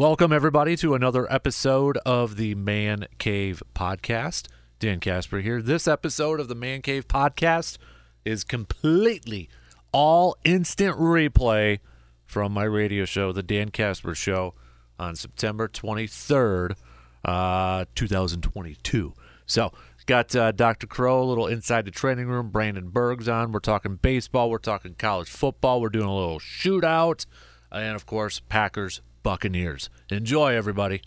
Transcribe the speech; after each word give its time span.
Welcome, 0.00 0.32
everybody, 0.32 0.76
to 0.76 0.94
another 0.94 1.30
episode 1.30 1.98
of 2.06 2.36
the 2.36 2.54
Man 2.54 3.06
Cave 3.18 3.62
Podcast. 3.74 4.46
Dan 4.78 4.98
Kasper 4.98 5.40
here. 5.40 5.60
This 5.60 5.86
episode 5.86 6.40
of 6.40 6.48
the 6.48 6.54
Man 6.54 6.80
Cave 6.80 7.06
Podcast 7.06 7.76
is 8.24 8.42
completely 8.42 9.50
all 9.92 10.38
instant 10.42 10.96
replay 10.96 11.80
from 12.24 12.50
my 12.52 12.62
radio 12.62 13.04
show, 13.04 13.30
The 13.30 13.42
Dan 13.42 13.68
Kasper 13.68 14.14
Show, 14.14 14.54
on 14.98 15.16
September 15.16 15.68
23rd, 15.68 16.76
uh, 17.22 17.84
2022. 17.94 19.12
So, 19.44 19.70
got 20.06 20.34
uh, 20.34 20.52
Dr. 20.52 20.86
Crow, 20.86 21.22
a 21.22 21.28
little 21.28 21.46
inside 21.46 21.84
the 21.84 21.90
training 21.90 22.28
room. 22.28 22.48
Brandon 22.48 22.88
Berg's 22.88 23.28
on. 23.28 23.52
We're 23.52 23.60
talking 23.60 23.96
baseball. 23.96 24.48
We're 24.48 24.56
talking 24.56 24.94
college 24.94 25.28
football. 25.28 25.82
We're 25.82 25.90
doing 25.90 26.06
a 26.06 26.16
little 26.16 26.40
shootout. 26.40 27.26
And, 27.70 27.94
of 27.94 28.06
course, 28.06 28.40
Packers 28.40 29.02
Buccaneers. 29.22 29.90
Enjoy, 30.10 30.54
everybody. 30.54 31.02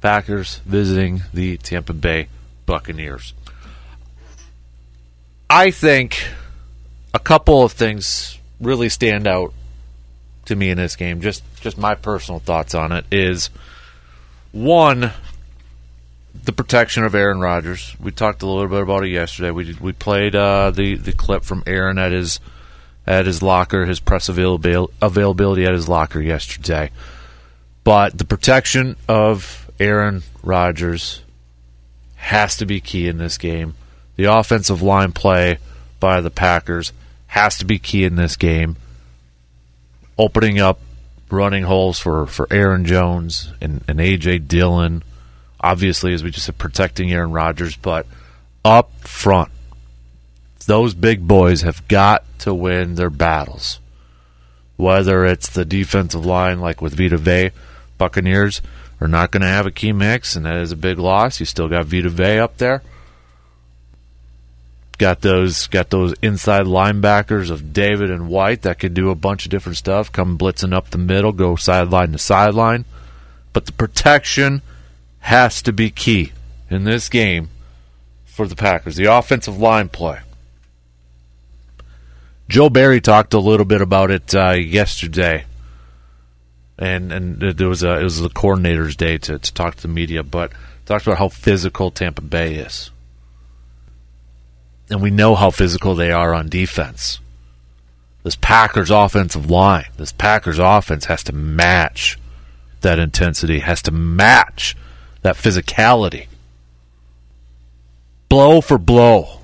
Packers 0.00 0.60
visiting 0.64 1.22
the 1.34 1.56
Tampa 1.56 1.92
Bay 1.92 2.28
Buccaneers. 2.66 3.34
I 5.50 5.70
think 5.70 6.28
a 7.14 7.18
couple 7.18 7.62
of 7.62 7.72
things 7.72 8.38
really 8.60 8.88
stand 8.88 9.26
out 9.26 9.52
to 10.44 10.56
me 10.56 10.70
in 10.70 10.76
this 10.76 10.96
game. 10.96 11.20
Just 11.20 11.42
just 11.60 11.78
my 11.78 11.94
personal 11.94 12.40
thoughts 12.40 12.74
on 12.74 12.92
it 12.92 13.04
is 13.10 13.50
one 14.52 15.12
the 16.44 16.52
protection 16.52 17.04
of 17.04 17.14
Aaron 17.14 17.40
Rodgers. 17.40 17.96
We 18.00 18.10
talked 18.10 18.42
a 18.42 18.46
little 18.46 18.68
bit 18.68 18.82
about 18.82 19.04
it 19.04 19.10
yesterday. 19.10 19.50
We 19.50 19.74
we 19.80 19.92
played 19.92 20.34
uh, 20.34 20.70
the 20.70 20.96
the 20.96 21.12
clip 21.12 21.44
from 21.44 21.62
Aaron 21.66 21.98
at 21.98 22.12
his 22.12 22.40
at 23.08 23.24
his 23.24 23.42
locker, 23.42 23.86
his 23.86 24.00
press 24.00 24.28
availability, 24.28 24.92
availability 25.00 25.64
at 25.64 25.72
his 25.72 25.88
locker 25.88 26.20
yesterday. 26.20 26.90
But 27.82 28.18
the 28.18 28.26
protection 28.26 28.96
of 29.08 29.70
Aaron 29.80 30.22
Rodgers 30.42 31.22
has 32.16 32.56
to 32.58 32.66
be 32.66 32.80
key 32.80 33.08
in 33.08 33.16
this 33.16 33.38
game. 33.38 33.74
The 34.16 34.24
offensive 34.24 34.82
line 34.82 35.12
play 35.12 35.58
by 36.00 36.20
the 36.20 36.30
Packers 36.30 36.92
has 37.28 37.56
to 37.58 37.64
be 37.64 37.78
key 37.78 38.04
in 38.04 38.16
this 38.16 38.36
game. 38.36 38.76
Opening 40.18 40.60
up 40.60 40.78
running 41.30 41.62
holes 41.62 41.98
for, 41.98 42.26
for 42.26 42.46
Aaron 42.50 42.84
Jones 42.84 43.52
and, 43.60 43.82
and 43.88 44.00
A.J. 44.00 44.40
Dillon. 44.40 45.02
Obviously, 45.60 46.12
as 46.12 46.22
we 46.22 46.30
just 46.30 46.44
said, 46.44 46.58
protecting 46.58 47.10
Aaron 47.10 47.32
Rodgers, 47.32 47.74
but 47.74 48.06
up 48.64 48.92
front, 49.00 49.50
those 50.68 50.92
big 50.92 51.26
boys 51.26 51.62
have 51.62 51.88
got 51.88 52.24
to 52.40 52.52
win 52.52 52.94
their 52.94 53.10
battles. 53.10 53.80
Whether 54.76 55.24
it's 55.24 55.48
the 55.48 55.64
defensive 55.64 56.24
line, 56.24 56.60
like 56.60 56.82
with 56.82 56.94
Vita 56.94 57.16
Vea, 57.16 57.50
Buccaneers 57.96 58.60
are 59.00 59.08
not 59.08 59.30
going 59.30 59.40
to 59.40 59.48
have 59.48 59.64
Akiem 59.64 60.02
Hicks, 60.02 60.36
and 60.36 60.44
that 60.44 60.58
is 60.58 60.70
a 60.70 60.76
big 60.76 60.98
loss. 60.98 61.40
You 61.40 61.46
still 61.46 61.68
got 61.68 61.86
Vita 61.86 62.10
Vea 62.10 62.38
up 62.38 62.58
there. 62.58 62.82
Got 64.98 65.22
those 65.22 65.68
got 65.68 65.90
those 65.90 66.12
inside 66.22 66.66
linebackers 66.66 67.50
of 67.50 67.72
David 67.72 68.10
and 68.10 68.28
White 68.28 68.62
that 68.62 68.78
could 68.78 68.94
do 68.94 69.10
a 69.10 69.14
bunch 69.14 69.46
of 69.46 69.50
different 69.50 69.78
stuff, 69.78 70.12
come 70.12 70.36
blitzing 70.36 70.74
up 70.74 70.90
the 70.90 70.98
middle, 70.98 71.32
go 71.32 71.56
sideline 71.56 72.12
to 72.12 72.18
sideline. 72.18 72.84
But 73.52 73.66
the 73.66 73.72
protection 73.72 74.60
has 75.20 75.62
to 75.62 75.72
be 75.72 75.90
key 75.90 76.32
in 76.68 76.84
this 76.84 77.08
game 77.08 77.48
for 78.24 78.46
the 78.46 78.56
Packers. 78.56 78.96
The 78.96 79.04
offensive 79.06 79.58
line 79.58 79.88
play. 79.88 80.18
Joe 82.48 82.70
Barry 82.70 83.00
talked 83.00 83.34
a 83.34 83.38
little 83.38 83.66
bit 83.66 83.82
about 83.82 84.10
it 84.10 84.34
uh, 84.34 84.52
yesterday, 84.52 85.44
and 86.78 87.12
and 87.12 87.40
there 87.40 87.68
was 87.68 87.82
a 87.82 88.00
it 88.00 88.02
was 88.02 88.20
the 88.20 88.30
coordinator's 88.30 88.96
day 88.96 89.18
to, 89.18 89.38
to 89.38 89.54
talk 89.54 89.76
to 89.76 89.82
the 89.82 89.88
media, 89.88 90.22
but 90.22 90.52
talked 90.86 91.06
about 91.06 91.18
how 91.18 91.28
physical 91.28 91.90
Tampa 91.90 92.22
Bay 92.22 92.54
is, 92.54 92.90
and 94.88 95.02
we 95.02 95.10
know 95.10 95.34
how 95.34 95.50
physical 95.50 95.94
they 95.94 96.10
are 96.10 96.32
on 96.32 96.48
defense. 96.48 97.20
This 98.22 98.36
Packers 98.36 98.90
offensive 98.90 99.50
line, 99.50 99.86
this 99.96 100.12
Packers 100.12 100.58
offense 100.58 101.04
has 101.04 101.22
to 101.24 101.32
match 101.32 102.18
that 102.80 102.98
intensity, 102.98 103.58
has 103.60 103.82
to 103.82 103.90
match 103.90 104.74
that 105.22 105.36
physicality. 105.36 106.28
Blow 108.28 108.60
for 108.60 108.78
blow. 108.78 109.40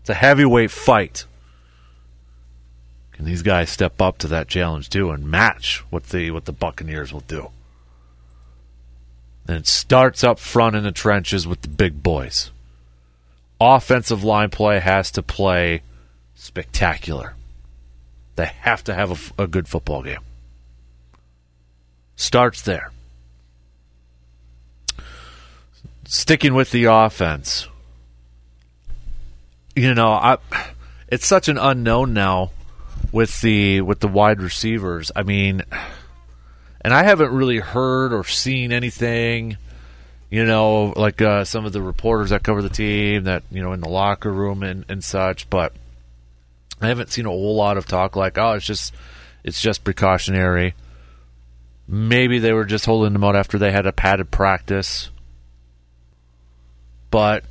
It's 0.00 0.10
a 0.10 0.14
heavyweight 0.14 0.70
fight. 0.70 1.24
Can 3.20 3.26
these 3.26 3.42
guys 3.42 3.68
step 3.68 4.00
up 4.00 4.16
to 4.16 4.28
that 4.28 4.48
challenge 4.48 4.88
too 4.88 5.10
and 5.10 5.30
match 5.30 5.84
what 5.90 6.04
the 6.04 6.30
what 6.30 6.46
the 6.46 6.54
Buccaneers 6.54 7.12
will 7.12 7.20
do? 7.20 7.50
And 9.46 9.58
it 9.58 9.66
starts 9.66 10.24
up 10.24 10.38
front 10.38 10.74
in 10.74 10.84
the 10.84 10.90
trenches 10.90 11.46
with 11.46 11.60
the 11.60 11.68
big 11.68 12.02
boys. 12.02 12.50
Offensive 13.60 14.24
line 14.24 14.48
play 14.48 14.80
has 14.80 15.10
to 15.10 15.22
play 15.22 15.82
spectacular. 16.34 17.34
They 18.36 18.46
have 18.60 18.82
to 18.84 18.94
have 18.94 19.32
a, 19.38 19.42
a 19.42 19.46
good 19.46 19.68
football 19.68 20.02
game. 20.02 20.24
Starts 22.16 22.62
there. 22.62 22.90
Sticking 26.06 26.54
with 26.54 26.70
the 26.70 26.84
offense. 26.84 27.68
You 29.76 29.92
know, 29.92 30.08
I 30.08 30.38
it's 31.08 31.26
such 31.26 31.48
an 31.48 31.58
unknown 31.58 32.14
now 32.14 32.52
with 33.12 33.40
the 33.40 33.80
with 33.80 34.00
the 34.00 34.08
wide 34.08 34.40
receivers. 34.40 35.10
I 35.14 35.22
mean, 35.22 35.62
and 36.80 36.94
I 36.94 37.04
haven't 37.04 37.32
really 37.32 37.58
heard 37.58 38.12
or 38.12 38.24
seen 38.24 38.72
anything. 38.72 39.56
You 40.30 40.44
know, 40.44 40.92
like 40.94 41.20
uh, 41.20 41.44
some 41.44 41.64
of 41.64 41.72
the 41.72 41.82
reporters 41.82 42.30
that 42.30 42.44
cover 42.44 42.62
the 42.62 42.68
team, 42.68 43.24
that 43.24 43.42
you 43.50 43.62
know, 43.62 43.72
in 43.72 43.80
the 43.80 43.88
locker 43.88 44.32
room 44.32 44.62
and, 44.62 44.84
and 44.88 45.02
such. 45.02 45.50
But 45.50 45.72
I 46.80 46.86
haven't 46.88 47.10
seen 47.10 47.26
a 47.26 47.30
whole 47.30 47.56
lot 47.56 47.76
of 47.76 47.86
talk 47.86 48.14
like, 48.14 48.38
oh, 48.38 48.52
it's 48.52 48.66
just 48.66 48.94
it's 49.42 49.60
just 49.60 49.84
precautionary. 49.84 50.74
Maybe 51.88 52.38
they 52.38 52.52
were 52.52 52.64
just 52.64 52.86
holding 52.86 53.12
them 53.12 53.24
out 53.24 53.34
after 53.34 53.58
they 53.58 53.72
had 53.72 53.86
a 53.86 53.92
padded 53.92 54.30
practice. 54.30 55.10
But 57.10 57.42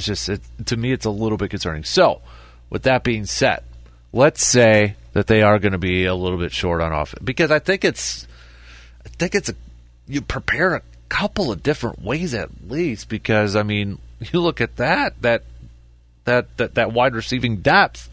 it's 0.00 0.06
just 0.06 0.28
it, 0.28 0.66
to 0.66 0.76
me 0.76 0.92
it's 0.92 1.04
a 1.04 1.10
little 1.10 1.38
bit 1.38 1.50
concerning. 1.50 1.84
So, 1.84 2.22
with 2.70 2.82
that 2.84 3.04
being 3.04 3.26
said, 3.26 3.62
let's 4.12 4.46
say 4.46 4.96
that 5.12 5.26
they 5.26 5.42
are 5.42 5.58
going 5.58 5.72
to 5.72 5.78
be 5.78 6.06
a 6.06 6.14
little 6.14 6.38
bit 6.38 6.52
short 6.52 6.80
on 6.80 6.92
offense 6.92 7.22
because 7.22 7.50
I 7.50 7.58
think 7.58 7.84
it's 7.84 8.26
I 9.04 9.08
think 9.08 9.34
it's 9.34 9.48
a 9.48 9.54
you 10.06 10.22
prepare 10.22 10.74
a 10.74 10.82
couple 11.08 11.52
of 11.52 11.62
different 11.62 12.02
ways 12.02 12.34
at 12.34 12.48
least 12.68 13.08
because 13.08 13.56
I 13.56 13.62
mean 13.62 13.98
you 14.20 14.40
look 14.40 14.60
at 14.60 14.76
that 14.76 15.20
that 15.22 15.44
that 16.24 16.56
that, 16.56 16.74
that 16.74 16.92
wide 16.92 17.14
receiving 17.14 17.56
depth. 17.58 18.08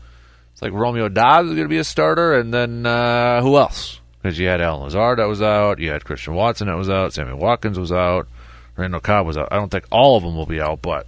It's 0.54 0.62
like 0.62 0.74
Romeo 0.74 1.07
Doubs 1.07 1.50
is 1.50 1.54
going 1.54 1.68
to 1.68 1.69
be 1.69 1.78
a 1.78 1.84
starter, 1.84 2.34
and 2.34 2.51
then 2.51 2.84
uh, 2.84 3.44
who 3.44 3.57
else? 3.57 4.00
Because 4.19 4.39
you 4.39 4.48
had 4.48 4.60
Allen 4.60 4.81
Lazard 4.81 5.19
that 5.19 5.28
was 5.28 5.39
out, 5.39 5.78
you 5.78 5.92
had 5.92 6.04
Christian 6.04 6.34
Watson 6.34 6.68
that 6.68 6.75
was 6.75 6.89
out, 6.89 7.13
Sammy 7.13 7.34
Watkins 7.34 7.78
was 7.78 7.92
out, 7.92 8.28
Randall 8.75 9.00
Cobb 9.00 9.28
was 9.28 9.38
out. 9.38 9.50
I 9.51 9.57
don't 9.57 9.69
think 9.69 9.86
all 9.92 10.18
of 10.18 10.24
them 10.24 10.36
will 10.36 10.48
be 10.48 10.60
out, 10.60 10.81
but 10.81 11.06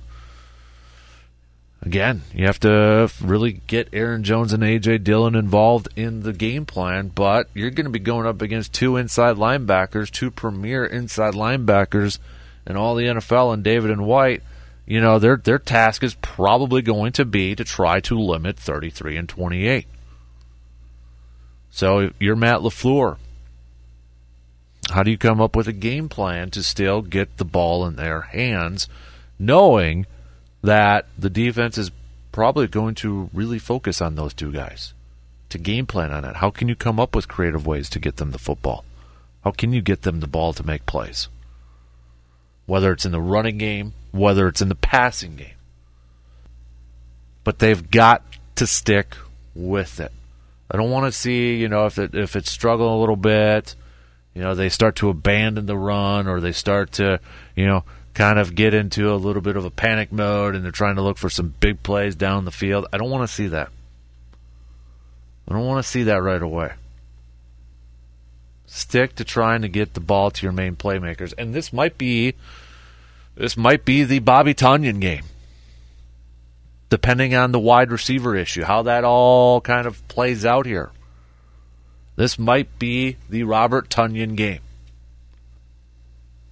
again, 1.81 2.21
you 2.33 2.45
have 2.45 2.59
to 2.61 3.11
really 3.21 3.53
get 3.53 3.89
Aaron 3.93 4.23
Jones 4.23 4.53
and 4.53 4.63
AJ 4.63 5.03
Dillon 5.03 5.35
involved 5.35 5.89
in 5.95 6.21
the 6.21 6.33
game 6.33 6.65
plan, 6.65 7.09
but 7.09 7.49
you're 7.53 7.71
going 7.71 7.85
to 7.85 7.91
be 7.91 7.99
going 7.99 8.27
up 8.27 8.41
against 8.41 8.73
two 8.73 8.97
inside 8.97 9.37
linebackers, 9.37 10.11
two 10.11 10.31
premier 10.31 10.85
inside 10.85 11.33
linebackers 11.33 12.19
in 12.65 12.75
all 12.75 12.95
the 12.95 13.05
NFL 13.05 13.53
and 13.53 13.63
David 13.63 13.91
and 13.91 14.05
White. 14.05 14.43
You 14.85 14.99
know, 15.01 15.19
their 15.19 15.37
their 15.37 15.59
task 15.59 16.03
is 16.03 16.15
probably 16.15 16.81
going 16.81 17.11
to 17.13 17.25
be 17.25 17.55
to 17.55 17.63
try 17.63 17.99
to 18.01 18.19
limit 18.19 18.57
33 18.57 19.17
and 19.17 19.29
28. 19.29 19.85
So, 21.69 22.09
you're 22.19 22.35
Matt 22.35 22.61
LaFleur. 22.61 23.17
How 24.89 25.03
do 25.03 25.11
you 25.11 25.19
come 25.19 25.39
up 25.39 25.55
with 25.55 25.67
a 25.67 25.73
game 25.73 26.09
plan 26.09 26.49
to 26.51 26.63
still 26.63 27.03
get 27.03 27.37
the 27.37 27.45
ball 27.45 27.85
in 27.85 27.95
their 27.95 28.21
hands 28.21 28.87
knowing 29.37 30.07
that 30.61 31.07
the 31.17 31.29
defense 31.29 31.77
is 31.77 31.91
probably 32.31 32.67
going 32.67 32.95
to 32.95 33.29
really 33.33 33.59
focus 33.59 34.01
on 34.01 34.15
those 34.15 34.33
two 34.33 34.51
guys 34.51 34.93
to 35.49 35.57
game 35.57 35.85
plan 35.85 36.11
on 36.11 36.25
it. 36.25 36.37
How 36.37 36.51
can 36.51 36.67
you 36.67 36.75
come 36.75 36.99
up 36.99 37.15
with 37.15 37.27
creative 37.27 37.65
ways 37.65 37.89
to 37.89 37.99
get 37.99 38.17
them 38.17 38.31
the 38.31 38.37
football? 38.37 38.85
How 39.43 39.51
can 39.51 39.73
you 39.73 39.81
get 39.81 40.03
them 40.03 40.19
the 40.19 40.27
ball 40.27 40.53
to 40.53 40.65
make 40.65 40.85
plays? 40.85 41.27
Whether 42.65 42.91
it's 42.91 43.05
in 43.05 43.11
the 43.11 43.21
running 43.21 43.57
game, 43.57 43.93
whether 44.11 44.47
it's 44.47 44.61
in 44.61 44.69
the 44.69 44.75
passing 44.75 45.35
game. 45.35 45.55
But 47.43 47.59
they've 47.59 47.89
got 47.89 48.23
to 48.55 48.67
stick 48.67 49.15
with 49.55 49.99
it. 49.99 50.11
I 50.69 50.77
don't 50.77 50.91
want 50.91 51.11
to 51.11 51.17
see, 51.17 51.55
you 51.55 51.67
know, 51.67 51.87
if 51.87 51.97
it, 51.97 52.13
if 52.13 52.35
it's 52.35 52.51
struggling 52.51 52.91
a 52.91 52.99
little 52.99 53.15
bit, 53.15 53.75
you 54.35 54.41
know, 54.43 54.53
they 54.53 54.69
start 54.69 54.97
to 54.97 55.09
abandon 55.09 55.65
the 55.65 55.77
run 55.77 56.27
or 56.27 56.39
they 56.39 56.51
start 56.51 56.91
to, 56.93 57.19
you 57.55 57.65
know, 57.65 57.83
kind 58.13 58.39
of 58.39 58.55
get 58.55 58.73
into 58.73 59.13
a 59.13 59.15
little 59.15 59.41
bit 59.41 59.55
of 59.55 59.65
a 59.65 59.71
panic 59.71 60.11
mode 60.11 60.55
and 60.55 60.63
they're 60.63 60.71
trying 60.71 60.95
to 60.95 61.01
look 61.01 61.17
for 61.17 61.29
some 61.29 61.53
big 61.59 61.83
plays 61.83 62.15
down 62.15 62.45
the 62.45 62.51
field. 62.51 62.85
I 62.91 62.97
don't 62.97 63.09
want 63.09 63.27
to 63.27 63.33
see 63.33 63.47
that. 63.47 63.69
I 65.47 65.53
don't 65.53 65.65
want 65.65 65.83
to 65.83 65.89
see 65.89 66.03
that 66.03 66.21
right 66.21 66.41
away. 66.41 66.73
Stick 68.65 69.15
to 69.15 69.23
trying 69.23 69.63
to 69.63 69.67
get 69.67 69.95
the 69.95 69.99
ball 69.99 70.29
to 70.31 70.45
your 70.45 70.51
main 70.51 70.75
playmakers. 70.75 71.33
And 71.37 71.53
this 71.53 71.73
might 71.73 71.97
be 71.97 72.35
this 73.35 73.57
might 73.57 73.85
be 73.85 74.03
the 74.03 74.19
Bobby 74.19 74.53
Tonyan 74.53 74.99
game. 74.99 75.23
Depending 76.89 77.33
on 77.33 77.51
the 77.51 77.59
wide 77.59 77.91
receiver 77.91 78.35
issue, 78.35 78.63
how 78.63 78.83
that 78.83 79.03
all 79.03 79.61
kind 79.61 79.87
of 79.87 80.07
plays 80.07 80.45
out 80.45 80.65
here. 80.65 80.91
This 82.15 82.37
might 82.37 82.77
be 82.77 83.15
the 83.29 83.43
Robert 83.43 83.89
Tonyan 83.89 84.35
game. 84.35 84.59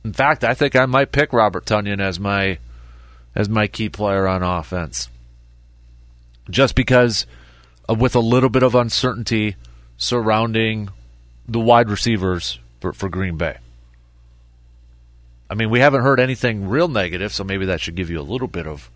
In 0.08 0.14
fact, 0.14 0.46
I 0.46 0.54
think 0.54 0.74
I 0.74 0.86
might 0.86 1.12
pick 1.12 1.34
Robert 1.34 1.66
Tonyan 1.66 2.00
as 2.00 2.18
my 2.18 2.60
as 3.36 3.50
my 3.50 3.68
key 3.68 3.90
player 3.90 4.26
on 4.26 4.42
offense. 4.42 5.10
Just 6.50 6.76
because 6.76 7.26
with 7.90 8.16
a 8.16 8.22
little 8.22 8.48
bit 8.48 8.64
of 8.64 8.74
uncertainty 8.74 9.58
surrounding 9.98 10.88
the 11.46 11.60
wide 11.60 11.90
receivers 11.90 12.58
for, 12.80 12.94
for 12.94 13.10
Green 13.10 13.36
Bay. 13.36 13.58
I 15.50 15.56
mean, 15.56 15.70
we 15.70 15.82
haven't 15.82 16.04
heard 16.04 16.22
anything 16.22 16.70
real 16.70 16.88
negative, 16.88 17.34
so 17.34 17.44
maybe 17.44 17.66
that 17.66 17.82
should 17.82 17.96
give 17.96 18.10
you 18.10 18.22
a 18.22 18.32
little 18.32 18.48
bit 18.48 18.66
of 18.66 18.90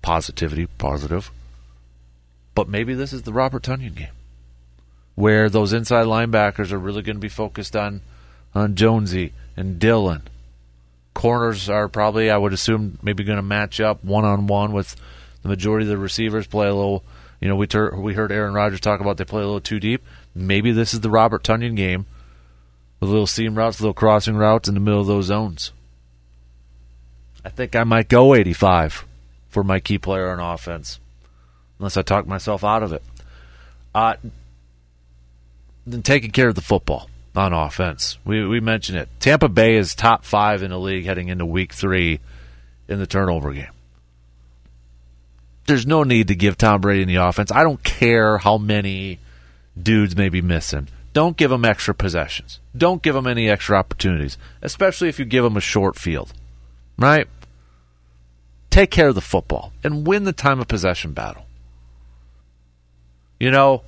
positivity, 0.00 0.68
positive. 0.78 1.32
But 2.54 2.68
maybe 2.68 2.94
this 2.94 3.12
is 3.12 3.22
the 3.22 3.32
Robert 3.32 3.64
Tonyan 3.64 3.96
game, 3.96 4.14
where 5.16 5.50
those 5.50 5.72
inside 5.72 6.06
linebackers 6.06 6.70
are 6.70 6.78
really 6.78 7.02
going 7.02 7.16
to 7.16 7.20
be 7.20 7.28
focused 7.28 7.74
on 7.74 8.02
on 8.54 8.76
Jonesy 8.76 9.32
and 9.56 9.80
Dillon. 9.80 10.22
Corners 11.16 11.70
are 11.70 11.88
probably, 11.88 12.30
I 12.30 12.36
would 12.36 12.52
assume, 12.52 12.98
maybe 13.02 13.24
going 13.24 13.38
to 13.38 13.42
match 13.42 13.80
up 13.80 14.04
one 14.04 14.26
on 14.26 14.46
one 14.46 14.72
with 14.72 14.94
the 15.40 15.48
majority 15.48 15.86
of 15.86 15.88
the 15.88 15.96
receivers. 15.96 16.46
Play 16.46 16.68
a 16.68 16.74
little 16.74 17.02
you 17.40 17.48
know, 17.48 17.56
we 17.56 17.66
ter- 17.66 17.96
we 17.96 18.12
heard 18.12 18.32
Aaron 18.32 18.52
Rodgers 18.52 18.80
talk 18.80 19.00
about 19.00 19.16
they 19.16 19.24
play 19.24 19.40
a 19.40 19.46
little 19.46 19.60
too 19.60 19.80
deep. 19.80 20.04
Maybe 20.34 20.72
this 20.72 20.92
is 20.92 21.00
the 21.00 21.08
Robert 21.08 21.42
Tonyan 21.42 21.74
game. 21.74 22.04
With 23.00 23.08
little 23.10 23.26
seam 23.26 23.54
routes, 23.54 23.80
little 23.80 23.94
crossing 23.94 24.36
routes 24.36 24.68
in 24.68 24.74
the 24.74 24.80
middle 24.80 25.00
of 25.00 25.06
those 25.06 25.26
zones. 25.26 25.72
I 27.44 27.48
think 27.48 27.74
I 27.74 27.84
might 27.84 28.08
go 28.08 28.34
85 28.34 29.06
for 29.48 29.64
my 29.64 29.80
key 29.80 29.98
player 29.98 30.30
on 30.30 30.40
offense, 30.40 31.00
unless 31.78 31.96
I 31.96 32.02
talk 32.02 32.26
myself 32.26 32.62
out 32.62 32.82
of 32.82 32.92
it. 32.92 33.02
Uh, 33.94 34.16
then 35.86 36.02
taking 36.02 36.30
care 36.30 36.48
of 36.48 36.54
the 36.54 36.60
football 36.60 37.08
on 37.36 37.52
offense. 37.52 38.18
We 38.24 38.46
we 38.46 38.60
mentioned 38.60 38.98
it. 38.98 39.08
Tampa 39.20 39.48
Bay 39.48 39.76
is 39.76 39.94
top 39.94 40.24
five 40.24 40.62
in 40.62 40.70
the 40.70 40.78
league 40.78 41.04
heading 41.04 41.28
into 41.28 41.46
Week 41.46 41.72
Three 41.72 42.20
in 42.88 42.98
the 42.98 43.06
turnover 43.06 43.52
game 43.52 43.70
there's 45.66 45.86
no 45.86 46.02
need 46.02 46.28
to 46.28 46.34
give 46.34 46.56
Tom 46.56 46.80
Brady 46.80 47.02
in 47.02 47.08
the 47.08 47.16
offense. 47.16 47.52
I 47.52 47.62
don't 47.62 47.82
care 47.82 48.38
how 48.38 48.56
many 48.56 49.18
dudes 49.80 50.16
may 50.16 50.28
be 50.28 50.40
missing. 50.40 50.88
Don't 51.12 51.36
give 51.36 51.50
him 51.50 51.64
extra 51.64 51.94
possessions. 51.94 52.60
Don't 52.76 53.02
give 53.02 53.16
him 53.16 53.26
any 53.26 53.48
extra 53.48 53.76
opportunities, 53.76 54.38
especially 54.62 55.08
if 55.08 55.18
you 55.18 55.24
give 55.24 55.44
him 55.44 55.56
a 55.56 55.60
short 55.60 55.96
field. 55.96 56.32
Right? 56.98 57.26
Take 58.70 58.90
care 58.90 59.08
of 59.08 59.14
the 59.14 59.20
football 59.20 59.72
and 59.82 60.06
win 60.06 60.24
the 60.24 60.32
time 60.32 60.60
of 60.60 60.68
possession 60.68 61.12
battle. 61.12 61.46
You 63.40 63.50
know, 63.50 63.82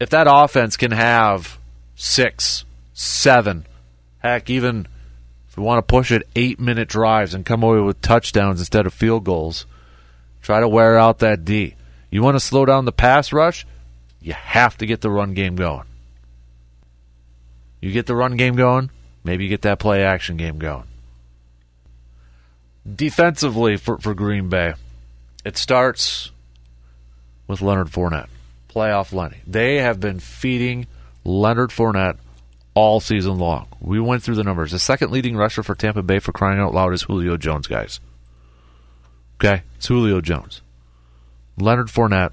if 0.00 0.10
that 0.10 0.26
offense 0.30 0.76
can 0.76 0.92
have 0.92 1.58
six, 1.96 2.64
seven, 2.92 3.66
heck, 4.20 4.48
even 4.48 4.86
if 5.48 5.56
we 5.56 5.64
want 5.64 5.78
to 5.78 5.92
push 5.92 6.12
it, 6.12 6.22
eight 6.36 6.60
minute 6.60 6.88
drives 6.88 7.34
and 7.34 7.44
come 7.44 7.64
away 7.64 7.80
with 7.80 8.00
touchdowns 8.00 8.60
instead 8.60 8.86
of 8.86 8.94
field 8.94 9.24
goals 9.24 9.66
Try 10.46 10.60
to 10.60 10.68
wear 10.68 10.96
out 10.96 11.18
that 11.18 11.44
D. 11.44 11.74
You 12.08 12.22
want 12.22 12.36
to 12.36 12.40
slow 12.40 12.64
down 12.64 12.84
the 12.84 12.92
pass 12.92 13.32
rush? 13.32 13.66
You 14.20 14.32
have 14.32 14.78
to 14.78 14.86
get 14.86 15.00
the 15.00 15.10
run 15.10 15.34
game 15.34 15.56
going. 15.56 15.88
You 17.80 17.90
get 17.90 18.06
the 18.06 18.14
run 18.14 18.36
game 18.36 18.54
going, 18.54 18.90
maybe 19.24 19.42
you 19.42 19.50
get 19.50 19.62
that 19.62 19.80
play 19.80 20.04
action 20.04 20.36
game 20.36 20.60
going. 20.60 20.84
Defensively 22.88 23.76
for, 23.76 23.98
for 23.98 24.14
Green 24.14 24.48
Bay, 24.48 24.74
it 25.44 25.56
starts 25.56 26.30
with 27.48 27.60
Leonard 27.60 27.88
Fournette, 27.88 28.28
playoff 28.72 29.12
Lenny. 29.12 29.38
They 29.48 29.78
have 29.78 29.98
been 29.98 30.20
feeding 30.20 30.86
Leonard 31.26 31.70
Fournette 31.70 32.18
all 32.74 33.00
season 33.00 33.38
long. 33.38 33.66
We 33.80 33.98
went 33.98 34.22
through 34.22 34.36
the 34.36 34.44
numbers. 34.44 34.70
The 34.70 34.78
second 34.78 35.10
leading 35.10 35.36
rusher 35.36 35.64
for 35.64 35.74
Tampa 35.74 36.02
Bay 36.02 36.20
for 36.20 36.30
crying 36.30 36.60
out 36.60 36.72
loud 36.72 36.92
is 36.92 37.02
Julio 37.02 37.36
Jones, 37.36 37.66
guys. 37.66 37.98
Okay, 39.36 39.62
it's 39.74 39.88
Julio 39.88 40.20
Jones. 40.20 40.62
Leonard 41.58 41.88
Fournette 41.88 42.32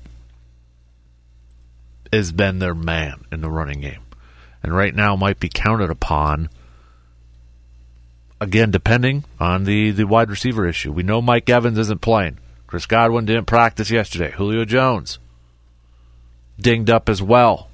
has 2.11 2.31
been 2.31 2.59
their 2.59 2.75
man 2.75 3.25
in 3.31 3.41
the 3.41 3.49
running 3.49 3.81
game. 3.81 4.01
And 4.61 4.75
right 4.75 4.93
now 4.93 5.15
might 5.15 5.39
be 5.39 5.49
counted 5.49 5.89
upon 5.89 6.49
again 8.39 8.69
depending 8.69 9.23
on 9.39 9.63
the, 9.63 9.89
the 9.89 10.05
wide 10.05 10.29
receiver 10.29 10.67
issue. 10.67 10.91
We 10.91 11.03
know 11.03 11.21
Mike 11.21 11.49
Evans 11.49 11.79
isn't 11.79 12.01
playing. 12.01 12.37
Chris 12.67 12.85
Godwin 12.85 13.25
didn't 13.25 13.45
practice 13.45 13.89
yesterday. 13.89 14.31
Julio 14.31 14.65
Jones 14.65 15.17
dinged 16.59 16.91
up 16.91 17.09
as 17.09 17.21
well. 17.23 17.69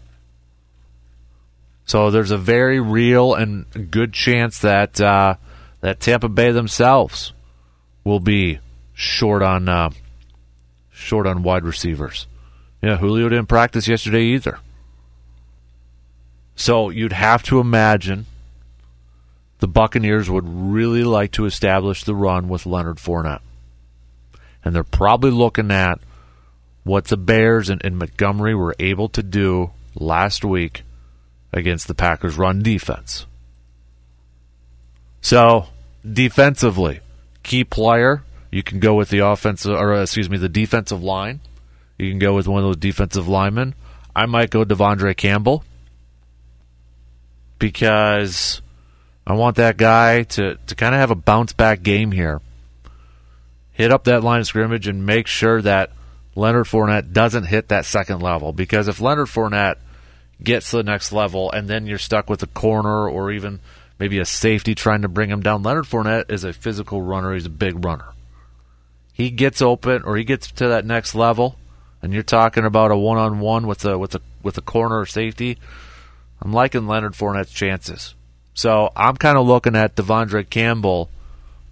So 1.89 2.11
there's 2.11 2.29
a 2.29 2.37
very 2.37 2.79
real 2.79 3.33
and 3.33 3.89
good 3.89 4.13
chance 4.13 4.59
that 4.59 5.01
uh, 5.01 5.37
that 5.81 5.99
Tampa 5.99 6.29
Bay 6.29 6.51
themselves 6.51 7.33
will 8.03 8.19
be 8.19 8.59
short 8.93 9.41
on 9.41 9.67
uh, 9.67 9.89
short 10.91 11.25
on 11.25 11.41
wide 11.41 11.63
receivers. 11.63 12.27
Yeah, 12.83 12.97
Julio 12.97 13.27
didn't 13.27 13.47
practice 13.47 13.87
yesterday 13.87 14.21
either. 14.21 14.59
So 16.55 16.91
you'd 16.91 17.11
have 17.11 17.41
to 17.45 17.59
imagine 17.59 18.27
the 19.57 19.67
Buccaneers 19.67 20.29
would 20.29 20.47
really 20.47 21.03
like 21.03 21.31
to 21.31 21.45
establish 21.45 22.03
the 22.03 22.13
run 22.13 22.49
with 22.49 22.67
Leonard 22.67 22.97
Fournette. 22.97 23.41
And 24.63 24.75
they're 24.75 24.83
probably 24.83 25.31
looking 25.31 25.71
at 25.71 25.99
what 26.83 27.05
the 27.05 27.17
Bears 27.17 27.67
and, 27.67 27.83
and 27.83 27.97
Montgomery 27.97 28.53
were 28.53 28.75
able 28.77 29.09
to 29.09 29.23
do 29.23 29.71
last 29.95 30.45
week 30.45 30.83
against 31.51 31.87
the 31.87 31.95
Packers' 31.95 32.37
run 32.37 32.61
defense. 32.61 33.25
So, 35.21 35.67
defensively, 36.05 37.01
key 37.43 37.63
player 37.63 38.23
you 38.51 38.63
can 38.63 38.79
go 38.79 38.95
with 38.95 39.09
the 39.09 39.19
offensive, 39.19 39.73
or 39.73 39.93
uh, 39.93 40.01
excuse 40.01 40.29
me, 40.29 40.37
the 40.37 40.49
defensive 40.49 41.03
line. 41.03 41.39
You 41.97 42.09
can 42.09 42.19
go 42.19 42.33
with 42.33 42.47
one 42.47 42.59
of 42.59 42.65
those 42.65 42.77
defensive 42.77 43.27
linemen. 43.27 43.75
I 44.15 44.25
might 44.25 44.49
go 44.49 44.63
De'Vondre 44.63 45.15
Campbell 45.15 45.63
because 47.59 48.61
I 49.27 49.33
want 49.33 49.57
that 49.57 49.77
guy 49.77 50.23
to, 50.23 50.55
to 50.55 50.75
kind 50.75 50.95
of 50.95 50.99
have 50.99 51.11
a 51.11 51.15
bounce 51.15 51.53
back 51.53 51.83
game 51.83 52.11
here. 52.11 52.41
Hit 53.71 53.91
up 53.91 54.05
that 54.05 54.23
line 54.23 54.39
of 54.39 54.47
scrimmage 54.47 54.87
and 54.87 55.05
make 55.05 55.27
sure 55.27 55.61
that 55.61 55.91
Leonard 56.35 56.65
Fournette 56.65 57.13
doesn't 57.13 57.45
hit 57.45 57.67
that 57.67 57.85
second 57.85 58.21
level. 58.21 58.51
Because 58.51 58.87
if 58.87 58.99
Leonard 58.99 59.27
Fournette 59.27 59.77
gets 60.43 60.71
to 60.71 60.77
the 60.77 60.83
next 60.83 61.11
level 61.11 61.51
and 61.51 61.67
then 61.67 61.85
you're 61.85 61.97
stuck 61.97 62.29
with 62.29 62.41
a 62.43 62.47
corner 62.47 63.07
or 63.07 63.31
even 63.31 63.59
maybe 63.99 64.19
a 64.19 64.25
safety 64.25 64.75
trying 64.75 65.01
to 65.01 65.07
bring 65.07 65.29
him 65.29 65.41
down, 65.41 65.63
Leonard 65.63 65.85
Fournette 65.85 66.31
is 66.31 66.43
a 66.43 66.53
physical 66.53 67.01
runner. 67.01 67.33
He's 67.33 67.45
a 67.45 67.49
big 67.49 67.83
runner 67.83 68.13
he 69.19 69.29
gets 69.31 69.61
open 69.61 70.03
or 70.03 70.15
he 70.15 70.23
gets 70.23 70.49
to 70.49 70.69
that 70.69 70.85
next 70.85 71.13
level, 71.13 71.57
and 72.01 72.13
you're 72.13 72.23
talking 72.23 72.63
about 72.63 72.89
a 72.89 72.95
one 72.95 73.17
on 73.17 73.41
one 73.41 73.67
with 73.67 73.83
a 73.83 73.97
with 73.97 74.15
a 74.15 74.21
with 74.41 74.57
a 74.57 74.61
corner 74.61 74.97
or 74.97 75.05
safety, 75.05 75.57
I'm 76.41 76.53
liking 76.53 76.87
Leonard 76.87 77.15
Fournette's 77.15 77.51
chances. 77.51 78.15
So 78.53 78.93
I'm 78.95 79.17
kind 79.17 79.37
of 79.37 79.45
looking 79.45 79.75
at 79.75 79.97
De'Vondre 79.97 80.49
Campbell 80.49 81.09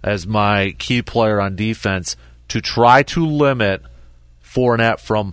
as 0.02 0.26
my 0.26 0.74
key 0.78 1.00
player 1.00 1.40
on 1.40 1.56
defense 1.56 2.16
to 2.48 2.60
try 2.60 3.02
to 3.04 3.24
limit 3.24 3.80
Fournette 4.44 5.00
from 5.00 5.32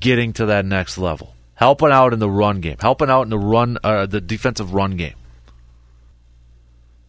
getting 0.00 0.32
to 0.32 0.46
that 0.46 0.64
next 0.64 0.96
level, 0.96 1.31
helping 1.54 1.90
out 1.90 2.12
in 2.12 2.18
the 2.18 2.30
run 2.30 2.60
game, 2.60 2.76
helping 2.80 3.10
out 3.10 3.22
in 3.22 3.30
the 3.30 3.38
run, 3.38 3.78
uh, 3.84 4.06
the 4.06 4.20
defensive 4.20 4.74
run 4.74 4.96
game. 4.96 5.14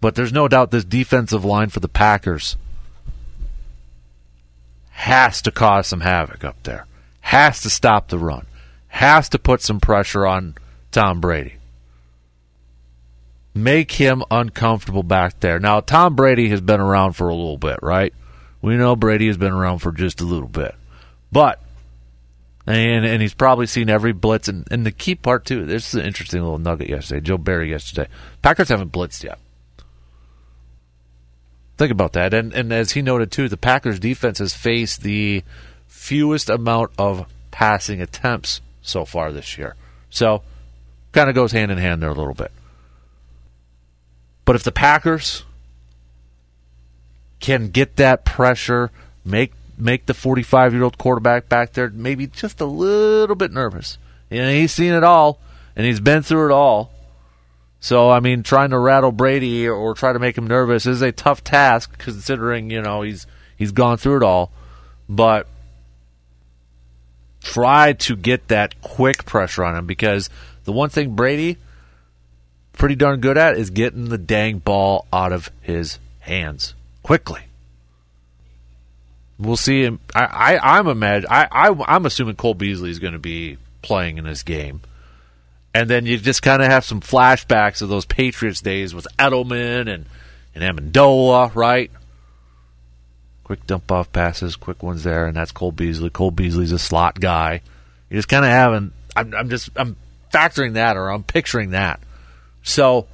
But 0.01 0.15
there's 0.15 0.33
no 0.33 0.47
doubt 0.47 0.71
this 0.71 0.83
defensive 0.83 1.45
line 1.45 1.69
for 1.69 1.79
the 1.79 1.87
Packers 1.87 2.57
has 4.91 5.41
to 5.41 5.51
cause 5.51 5.87
some 5.87 6.01
havoc 6.01 6.43
up 6.43 6.61
there, 6.63 6.85
has 7.21 7.61
to 7.61 7.69
stop 7.69 8.09
the 8.09 8.19
run, 8.19 8.45
has 8.89 9.29
to 9.29 9.39
put 9.39 9.61
some 9.61 9.79
pressure 9.79 10.25
on 10.25 10.55
Tom 10.91 11.19
Brady. 11.21 11.55
Make 13.55 13.93
him 13.93 14.23
uncomfortable 14.29 15.03
back 15.03 15.39
there. 15.39 15.59
Now, 15.59 15.79
Tom 15.79 16.15
Brady 16.15 16.49
has 16.49 16.61
been 16.61 16.79
around 16.79 17.13
for 17.13 17.29
a 17.29 17.35
little 17.35 17.57
bit, 17.57 17.79
right? 17.81 18.13
We 18.61 18.77
know 18.77 18.95
Brady 18.95 19.27
has 19.27 19.37
been 19.37 19.51
around 19.51 19.79
for 19.79 19.91
just 19.91 20.21
a 20.21 20.25
little 20.25 20.49
bit. 20.49 20.75
But 21.31 21.62
and 22.65 23.05
and 23.05 23.21
he's 23.21 23.33
probably 23.33 23.65
seen 23.65 23.89
every 23.89 24.13
blitz 24.13 24.47
and, 24.47 24.67
and 24.71 24.85
the 24.85 24.91
key 24.91 25.15
part 25.15 25.45
too, 25.45 25.65
this 25.65 25.89
is 25.89 25.95
an 25.95 26.05
interesting 26.05 26.41
little 26.41 26.59
nugget 26.59 26.89
yesterday. 26.89 27.21
Joe 27.21 27.37
Barry 27.37 27.69
yesterday. 27.69 28.07
Packers 28.41 28.69
haven't 28.69 28.91
blitzed 28.91 29.23
yet. 29.23 29.39
Think 31.77 31.91
about 31.91 32.13
that. 32.13 32.33
And 32.33 32.53
and 32.53 32.71
as 32.71 32.91
he 32.91 33.01
noted 33.01 33.31
too, 33.31 33.49
the 33.49 33.57
Packers 33.57 33.99
defense 33.99 34.39
has 34.39 34.53
faced 34.53 35.01
the 35.01 35.43
fewest 35.87 36.49
amount 36.49 36.91
of 36.97 37.27
passing 37.51 38.01
attempts 38.01 38.61
so 38.81 39.05
far 39.05 39.31
this 39.31 39.57
year. 39.57 39.75
So 40.09 40.43
kind 41.11 41.29
of 41.29 41.35
goes 41.35 41.51
hand 41.51 41.71
in 41.71 41.77
hand 41.77 42.01
there 42.01 42.09
a 42.09 42.13
little 42.13 42.33
bit. 42.33 42.51
But 44.45 44.55
if 44.55 44.63
the 44.63 44.71
Packers 44.71 45.43
can 47.39 47.69
get 47.69 47.97
that 47.97 48.25
pressure, 48.25 48.91
make 49.25 49.53
make 49.77 50.05
the 50.05 50.13
45 50.13 50.73
year 50.73 50.83
old 50.83 50.97
quarterback 50.97 51.49
back 51.49 51.73
there 51.73 51.89
maybe 51.89 52.27
just 52.27 52.61
a 52.61 52.65
little 52.65 53.35
bit 53.35 53.51
nervous. 53.51 53.97
You 54.29 54.41
know, 54.41 54.51
he's 54.51 54.71
seen 54.71 54.93
it 54.93 55.03
all 55.03 55.39
and 55.75 55.85
he's 55.85 55.99
been 55.99 56.23
through 56.23 56.47
it 56.47 56.53
all. 56.53 56.91
So 57.79 58.09
I 58.09 58.19
mean, 58.19 58.43
trying 58.43 58.69
to 58.69 58.79
rattle 58.79 59.11
Brady 59.11 59.67
or 59.67 59.93
try 59.93 60.13
to 60.13 60.19
make 60.19 60.37
him 60.37 60.47
nervous 60.47 60.85
is 60.85 61.01
a 61.01 61.11
tough 61.11 61.43
task, 61.43 61.97
considering 61.97 62.69
you 62.69 62.81
know 62.81 63.01
he's 63.01 63.27
he's 63.57 63.71
gone 63.71 63.97
through 63.97 64.17
it 64.17 64.23
all. 64.23 64.51
But 65.09 65.47
try 67.41 67.91
to 67.93 68.15
get 68.15 68.47
that 68.47 68.81
quick 68.81 69.25
pressure 69.25 69.65
on 69.65 69.75
him 69.75 69.85
because 69.85 70.29
the 70.63 70.71
one 70.71 70.89
thing 70.89 71.13
Brady 71.15 71.57
pretty 72.71 72.95
darn 72.95 73.19
good 73.19 73.37
at 73.37 73.57
is 73.57 73.69
getting 73.69 74.09
the 74.09 74.17
dang 74.17 74.59
ball 74.59 75.05
out 75.11 75.33
of 75.33 75.51
his 75.61 75.99
hands 76.19 76.73
quickly. 77.03 77.41
We'll 79.39 79.57
see 79.57 79.83
him. 79.83 79.99
I, 80.13 80.25
I 80.25 80.77
I'm 80.79 80.87
imagine 80.87 81.27
I, 81.29 81.47
I 81.51 81.83
I'm 81.87 82.05
assuming 82.05 82.35
Cole 82.35 82.53
Beasley 82.53 82.91
is 82.91 82.99
going 82.99 83.13
to 83.13 83.19
be 83.19 83.57
playing 83.81 84.17
in 84.17 84.25
this 84.25 84.43
game 84.43 84.81
and 85.73 85.89
then 85.89 86.05
you 86.05 86.17
just 86.17 86.41
kind 86.41 86.61
of 86.61 86.69
have 86.69 86.85
some 86.85 87.01
flashbacks 87.01 87.81
of 87.81 87.89
those 87.89 88.05
Patriots 88.05 88.61
days 88.61 88.93
with 88.93 89.07
Edelman 89.17 89.93
and 89.93 90.05
and 90.55 90.63
Amendola, 90.63 91.53
right? 91.55 91.89
Quick 93.43 93.65
dump 93.65 93.91
off 93.91 94.11
passes, 94.11 94.55
quick 94.55 94.83
ones 94.83 95.03
there, 95.03 95.25
and 95.25 95.35
that's 95.35 95.51
Cole 95.51 95.71
Beasley. 95.71 96.11
Cole 96.11 96.31
Beasley's 96.31 96.71
a 96.71 96.79
slot 96.79 97.19
guy. 97.19 97.61
You 98.09 98.17
just 98.17 98.27
kind 98.27 98.45
of 98.45 98.51
having. 98.51 98.91
I'm, 99.15 99.33
I'm 99.33 99.49
just 99.49 99.69
I'm 99.75 99.95
factoring 100.31 100.73
that, 100.73 100.95
or 100.95 101.09
I'm 101.09 101.23
picturing 101.23 101.71
that. 101.71 101.99
So 102.61 103.07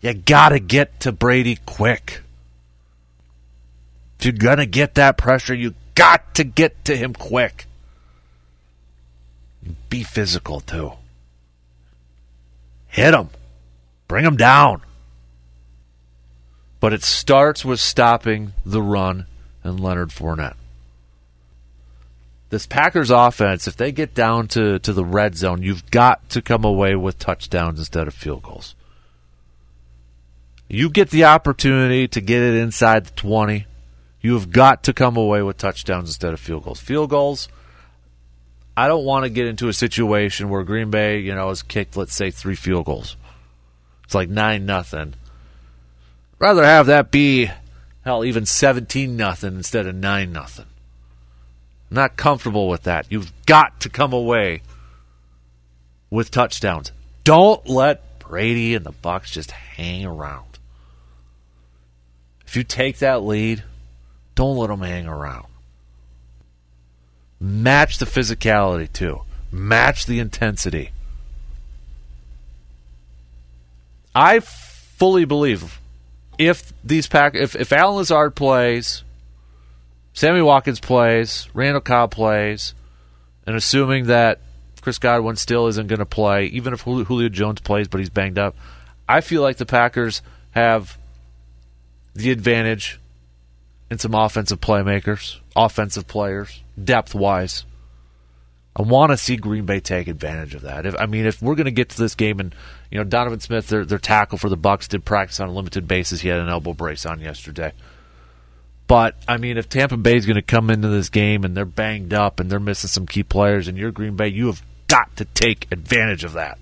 you 0.00 0.14
got 0.14 0.50
to 0.50 0.60
get 0.60 1.00
to 1.00 1.12
Brady 1.12 1.58
quick. 1.66 2.22
If 4.18 4.26
you're 4.26 4.32
gonna 4.32 4.66
get 4.66 4.94
that 4.96 5.16
pressure, 5.16 5.54
you 5.54 5.74
got 5.94 6.34
to 6.34 6.44
get 6.44 6.84
to 6.86 6.96
him 6.96 7.14
quick. 7.14 7.66
Be 9.88 10.02
physical 10.02 10.60
too. 10.60 10.92
Hit 12.88 13.14
him. 13.14 13.30
Bring 14.08 14.24
him 14.24 14.36
down. 14.36 14.82
But 16.80 16.92
it 16.92 17.02
starts 17.02 17.64
with 17.64 17.80
stopping 17.80 18.54
the 18.64 18.82
run 18.82 19.26
and 19.62 19.78
Leonard 19.78 20.10
Fournette. 20.10 20.56
This 22.50 22.66
Packers 22.66 23.10
offense, 23.10 23.68
if 23.68 23.76
they 23.76 23.92
get 23.92 24.14
down 24.14 24.48
to, 24.48 24.78
to 24.78 24.92
the 24.92 25.04
red 25.04 25.36
zone, 25.36 25.62
you've 25.62 25.90
got 25.90 26.30
to 26.30 26.40
come 26.40 26.64
away 26.64 26.94
with 26.96 27.18
touchdowns 27.18 27.78
instead 27.78 28.08
of 28.08 28.14
field 28.14 28.42
goals. 28.42 28.74
You 30.66 30.88
get 30.88 31.10
the 31.10 31.24
opportunity 31.24 32.08
to 32.08 32.20
get 32.20 32.42
it 32.42 32.54
inside 32.54 33.06
the 33.06 33.10
20. 33.12 33.66
You 34.20 34.34
have 34.34 34.50
got 34.50 34.82
to 34.84 34.92
come 34.92 35.16
away 35.16 35.42
with 35.42 35.58
touchdowns 35.58 36.10
instead 36.10 36.32
of 36.32 36.40
field 36.40 36.64
goals. 36.64 36.80
Field 36.80 37.10
goals, 37.10 37.48
I 38.76 38.88
don't 38.88 39.04
want 39.04 39.24
to 39.24 39.30
get 39.30 39.46
into 39.46 39.68
a 39.68 39.72
situation 39.72 40.48
where 40.48 40.64
Green 40.64 40.90
Bay, 40.90 41.20
you 41.20 41.34
know, 41.34 41.48
has 41.48 41.62
kicked, 41.62 41.96
let's 41.96 42.14
say, 42.14 42.30
three 42.30 42.56
field 42.56 42.86
goals. 42.86 43.16
It's 44.04 44.14
like 44.14 44.28
nine 44.28 44.66
nothing. 44.66 45.14
Rather 46.38 46.64
have 46.64 46.86
that 46.86 47.10
be 47.10 47.50
hell 48.04 48.24
even 48.24 48.46
seventeen 48.46 49.16
nothing 49.16 49.54
instead 49.56 49.86
of 49.86 49.94
nine 49.94 50.32
nothing. 50.32 50.66
Not 51.90 52.16
comfortable 52.16 52.68
with 52.68 52.84
that. 52.84 53.06
You've 53.10 53.32
got 53.46 53.80
to 53.80 53.88
come 53.88 54.12
away 54.12 54.62
with 56.10 56.30
touchdowns. 56.30 56.92
Don't 57.24 57.68
let 57.68 58.18
Brady 58.18 58.74
and 58.74 58.84
the 58.84 58.92
Bucs 58.92 59.32
just 59.32 59.50
hang 59.50 60.04
around. 60.04 60.58
If 62.46 62.56
you 62.56 62.64
take 62.64 62.98
that 62.98 63.22
lead, 63.22 63.62
don't 64.38 64.56
let 64.56 64.68
them 64.68 64.82
hang 64.82 65.08
around. 65.08 65.46
Match 67.40 67.98
the 67.98 68.04
physicality 68.04 68.90
too. 68.90 69.22
Match 69.50 70.06
the 70.06 70.20
intensity. 70.20 70.92
I 74.14 74.38
fully 74.38 75.24
believe 75.24 75.80
if 76.38 76.72
these 76.84 77.08
pack 77.08 77.34
if 77.34 77.56
if 77.56 77.72
Allen 77.72 77.96
Lazard 77.96 78.36
plays, 78.36 79.02
Sammy 80.12 80.40
Watkins 80.40 80.78
plays, 80.78 81.48
Randall 81.52 81.80
Cobb 81.80 82.12
plays, 82.12 82.74
and 83.44 83.56
assuming 83.56 84.06
that 84.06 84.38
Chris 84.82 85.00
Godwin 85.00 85.34
still 85.34 85.66
isn't 85.66 85.88
going 85.88 85.98
to 85.98 86.06
play, 86.06 86.46
even 86.46 86.72
if 86.72 86.82
Julio 86.82 87.28
Jones 87.28 87.60
plays 87.60 87.88
but 87.88 87.98
he's 87.98 88.08
banged 88.08 88.38
up, 88.38 88.54
I 89.08 89.20
feel 89.20 89.42
like 89.42 89.56
the 89.56 89.66
Packers 89.66 90.22
have 90.52 90.96
the 92.14 92.30
advantage 92.30 93.00
in 93.90 93.98
some 93.98 94.14
offensive 94.14 94.60
playmakers, 94.60 95.38
offensive 95.56 96.06
players 96.06 96.62
depth 96.82 97.14
wise. 97.14 97.64
I 98.76 98.82
want 98.82 99.10
to 99.10 99.16
see 99.16 99.36
Green 99.36 99.66
Bay 99.66 99.80
take 99.80 100.06
advantage 100.06 100.54
of 100.54 100.62
that. 100.62 100.86
If, 100.86 100.94
I 100.98 101.06
mean, 101.06 101.26
if 101.26 101.42
we're 101.42 101.56
going 101.56 101.64
to 101.64 101.72
get 101.72 101.88
to 101.90 101.98
this 101.98 102.14
game, 102.14 102.38
and 102.38 102.54
you 102.90 102.98
know, 102.98 103.04
Donovan 103.04 103.40
Smith, 103.40 103.66
their 103.68 103.84
their 103.84 103.98
tackle 103.98 104.38
for 104.38 104.48
the 104.48 104.56
Bucs, 104.56 104.86
did 104.86 105.04
practice 105.04 105.40
on 105.40 105.48
a 105.48 105.52
limited 105.52 105.88
basis. 105.88 106.20
He 106.20 106.28
had 106.28 106.38
an 106.38 106.48
elbow 106.48 106.74
brace 106.74 107.04
on 107.04 107.20
yesterday. 107.20 107.72
But 108.86 109.16
I 109.26 109.36
mean, 109.36 109.58
if 109.58 109.68
Tampa 109.68 109.96
Bay 109.96 110.16
is 110.16 110.26
going 110.26 110.36
to 110.36 110.42
come 110.42 110.70
into 110.70 110.88
this 110.88 111.08
game 111.08 111.44
and 111.44 111.56
they're 111.56 111.64
banged 111.64 112.14
up 112.14 112.40
and 112.40 112.50
they're 112.50 112.60
missing 112.60 112.88
some 112.88 113.06
key 113.06 113.24
players, 113.24 113.66
and 113.66 113.76
you're 113.76 113.90
Green 113.90 114.16
Bay, 114.16 114.28
you 114.28 114.46
have 114.46 114.62
got 114.86 115.14
to 115.16 115.24
take 115.24 115.66
advantage 115.72 116.24
of 116.24 116.34
that. 116.34 116.58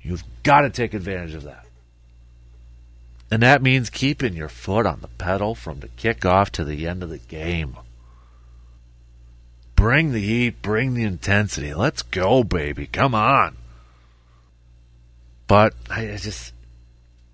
You've 0.00 0.24
got 0.44 0.60
to 0.60 0.70
take 0.70 0.94
advantage 0.94 1.34
of 1.34 1.42
that. 1.42 1.65
And 3.30 3.42
that 3.42 3.62
means 3.62 3.90
keeping 3.90 4.34
your 4.34 4.48
foot 4.48 4.86
on 4.86 5.00
the 5.00 5.08
pedal 5.08 5.54
from 5.54 5.80
the 5.80 5.88
kickoff 5.88 6.50
to 6.50 6.64
the 6.64 6.86
end 6.86 7.02
of 7.02 7.10
the 7.10 7.18
game. 7.18 7.76
Bring 9.74 10.12
the 10.12 10.20
heat, 10.20 10.62
bring 10.62 10.94
the 10.94 11.02
intensity. 11.04 11.74
Let's 11.74 12.02
go, 12.02 12.44
baby. 12.44 12.86
Come 12.86 13.14
on. 13.14 13.56
But 15.48 15.74
I 15.90 16.16
just, 16.16 16.52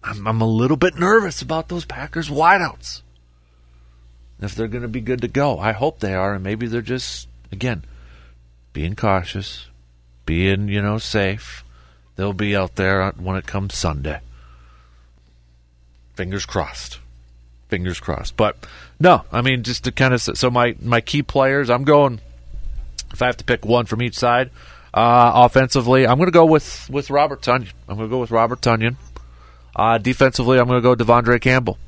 I'm, 0.03 0.27
I'm 0.27 0.41
a 0.41 0.47
little 0.47 0.77
bit 0.77 0.97
nervous 0.97 1.43
about 1.43 1.69
those 1.69 1.85
Packers 1.85 2.29
wideouts. 2.29 3.03
If 4.41 4.55
they're 4.57 4.69
going 4.69 4.83
to 4.83 4.89
be 4.89 5.01
good 5.01 5.21
to 5.21 5.29
go, 5.29 5.59
I 5.59 5.71
hope 5.71 6.01
they 6.01 6.15
are, 6.15 6.35
and 6.35 6.43
maybe 6.43 6.67
they're 6.67 6.83
just 6.83 7.29
again 7.53 7.85
being 8.73 8.97
cautious, 8.97 9.67
being 10.27 10.67
you 10.67 10.83
know 10.83 10.99
safe. 10.99 11.65
They'll 12.17 12.33
be 12.33 12.57
out 12.57 12.75
there 12.75 13.11
when 13.13 13.37
it 13.37 13.47
comes 13.47 13.79
Sunday. 13.79 14.21
Fingers 16.15 16.47
crossed. 16.47 16.99
Fingers 17.69 18.01
crossed. 18.01 18.37
But 18.37 18.57
no, 19.01 19.25
I 19.33 19.43
mean 19.43 19.63
just 19.63 19.85
to 19.85 19.93
kind 19.93 20.13
of 20.15 20.21
so 20.21 20.51
my 20.51 20.77
my 20.81 21.01
key 21.01 21.23
players, 21.23 21.71
I'm 21.71 21.85
going 21.85 22.21
if 23.13 23.23
I 23.23 23.27
have 23.27 23.37
to 23.39 23.45
pick 23.45 23.65
one 23.65 23.87
from 23.87 24.03
each 24.03 24.17
side, 24.17 24.51
uh, 24.95 25.33
offensively, 25.35 26.07
I'm 26.07 26.19
going 26.19 26.27
to 26.27 26.33
go 26.33 26.45
with, 26.45 26.89
with 26.91 27.11
Robert 27.11 27.41
Tonyan. 27.43 27.73
I'm 27.89 27.97
going 27.97 28.09
to 28.09 28.15
go 28.15 28.21
with 28.21 28.31
Robert 28.31 28.61
Tonyan. 28.61 28.97
Uh, 29.75 29.99
defensively, 29.99 30.59
I'm 30.59 30.67
going 30.67 30.83
to 30.83 30.95
go 30.95 30.95
De'Vondre 30.95 31.41
Campbell. 31.41 31.79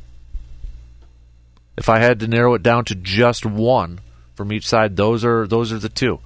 If 1.77 1.89
I 1.89 1.99
had 1.99 2.21
to 2.21 2.29
narrow 2.29 2.55
it 2.55 2.63
down 2.63 2.85
to 2.87 2.95
just 2.95 3.45
one 3.45 4.01
from 4.35 4.53
each 4.53 4.67
side, 4.67 4.97
those 4.97 5.25
are 5.25 5.47
those 5.47 5.73
are 5.73 5.79
the 5.79 5.89
two. 5.89 6.21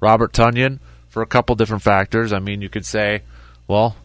Robert 0.00 0.32
Tonyan 0.32 0.78
for 1.08 1.20
a 1.20 1.26
couple 1.26 1.56
different 1.56 1.82
factors. 1.82 2.32
I 2.32 2.38
mean, 2.38 2.62
you 2.62 2.68
could 2.68 2.86
say, 2.86 3.22
well, 3.66 3.96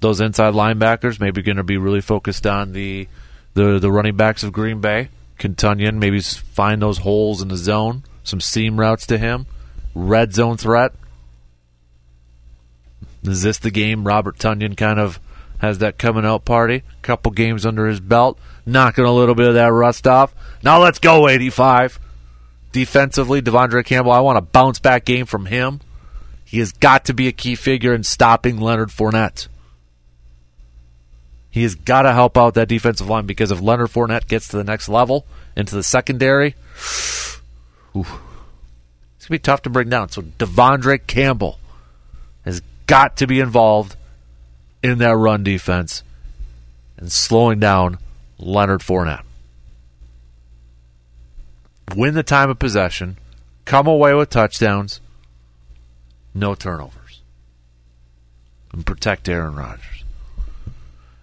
those 0.00 0.20
inside 0.20 0.54
linebackers 0.54 1.20
maybe 1.20 1.42
going 1.42 1.56
to 1.56 1.64
be 1.64 1.76
really 1.76 2.00
focused 2.00 2.46
on 2.46 2.72
the 2.72 3.08
the 3.54 3.78
the 3.78 3.90
running 3.90 4.16
backs 4.16 4.42
of 4.42 4.52
Green 4.52 4.80
Bay. 4.80 5.08
Can 5.38 5.56
maybe 5.98 6.20
find 6.20 6.82
those 6.82 6.98
holes 6.98 7.40
in 7.40 7.48
the 7.48 7.56
zone? 7.56 8.02
some 8.30 8.40
seam 8.40 8.78
routes 8.78 9.06
to 9.06 9.18
him, 9.18 9.46
red 9.94 10.32
zone 10.32 10.56
threat. 10.56 10.92
Is 13.22 13.42
this 13.42 13.58
the 13.58 13.70
game 13.70 14.04
Robert 14.04 14.38
Tonyan 14.38 14.76
kind 14.76 14.98
of 14.98 15.20
has 15.58 15.78
that 15.78 15.98
coming 15.98 16.24
out 16.24 16.46
party, 16.46 16.82
couple 17.02 17.32
games 17.32 17.66
under 17.66 17.86
his 17.86 18.00
belt, 18.00 18.38
knocking 18.64 19.04
a 19.04 19.12
little 19.12 19.34
bit 19.34 19.48
of 19.48 19.54
that 19.54 19.72
rust 19.72 20.06
off. 20.06 20.34
Now 20.62 20.80
let's 20.80 20.98
go, 20.98 21.28
85. 21.28 22.00
Defensively, 22.72 23.42
Devondre 23.42 23.84
Campbell, 23.84 24.12
I 24.12 24.20
want 24.20 24.38
a 24.38 24.42
bounce 24.42 24.78
back 24.78 25.04
game 25.04 25.26
from 25.26 25.46
him. 25.46 25.80
He 26.46 26.60
has 26.60 26.72
got 26.72 27.04
to 27.06 27.14
be 27.14 27.28
a 27.28 27.32
key 27.32 27.56
figure 27.56 27.92
in 27.92 28.04
stopping 28.04 28.58
Leonard 28.58 28.88
Fournette. 28.88 29.48
He 31.50 31.62
has 31.64 31.74
got 31.74 32.02
to 32.02 32.12
help 32.12 32.38
out 32.38 32.54
that 32.54 32.68
defensive 32.68 33.08
line 33.08 33.26
because 33.26 33.50
if 33.50 33.60
Leonard 33.60 33.90
Fournette 33.90 34.28
gets 34.28 34.48
to 34.48 34.56
the 34.56 34.64
next 34.64 34.88
level 34.88 35.26
into 35.56 35.74
the 35.74 35.82
secondary, 35.82 36.54
ooh, 37.96 38.06
it's 39.16 39.26
gonna 39.26 39.30
be 39.30 39.38
tough 39.38 39.62
to 39.62 39.70
bring 39.70 39.88
down. 39.88 40.10
So 40.10 40.22
Devondre 40.22 41.06
Campbell 41.06 41.58
has 42.44 42.62
got 42.86 43.16
to 43.16 43.26
be 43.26 43.40
involved 43.40 43.96
in 44.82 44.98
that 44.98 45.16
run 45.16 45.42
defense 45.42 46.02
and 46.96 47.10
slowing 47.10 47.58
down 47.58 47.98
Leonard 48.38 48.80
Fournette. 48.80 49.24
Win 51.96 52.14
the 52.14 52.22
time 52.22 52.50
of 52.50 52.58
possession, 52.58 53.18
come 53.64 53.88
away 53.88 54.14
with 54.14 54.30
touchdowns, 54.30 55.00
no 56.32 56.54
turnovers, 56.54 57.22
and 58.72 58.86
protect 58.86 59.28
Aaron 59.28 59.56
Rodgers. 59.56 59.99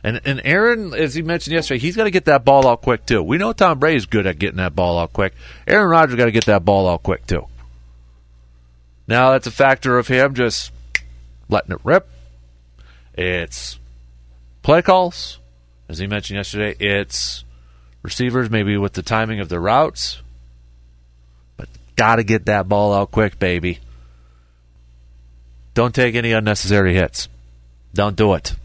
And 0.07 0.21
and 0.23 0.41
Aaron, 0.45 0.93
as 0.93 1.15
he 1.15 1.21
mentioned 1.21 1.53
yesterday, 1.53 1.79
he's 1.79 1.97
got 1.97 2.05
to 2.05 2.11
get 2.11 2.23
that 2.25 2.45
ball 2.45 2.65
out 2.65 2.81
quick 2.81 3.05
too. 3.05 3.21
We 3.21 3.37
know 3.37 3.51
Tom 3.51 3.77
Brady's 3.77 4.05
good 4.05 4.25
at 4.25 4.39
getting 4.39 4.55
that 4.55 4.73
ball 4.73 4.97
out 4.97 5.11
quick. 5.11 5.33
Aaron 5.67 5.89
Rodgers 5.89 6.15
got 6.15 6.27
to 6.27 6.31
get 6.31 6.45
that 6.45 6.63
ball 6.63 6.87
out 6.87 7.03
quick 7.03 7.27
too. 7.27 7.45
Now 9.05 9.31
that's 9.31 9.47
a 9.47 9.51
factor 9.51 9.97
of 9.97 10.07
him 10.07 10.33
just 10.33 10.71
letting 11.49 11.73
it 11.73 11.81
rip. 11.83 12.07
It's 13.15 13.79
play 14.61 14.81
calls, 14.81 15.39
as 15.89 15.97
he 15.97 16.07
mentioned 16.07 16.37
yesterday. 16.37 16.77
It's 16.79 17.43
receivers 18.01 18.49
maybe 18.49 18.77
with 18.77 18.93
the 18.93 19.03
timing 19.03 19.41
of 19.41 19.49
the 19.49 19.59
routes, 19.59 20.21
but 21.57 21.67
got 21.97 22.15
to 22.15 22.23
get 22.23 22.45
that 22.45 22.69
ball 22.69 22.93
out 22.93 23.11
quick, 23.11 23.39
baby. 23.39 23.79
Don't 25.73 25.93
take 25.93 26.15
any 26.15 26.31
unnecessary 26.31 26.93
hits. 26.93 27.27
Don't 27.93 28.15
do 28.15 28.35
it. 28.35 28.55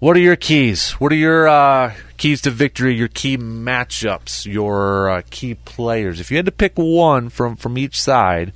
What 0.00 0.16
are 0.16 0.20
your 0.20 0.36
keys? 0.36 0.92
What 0.92 1.10
are 1.10 1.16
your 1.16 1.48
uh, 1.48 1.92
keys 2.18 2.42
to 2.42 2.50
victory? 2.50 2.94
Your 2.94 3.08
key 3.08 3.36
matchups? 3.36 4.46
Your 4.46 5.10
uh, 5.10 5.22
key 5.28 5.56
players? 5.56 6.20
If 6.20 6.30
you 6.30 6.36
had 6.36 6.46
to 6.46 6.52
pick 6.52 6.74
one 6.76 7.30
from 7.30 7.56
from 7.56 7.76
each 7.76 8.00
side, 8.00 8.52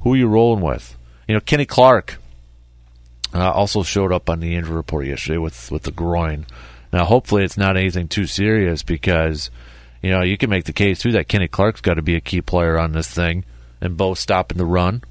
who 0.00 0.14
are 0.14 0.16
you 0.16 0.26
rolling 0.26 0.64
with? 0.64 0.98
You 1.28 1.34
know, 1.34 1.40
Kenny 1.40 1.66
Clark 1.66 2.18
uh, 3.32 3.52
also 3.52 3.84
showed 3.84 4.10
up 4.10 4.28
on 4.28 4.40
the 4.40 4.56
injury 4.56 4.74
report 4.74 5.06
yesterday 5.06 5.38
with 5.38 5.70
with 5.70 5.84
the 5.84 5.92
groin. 5.92 6.46
Now, 6.92 7.04
hopefully, 7.04 7.44
it's 7.44 7.56
not 7.56 7.76
anything 7.76 8.08
too 8.08 8.26
serious 8.26 8.82
because 8.82 9.52
you 10.02 10.10
know 10.10 10.22
you 10.22 10.36
can 10.36 10.50
make 10.50 10.64
the 10.64 10.72
case 10.72 10.98
too 10.98 11.12
that 11.12 11.28
Kenny 11.28 11.46
Clark's 11.46 11.80
got 11.80 11.94
to 11.94 12.02
be 12.02 12.16
a 12.16 12.20
key 12.20 12.40
player 12.40 12.76
on 12.76 12.90
this 12.90 13.08
thing, 13.08 13.44
and 13.80 13.96
both 13.96 14.18
stopping 14.18 14.58
the 14.58 14.66
run, 14.66 15.04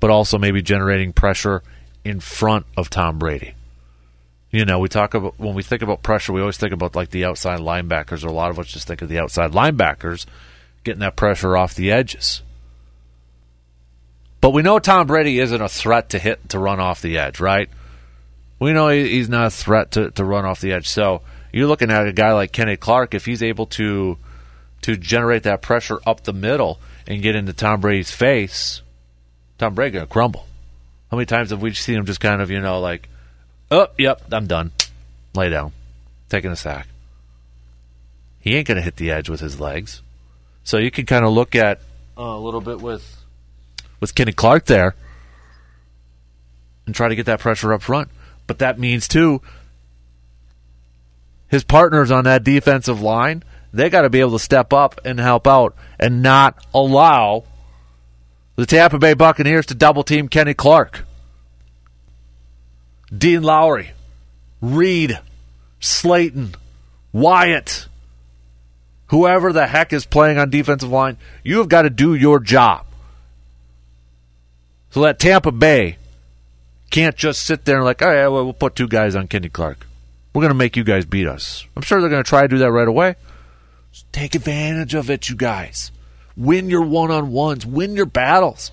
but 0.00 0.10
also 0.10 0.36
maybe 0.36 0.62
generating 0.62 1.12
pressure 1.12 1.62
in 2.04 2.18
front 2.18 2.66
of 2.76 2.90
Tom 2.90 3.20
Brady. 3.20 3.53
You 4.54 4.64
know, 4.64 4.78
we 4.78 4.88
talk 4.88 5.14
about 5.14 5.36
when 5.36 5.54
we 5.54 5.64
think 5.64 5.82
about 5.82 6.04
pressure, 6.04 6.32
we 6.32 6.40
always 6.40 6.56
think 6.56 6.72
about 6.72 6.94
like 6.94 7.10
the 7.10 7.24
outside 7.24 7.58
linebackers, 7.58 8.24
or 8.24 8.28
a 8.28 8.32
lot 8.32 8.50
of 8.50 8.58
us 8.60 8.68
just 8.68 8.86
think 8.86 9.02
of 9.02 9.08
the 9.08 9.18
outside 9.18 9.50
linebackers 9.50 10.26
getting 10.84 11.00
that 11.00 11.16
pressure 11.16 11.56
off 11.56 11.74
the 11.74 11.90
edges. 11.90 12.40
But 14.40 14.50
we 14.50 14.62
know 14.62 14.78
Tom 14.78 15.08
Brady 15.08 15.40
isn't 15.40 15.60
a 15.60 15.68
threat 15.68 16.10
to 16.10 16.20
hit 16.20 16.50
to 16.50 16.60
run 16.60 16.78
off 16.78 17.02
the 17.02 17.18
edge, 17.18 17.40
right? 17.40 17.68
We 18.60 18.72
know 18.72 18.90
he's 18.90 19.28
not 19.28 19.46
a 19.48 19.50
threat 19.50 19.90
to, 19.92 20.12
to 20.12 20.24
run 20.24 20.44
off 20.44 20.60
the 20.60 20.70
edge. 20.70 20.86
So 20.86 21.22
you're 21.52 21.66
looking 21.66 21.90
at 21.90 22.06
a 22.06 22.12
guy 22.12 22.32
like 22.32 22.52
Kenny 22.52 22.76
Clark, 22.76 23.12
if 23.12 23.24
he's 23.24 23.42
able 23.42 23.66
to 23.66 24.18
to 24.82 24.96
generate 24.96 25.42
that 25.42 25.62
pressure 25.62 25.98
up 26.06 26.22
the 26.22 26.32
middle 26.32 26.78
and 27.08 27.22
get 27.22 27.34
into 27.34 27.52
Tom 27.52 27.80
Brady's 27.80 28.12
face, 28.12 28.82
Tom 29.58 29.74
Brady 29.74 29.94
gonna 29.94 30.06
crumble. 30.06 30.46
How 31.10 31.16
many 31.16 31.26
times 31.26 31.50
have 31.50 31.60
we 31.60 31.74
seen 31.74 31.96
him 31.96 32.06
just 32.06 32.20
kind 32.20 32.40
of, 32.40 32.52
you 32.52 32.60
know, 32.60 32.78
like 32.78 33.08
Oh, 33.74 33.88
yep, 33.98 34.22
I'm 34.30 34.46
done. 34.46 34.70
Lay 35.34 35.50
down. 35.50 35.72
Taking 36.28 36.52
a 36.52 36.56
sack. 36.56 36.86
He 38.38 38.54
ain't 38.54 38.68
going 38.68 38.76
to 38.76 38.82
hit 38.82 38.94
the 38.94 39.10
edge 39.10 39.28
with 39.28 39.40
his 39.40 39.58
legs. 39.58 40.00
So 40.62 40.78
you 40.78 40.92
can 40.92 41.06
kind 41.06 41.24
of 41.24 41.32
look 41.32 41.56
at 41.56 41.80
uh, 42.16 42.22
a 42.22 42.38
little 42.38 42.60
bit 42.60 42.80
with 42.80 43.24
with 43.98 44.14
Kenny 44.14 44.30
Clark 44.30 44.66
there 44.66 44.94
and 46.86 46.94
try 46.94 47.08
to 47.08 47.16
get 47.16 47.26
that 47.26 47.40
pressure 47.40 47.72
up 47.72 47.82
front. 47.82 48.10
But 48.46 48.60
that 48.60 48.78
means 48.78 49.08
too 49.08 49.42
his 51.48 51.64
partners 51.64 52.12
on 52.12 52.22
that 52.24 52.44
defensive 52.44 53.02
line, 53.02 53.42
they 53.72 53.90
got 53.90 54.02
to 54.02 54.10
be 54.10 54.20
able 54.20 54.32
to 54.32 54.38
step 54.38 54.72
up 54.72 55.00
and 55.04 55.18
help 55.18 55.48
out 55.48 55.74
and 55.98 56.22
not 56.22 56.64
allow 56.72 57.42
the 58.54 58.66
Tampa 58.66 59.00
Bay 59.00 59.14
Buccaneers 59.14 59.66
to 59.66 59.74
double 59.74 60.04
team 60.04 60.28
Kenny 60.28 60.54
Clark. 60.54 61.04
Dean 63.16 63.42
Lowry, 63.42 63.90
Reed, 64.60 65.18
Slaton, 65.80 66.54
Wyatt, 67.12 67.86
whoever 69.08 69.52
the 69.52 69.66
heck 69.66 69.92
is 69.92 70.06
playing 70.06 70.38
on 70.38 70.50
defensive 70.50 70.90
line, 70.90 71.16
you 71.42 71.58
have 71.58 71.68
got 71.68 71.82
to 71.82 71.90
do 71.90 72.14
your 72.14 72.40
job. 72.40 72.86
So 74.90 75.02
that 75.02 75.18
Tampa 75.18 75.52
Bay 75.52 75.98
can't 76.90 77.16
just 77.16 77.42
sit 77.42 77.64
there 77.64 77.76
and 77.76 77.84
like, 77.84 78.02
oh 78.02 78.12
yeah, 78.12 78.28
well, 78.28 78.44
we'll 78.44 78.52
put 78.52 78.76
two 78.76 78.88
guys 78.88 79.16
on 79.16 79.28
Kenny 79.28 79.48
Clark. 79.48 79.86
We're 80.32 80.42
going 80.42 80.50
to 80.50 80.54
make 80.54 80.76
you 80.76 80.84
guys 80.84 81.04
beat 81.04 81.26
us. 81.26 81.66
I'm 81.76 81.82
sure 81.82 82.00
they're 82.00 82.10
going 82.10 82.22
to 82.22 82.28
try 82.28 82.42
to 82.42 82.48
do 82.48 82.58
that 82.58 82.72
right 82.72 82.88
away. 82.88 83.16
Just 83.92 84.12
take 84.12 84.34
advantage 84.34 84.94
of 84.94 85.10
it, 85.10 85.28
you 85.28 85.36
guys. 85.36 85.92
Win 86.36 86.68
your 86.68 86.82
one 86.82 87.10
on 87.10 87.30
ones, 87.30 87.64
win 87.64 87.94
your 87.94 88.06
battles. 88.06 88.72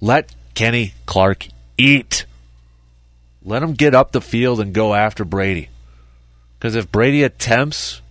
Let 0.00 0.34
Kenny 0.54 0.94
Clark 1.04 1.48
eat. 1.76 2.24
Let 3.48 3.62
him 3.62 3.72
get 3.72 3.94
up 3.94 4.12
the 4.12 4.20
field 4.20 4.60
and 4.60 4.74
go 4.74 4.92
after 4.92 5.24
Brady. 5.24 5.70
Because 6.58 6.76
if 6.76 6.92
Brady 6.92 7.22
attempts 7.22 8.02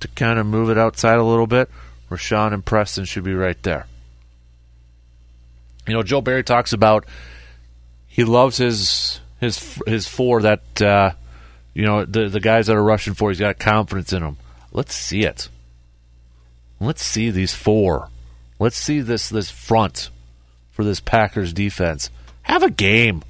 to 0.00 0.08
kind 0.08 0.40
of 0.40 0.46
move 0.46 0.68
it 0.68 0.76
outside 0.76 1.18
a 1.18 1.22
little 1.22 1.46
bit, 1.46 1.70
Rashan 2.10 2.52
and 2.52 2.64
Preston 2.64 3.04
should 3.04 3.22
be 3.22 3.34
right 3.34 3.62
there. 3.62 3.86
You 5.86 5.94
know, 5.94 6.02
Joe 6.02 6.20
Barry 6.20 6.42
talks 6.42 6.72
about 6.72 7.06
he 8.08 8.24
loves 8.24 8.56
his 8.56 9.20
his 9.38 9.78
his 9.86 10.08
four 10.08 10.42
that 10.42 10.82
uh, 10.82 11.12
you 11.72 11.84
know 11.84 12.04
the 12.04 12.28
the 12.28 12.40
guys 12.40 12.66
that 12.66 12.76
are 12.76 12.82
rushing 12.82 13.14
for. 13.14 13.30
He's 13.30 13.38
got 13.38 13.60
confidence 13.60 14.12
in 14.12 14.24
them. 14.24 14.38
Let's 14.72 14.92
see 14.96 15.22
it. 15.22 15.48
Let's 16.80 17.04
see 17.04 17.30
these 17.30 17.54
four. 17.54 18.08
Let's 18.58 18.76
see 18.76 18.98
this 18.98 19.28
this 19.28 19.52
front 19.52 20.10
for 20.72 20.82
this 20.84 20.98
Packers 20.98 21.52
defense. 21.52 22.10
Have 22.42 22.64
a 22.64 22.70
game. 22.70 23.22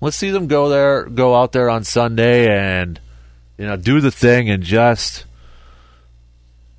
Let's 0.00 0.16
see 0.16 0.30
them 0.30 0.46
go 0.46 0.68
there, 0.68 1.04
go 1.04 1.34
out 1.34 1.52
there 1.52 1.68
on 1.68 1.84
Sunday, 1.84 2.48
and 2.48 3.00
you 3.56 3.66
know 3.66 3.76
do 3.76 4.00
the 4.00 4.10
thing 4.10 4.48
and 4.48 4.62
just 4.62 5.24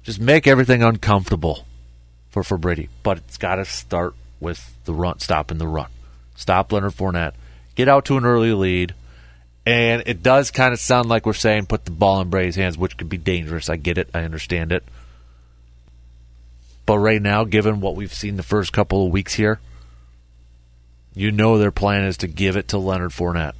just 0.04 0.20
make 0.20 0.48
everything 0.48 0.84
uncomfortable 0.84 1.66
for 2.30 2.44
for 2.44 2.58
Brady. 2.58 2.90
But 3.04 3.18
it's 3.18 3.38
got 3.38 3.56
to 3.56 3.66
start 3.66 4.14
with 4.40 4.74
the 4.86 4.94
run, 4.94 5.20
stopping 5.20 5.58
the 5.58 5.68
run, 5.68 5.90
stop 6.36 6.72
Leonard 6.72 6.94
Fournette, 6.94 7.34
get 7.76 7.90
out 7.90 8.06
to 8.06 8.18
an 8.18 8.26
early 8.26 8.54
lead. 8.54 8.94
And 9.66 10.04
it 10.08 10.24
does 10.24 10.50
kind 10.50 10.74
of 10.74 10.80
sound 10.80 11.10
like 11.10 11.28
we're 11.28 11.34
saying 11.34 11.68
put 11.68 11.86
the 11.86 11.92
ball 11.92 12.22
in 12.22 12.30
Brady's 12.30 12.56
hands, 12.56 12.76
which 12.76 12.98
could 12.98 13.10
be 13.10 13.18
dangerous. 13.18 13.70
I 13.70 13.76
get 13.76 14.00
it. 14.00 14.10
I 14.16 14.22
understand 14.22 14.72
it. 14.72 14.84
But 16.88 16.98
right 16.98 17.22
now, 17.22 17.44
given 17.44 17.80
what 17.80 17.96
we've 17.96 18.14
seen 18.14 18.36
the 18.36 18.42
first 18.42 18.74
couple 18.74 19.06
of 19.06 19.12
weeks 19.12 19.36
here, 19.36 19.60
you 21.14 21.32
know 21.32 21.58
their 21.58 21.72
plan 21.72 22.04
is 22.04 22.18
to 22.18 22.28
give 22.28 22.56
it 22.56 22.70
to 22.70 22.78
Leonard 22.78 23.12
Fournette. 23.12 23.54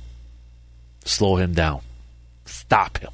Slow 1.06 1.38
him 1.38 1.54
down. 1.54 1.82
Stop 2.46 3.00
him. 3.00 3.12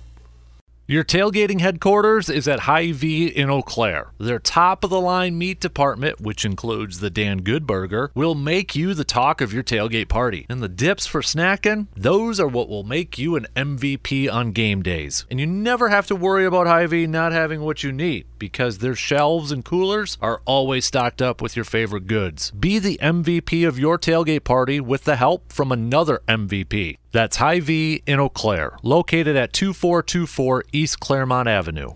Your 0.88 1.04
tailgating 1.04 1.62
headquarters 1.62 2.30
is 2.30 2.48
at 2.48 2.60
Hy-Vee 2.60 3.26
in 3.26 3.50
Eau 3.50 3.63
Claire. 3.63 4.12
Their 4.19 4.38
top 4.38 4.84
of 4.84 4.91
the 4.91 5.02
line 5.02 5.36
meat 5.36 5.60
department, 5.60 6.21
which 6.21 6.45
includes 6.45 7.00
the 7.00 7.10
Dan 7.10 7.39
Good 7.39 7.65
Burger, 7.65 8.12
will 8.13 8.36
make 8.36 8.76
you 8.76 8.93
the 8.93 9.04
talk 9.04 9.41
of 9.41 9.52
your 9.52 9.63
tailgate 9.63 10.10
party. 10.10 10.45
And 10.48 10.62
the 10.62 10.69
dips 10.69 11.08
for 11.08 11.21
snacking, 11.21 11.88
those 11.95 12.39
are 12.39 12.45
what 12.48 12.69
will 12.69 12.84
make 12.84 13.17
you 13.17 13.36
an 13.36 13.48
MVP 13.56 14.32
on 14.32 14.52
game 14.52 14.84
days. 14.84 15.26
And 15.32 15.39
you 15.39 15.48
never 15.48 15.89
have 15.89 16.06
to 16.06 16.15
worry 16.15 16.45
about 16.45 16.67
Hy-Vee 16.67 17.08
not 17.08 17.32
having 17.32 17.62
what 17.62 17.82
you 17.82 17.91
need 17.91 18.28
because 18.38 18.78
their 18.78 18.93
shelves 18.93 19.52
and 19.52 19.65
coolers 19.65 20.19
are 20.21 20.43
always 20.45 20.86
stocked 20.86 21.19
up 21.19 21.41
with 21.41 21.56
your 21.56 21.65
favorite 21.65 22.06
goods. 22.06 22.52
Be 22.52 22.78
the 22.78 23.00
MVP 23.02 23.67
of 23.67 23.80
your 23.80 23.98
tailgate 23.98 24.43
party 24.43 24.80
with 24.80 25.06
the 25.06 25.15
help 25.15 25.52
from 25.52 25.71
another 25.71 26.21
MVP. 26.28 26.98
That's 27.15 27.38
Hy-Vee 27.38 28.04
in 28.06 28.19
Eau 28.19 28.28
Claire, 28.28 28.78
located 28.84 29.38
at 29.38 29.54
2424 29.54 30.65
East 30.73 30.99
Claremont 30.99 31.47
Avenue. 31.47 31.91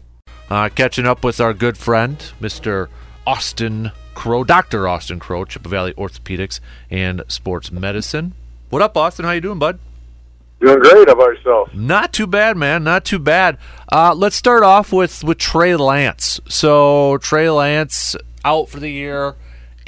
Uh, 0.49 0.69
catching 0.69 1.05
up 1.05 1.25
with 1.25 1.41
our 1.41 1.53
good 1.53 1.77
friend, 1.77 2.17
Mr. 2.39 2.87
Austin 3.27 3.91
Crowe, 4.13 4.45
Dr. 4.45 4.87
Austin 4.87 5.19
Crowe, 5.19 5.43
Chippewa 5.43 5.71
Valley 5.71 5.93
Orthopedics 5.95 6.61
and 6.89 7.21
Sports 7.27 7.69
Medicine. 7.69 8.33
What 8.69 8.81
up, 8.81 8.95
Austin? 8.95 9.25
How 9.25 9.31
you 9.31 9.41
doing, 9.41 9.59
bud? 9.59 9.79
Doing 10.61 10.79
great. 10.79 11.09
How 11.09 11.15
about 11.15 11.35
yourself? 11.35 11.73
Not 11.73 12.13
too 12.13 12.25
bad, 12.25 12.55
man. 12.55 12.85
Not 12.85 13.03
too 13.03 13.19
bad. 13.19 13.57
Uh, 13.91 14.13
let's 14.15 14.37
start 14.37 14.63
off 14.63 14.93
with, 14.93 15.21
with 15.25 15.37
Trey 15.37 15.75
Lance. 15.75 16.39
So 16.47 17.17
Trey 17.17 17.49
Lance 17.49 18.15
out 18.45 18.69
for 18.69 18.79
the 18.79 18.89
year, 18.89 19.35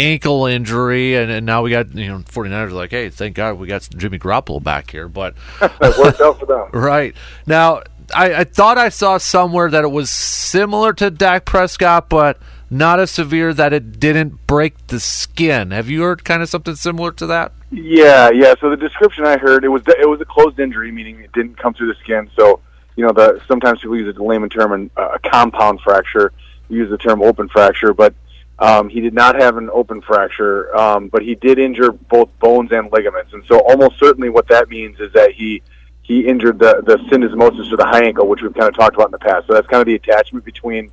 ankle 0.02 0.46
injury, 0.46 1.16
and, 1.16 1.32
and 1.32 1.46
now 1.46 1.62
we 1.62 1.70
got 1.70 1.94
you 1.94 2.08
know 2.08 2.20
49ers 2.20 2.72
like, 2.72 2.92
hey, 2.92 3.10
thank 3.10 3.36
God 3.36 3.60
we 3.60 3.68
got 3.68 3.88
Jimmy 3.96 4.20
Garoppolo 4.20 4.62
back 4.62 4.92
here. 4.92 5.08
But 5.08 5.36
That 5.60 5.98
worked 5.98 6.22
out 6.22 6.40
for 6.40 6.46
them. 6.46 6.70
right 6.74 7.16
now, 7.46 7.84
I, 8.14 8.34
I 8.34 8.44
thought 8.44 8.78
I 8.78 8.90
saw 8.90 9.18
somewhere 9.18 9.70
that 9.70 9.84
it 9.84 9.92
was 9.92 10.10
similar 10.10 10.94
to 10.94 11.10
Dak 11.12 11.46
Prescott, 11.46 12.10
but 12.10 12.40
not 12.70 13.00
as 13.00 13.12
severe 13.12 13.54
that 13.54 13.74
it 13.74 14.00
didn't 14.00 14.48
break 14.48 14.88
the 14.88 15.00
skin. 15.00 15.72
Have 15.72 15.90
you 15.90 16.02
heard 16.04 16.24
kind 16.24 16.42
of 16.42 16.50
something 16.50 16.76
similar 16.76 17.12
to 17.14 17.28
that? 17.28 17.52
Yeah, 17.70 18.32
yeah. 18.32 18.56
So 18.60 18.70
the 18.70 18.78
description 18.78 19.26
I 19.26 19.38
heard 19.38 19.64
it 19.64 19.70
was 19.70 19.84
it 19.88 20.10
was 20.10 20.20
a 20.22 20.26
closed 20.26 20.60
injury, 20.60 20.92
meaning 20.92 21.20
it 21.20 21.32
didn't 21.32 21.58
come 21.58 21.74
through 21.74 21.88
the 21.88 22.00
skin. 22.00 22.30
So 22.36 22.60
you 22.96 23.06
know, 23.06 23.14
the 23.14 23.42
sometimes 23.48 23.80
people 23.80 23.98
use 23.98 24.16
a 24.16 24.22
layman 24.22 24.50
term 24.50 24.74
and 24.74 24.92
uh, 24.98 25.12
a 25.16 25.20
compound 25.20 25.82
fracture. 25.82 26.34
We 26.70 26.78
use 26.78 26.90
the 26.90 26.98
term 26.98 27.22
open 27.22 27.50
fracture, 27.50 27.94
but 27.94 28.14
um, 28.62 28.90
he 28.90 29.02
did 29.02 29.16
not 29.16 29.42
have 29.42 29.58
an 29.58 29.72
open 29.74 30.02
fracture, 30.02 30.74
um, 30.78 31.08
but 31.08 31.24
he 31.24 31.34
did 31.34 31.58
injure 31.58 31.92
both 31.92 32.30
bones 32.40 32.72
and 32.72 32.92
ligaments. 32.92 33.34
And 33.34 33.44
so 33.48 33.60
almost 33.62 33.98
certainly 33.98 34.30
what 34.30 34.48
that 34.50 34.70
means 34.70 35.00
is 35.00 35.12
that 35.14 35.32
he 35.32 35.64
he 36.04 36.28
injured 36.28 36.60
the 36.60 36.84
the 36.86 36.98
syndesmosis 37.10 37.74
or 37.74 37.78
the 37.78 37.88
high 37.88 38.06
ankle, 38.06 38.28
which 38.28 38.44
we've 38.44 38.54
kind 38.54 38.70
of 38.70 38.76
talked 38.76 38.96
about 38.96 39.08
in 39.08 39.12
the 39.12 39.20
past. 39.20 39.48
So 39.48 39.54
that's 39.54 39.66
kind 39.66 39.82
of 39.82 39.88
the 39.88 39.96
attachment 39.96 40.46
between 40.46 40.92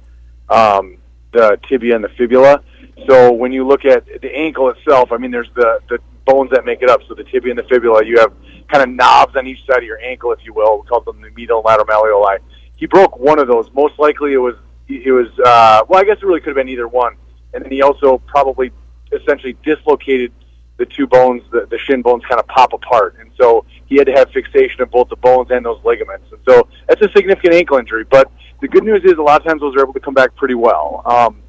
um, 0.48 0.96
the 1.32 1.60
tibia 1.68 1.94
and 1.94 2.02
the 2.02 2.08
fibula. 2.08 2.62
So 3.06 3.32
when 3.32 3.52
you 3.52 3.66
look 3.66 3.84
at 3.84 4.06
the 4.06 4.34
ankle 4.34 4.70
itself, 4.70 5.12
I 5.12 5.18
mean, 5.18 5.30
there's 5.30 5.50
the 5.54 5.80
the 5.90 5.98
bones 6.24 6.50
that 6.52 6.64
make 6.64 6.80
it 6.80 6.88
up. 6.88 7.02
So 7.06 7.14
the 7.14 7.24
tibia 7.24 7.50
and 7.52 7.58
the 7.58 7.64
fibula, 7.64 8.02
you 8.02 8.18
have 8.18 8.32
kind 8.72 8.82
of 8.82 8.88
knobs 8.96 9.36
on 9.36 9.46
each 9.46 9.64
side 9.66 9.78
of 9.78 9.84
your 9.84 10.00
ankle, 10.00 10.32
if 10.32 10.38
you 10.42 10.54
will. 10.54 10.80
We 10.80 10.86
call 10.86 11.02
them 11.02 11.20
the 11.20 11.30
medial 11.32 11.58
and 11.58 11.66
lateral 11.66 11.86
malleoli. 11.86 12.38
He 12.76 12.86
broke 12.86 13.18
one 13.18 13.38
of 13.38 13.46
those. 13.46 13.70
Most 13.74 13.98
likely, 13.98 14.32
it 14.32 14.38
was 14.38 14.54
it 14.88 15.12
was 15.12 15.28
uh, 15.44 15.84
well, 15.86 16.00
I 16.00 16.04
guess 16.04 16.16
it 16.16 16.24
really 16.24 16.40
could 16.40 16.56
have 16.56 16.56
been 16.56 16.70
either 16.70 16.88
one. 16.88 17.16
And 17.54 17.64
then 17.64 17.72
he 17.72 17.82
also 17.82 18.18
probably 18.26 18.70
essentially 19.12 19.56
dislocated 19.64 20.32
the 20.76 20.86
two 20.86 21.06
bones, 21.06 21.42
the, 21.50 21.66
the 21.70 21.78
shin 21.78 22.02
bones, 22.02 22.22
kind 22.28 22.40
of 22.40 22.46
pop 22.46 22.72
apart, 22.72 23.16
and 23.20 23.30
so 23.36 23.64
he 23.86 23.96
had 23.96 24.06
to 24.06 24.12
have 24.12 24.30
fixation 24.30 24.80
of 24.80 24.90
both 24.90 25.08
the 25.08 25.16
bones 25.16 25.50
and 25.50 25.64
those 25.64 25.80
ligaments. 25.84 26.26
And 26.30 26.40
so 26.48 26.68
that's 26.86 27.02
a 27.02 27.10
significant 27.10 27.54
ankle 27.54 27.78
injury. 27.78 28.04
But 28.04 28.30
the 28.60 28.68
good 28.68 28.84
news 28.84 29.02
is 29.04 29.14
a 29.14 29.22
lot 29.22 29.40
of 29.40 29.46
times 29.46 29.60
those 29.60 29.74
are 29.76 29.82
able 29.82 29.92
to 29.94 30.00
come 30.00 30.14
back 30.14 30.36
pretty 30.36 30.54
well. 30.54 31.02
Um, 31.04 31.42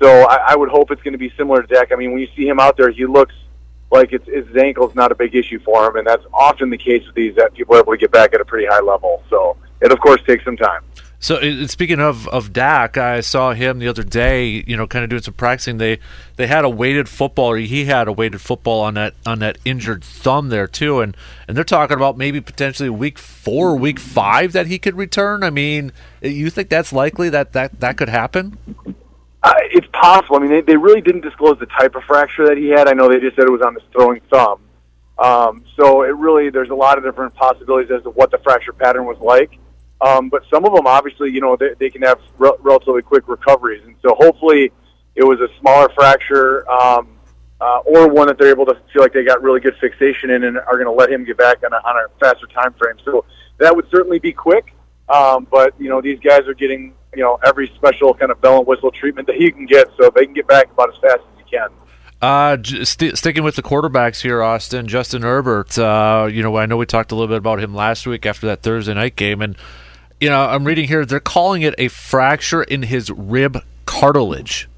so 0.00 0.08
I, 0.28 0.52
I 0.52 0.56
would 0.56 0.68
hope 0.68 0.90
it's 0.90 1.02
going 1.02 1.12
to 1.12 1.18
be 1.18 1.32
similar 1.36 1.62
to 1.62 1.74
Dak. 1.74 1.90
I 1.90 1.96
mean, 1.96 2.12
when 2.12 2.20
you 2.20 2.28
see 2.36 2.46
him 2.46 2.60
out 2.60 2.76
there, 2.76 2.90
he 2.90 3.06
looks 3.06 3.34
like 3.90 4.12
it's, 4.12 4.26
his 4.26 4.56
ankle's 4.56 4.94
not 4.94 5.10
a 5.10 5.14
big 5.14 5.34
issue 5.34 5.58
for 5.60 5.88
him, 5.88 5.96
and 5.96 6.06
that's 6.06 6.24
often 6.32 6.70
the 6.70 6.78
case 6.78 7.04
with 7.06 7.14
these 7.14 7.34
that 7.36 7.54
people 7.54 7.74
are 7.74 7.80
able 7.80 7.92
to 7.92 7.98
get 7.98 8.12
back 8.12 8.34
at 8.34 8.40
a 8.40 8.44
pretty 8.44 8.66
high 8.66 8.80
level. 8.80 9.22
So 9.30 9.56
it 9.80 9.90
of 9.90 10.00
course 10.00 10.20
takes 10.26 10.44
some 10.44 10.56
time. 10.56 10.82
So 11.18 11.66
speaking 11.66 12.00
of 12.00 12.28
of 12.28 12.52
Dak, 12.52 12.96
I 12.98 13.20
saw 13.20 13.52
him 13.52 13.78
the 13.78 13.88
other 13.88 14.02
day. 14.02 14.64
You 14.66 14.76
know, 14.76 14.86
kind 14.86 15.02
of 15.02 15.10
doing 15.10 15.22
some 15.22 15.34
practicing. 15.34 15.78
They 15.78 15.98
they 16.36 16.46
had 16.46 16.64
a 16.64 16.68
weighted 16.68 17.08
football, 17.08 17.54
he 17.54 17.86
had 17.86 18.06
a 18.06 18.12
weighted 18.12 18.40
football 18.40 18.82
on 18.82 18.94
that 18.94 19.14
on 19.24 19.38
that 19.38 19.58
injured 19.64 20.04
thumb 20.04 20.50
there 20.50 20.66
too, 20.66 21.00
and 21.00 21.16
and 21.48 21.56
they're 21.56 21.64
talking 21.64 21.96
about 21.96 22.18
maybe 22.18 22.40
potentially 22.40 22.90
week 22.90 23.18
four, 23.18 23.76
week 23.76 23.98
five 23.98 24.52
that 24.52 24.66
he 24.66 24.78
could 24.78 24.96
return. 24.96 25.42
I 25.42 25.50
mean, 25.50 25.92
you 26.20 26.50
think 26.50 26.68
that's 26.68 26.92
likely 26.92 27.30
that 27.30 27.52
that 27.54 27.80
that 27.80 27.96
could 27.96 28.10
happen? 28.10 28.58
Uh, 29.42 29.54
it's 29.70 29.86
possible. 29.92 30.36
I 30.36 30.40
mean, 30.40 30.50
they, 30.50 30.60
they 30.60 30.76
really 30.76 31.00
didn't 31.00 31.20
disclose 31.20 31.58
the 31.58 31.66
type 31.66 31.94
of 31.94 32.02
fracture 32.04 32.46
that 32.46 32.58
he 32.58 32.68
had. 32.68 32.88
I 32.88 32.92
know 32.92 33.08
they 33.08 33.20
just 33.20 33.36
said 33.36 33.44
it 33.44 33.52
was 33.52 33.62
on 33.62 33.74
his 33.74 33.82
throwing 33.92 34.20
thumb. 34.30 34.60
Um, 35.18 35.64
so 35.76 36.02
it 36.02 36.16
really, 36.16 36.50
there's 36.50 36.70
a 36.70 36.74
lot 36.74 36.98
of 36.98 37.04
different 37.04 37.34
possibilities 37.34 37.90
as 37.90 38.02
to 38.02 38.10
what 38.10 38.30
the 38.30 38.38
fracture 38.38 38.72
pattern 38.72 39.06
was 39.06 39.18
like. 39.18 39.58
Um, 40.00 40.28
but 40.28 40.42
some 40.50 40.64
of 40.64 40.74
them, 40.74 40.86
obviously, 40.86 41.30
you 41.30 41.40
know, 41.40 41.56
they, 41.56 41.70
they 41.78 41.90
can 41.90 42.02
have 42.02 42.20
re- 42.38 42.52
relatively 42.60 43.02
quick 43.02 43.28
recoveries. 43.28 43.82
And 43.84 43.96
so 44.02 44.14
hopefully 44.14 44.72
it 45.14 45.24
was 45.24 45.40
a 45.40 45.48
smaller 45.60 45.88
fracture 45.94 46.70
um, 46.70 47.08
uh, 47.60 47.78
or 47.86 48.08
one 48.08 48.26
that 48.26 48.36
they're 48.38 48.50
able 48.50 48.66
to 48.66 48.74
feel 48.92 49.02
like 49.02 49.14
they 49.14 49.24
got 49.24 49.42
really 49.42 49.60
good 49.60 49.76
fixation 49.80 50.30
in 50.30 50.44
and 50.44 50.58
are 50.58 50.74
going 50.74 50.84
to 50.84 50.92
let 50.92 51.10
him 51.10 51.24
get 51.24 51.38
back 51.38 51.62
on 51.64 51.72
a, 51.72 51.76
on 51.76 51.96
a 51.96 52.18
faster 52.20 52.46
time 52.48 52.74
frame. 52.74 52.96
So 53.04 53.24
that 53.58 53.74
would 53.74 53.88
certainly 53.90 54.18
be 54.18 54.32
quick. 54.32 54.74
Um, 55.08 55.46
but, 55.50 55.72
you 55.80 55.88
know, 55.88 56.02
these 56.02 56.18
guys 56.20 56.46
are 56.46 56.54
getting, 56.54 56.92
you 57.14 57.22
know, 57.22 57.38
every 57.46 57.72
special 57.76 58.12
kind 58.12 58.30
of 58.30 58.40
bell 58.40 58.58
and 58.58 58.66
whistle 58.66 58.90
treatment 58.90 59.26
that 59.28 59.36
he 59.36 59.50
can 59.50 59.64
get 59.64 59.88
so 59.98 60.10
they 60.14 60.26
can 60.26 60.34
get 60.34 60.46
back 60.46 60.70
about 60.70 60.90
as 60.92 61.00
fast 61.00 61.20
as 61.32 61.44
he 61.44 61.56
can. 61.56 61.68
Uh, 62.20 62.56
st- 62.62 63.16
sticking 63.16 63.44
with 63.44 63.56
the 63.56 63.62
quarterbacks 63.62 64.20
here, 64.20 64.42
Austin, 64.42 64.88
Justin 64.88 65.22
Herbert. 65.22 65.78
Uh, 65.78 66.28
you 66.30 66.42
know, 66.42 66.56
I 66.56 66.66
know 66.66 66.76
we 66.76 66.86
talked 66.86 67.12
a 67.12 67.14
little 67.14 67.28
bit 67.28 67.38
about 67.38 67.60
him 67.60 67.74
last 67.74 68.06
week 68.06 68.26
after 68.26 68.46
that 68.48 68.62
Thursday 68.62 68.94
night 68.94 69.16
game, 69.16 69.42
and 69.42 69.56
you 70.20 70.30
know, 70.30 70.44
I'm 70.44 70.64
reading 70.64 70.88
here 70.88 71.04
they're 71.04 71.20
calling 71.20 71.62
it 71.62 71.74
a 71.78 71.88
fracture 71.88 72.62
in 72.62 72.82
his 72.82 73.10
rib 73.10 73.62
cartilage. 73.84 74.68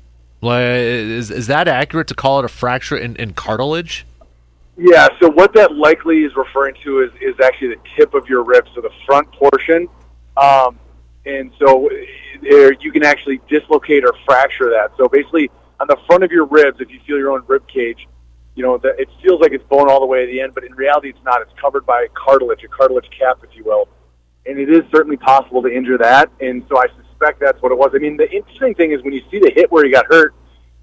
Is 0.42 1.30
is 1.30 1.46
that 1.48 1.68
accurate 1.68 2.08
to 2.08 2.14
call 2.14 2.38
it 2.38 2.44
a 2.44 2.48
fracture 2.48 2.96
in, 2.96 3.16
in 3.16 3.34
cartilage? 3.34 4.06
Yeah. 4.76 5.08
So 5.20 5.30
what 5.30 5.52
that 5.54 5.74
likely 5.74 6.24
is 6.24 6.34
referring 6.36 6.74
to 6.84 7.02
is 7.02 7.10
is 7.20 7.34
actually 7.42 7.68
the 7.68 7.80
tip 7.96 8.14
of 8.14 8.28
your 8.28 8.44
rib, 8.44 8.64
so 8.74 8.80
the 8.80 8.92
front 9.06 9.30
portion, 9.32 9.88
um, 10.36 10.78
and 11.26 11.50
so 11.58 11.88
there 12.42 12.72
you 12.74 12.92
can 12.92 13.04
actually 13.04 13.40
dislocate 13.48 14.04
or 14.04 14.14
fracture 14.24 14.70
that. 14.70 14.92
So 14.96 15.08
basically, 15.08 15.50
on 15.80 15.88
the 15.88 15.96
front 16.06 16.22
of 16.22 16.30
your 16.30 16.46
ribs, 16.46 16.80
if 16.80 16.90
you 16.90 17.00
feel 17.06 17.18
your 17.18 17.32
own 17.32 17.42
rib 17.48 17.66
cage, 17.66 18.06
you 18.54 18.62
know 18.62 18.78
that 18.78 19.00
it 19.00 19.08
feels 19.22 19.40
like 19.40 19.52
it's 19.52 19.64
bone 19.64 19.90
all 19.90 20.00
the 20.00 20.06
way 20.06 20.24
to 20.24 20.26
the 20.26 20.40
end, 20.40 20.54
but 20.54 20.62
in 20.62 20.72
reality, 20.74 21.10
it's 21.10 21.24
not. 21.24 21.42
It's 21.42 21.52
covered 21.60 21.84
by 21.84 22.06
cartilage, 22.14 22.62
a 22.62 22.68
cartilage 22.68 23.08
cap, 23.18 23.38
if 23.42 23.56
you 23.56 23.64
will 23.64 23.88
and 24.48 24.58
it 24.58 24.70
is 24.70 24.82
certainly 24.90 25.16
possible 25.16 25.62
to 25.62 25.68
injure 25.68 25.98
that. 25.98 26.30
And 26.40 26.64
so 26.68 26.78
I 26.78 26.86
suspect 27.02 27.40
that's 27.40 27.60
what 27.62 27.70
it 27.70 27.78
was. 27.78 27.90
I 27.94 27.98
mean, 27.98 28.16
the 28.16 28.30
interesting 28.30 28.74
thing 28.74 28.92
is 28.92 29.02
when 29.02 29.12
you 29.12 29.22
see 29.30 29.38
the 29.38 29.52
hit 29.54 29.70
where 29.70 29.84
he 29.84 29.90
got 29.90 30.06
hurt, 30.06 30.34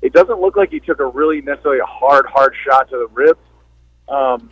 it 0.02 0.14
doesn't 0.14 0.40
look 0.40 0.56
like 0.56 0.70
he 0.70 0.80
took 0.80 1.00
a 1.00 1.06
really 1.06 1.42
necessarily 1.42 1.80
a 1.80 1.86
hard, 1.86 2.26
hard 2.28 2.54
shot 2.64 2.90
to 2.90 2.98
the 2.98 3.08
ribs. 3.14 3.40
Um, 4.08 4.52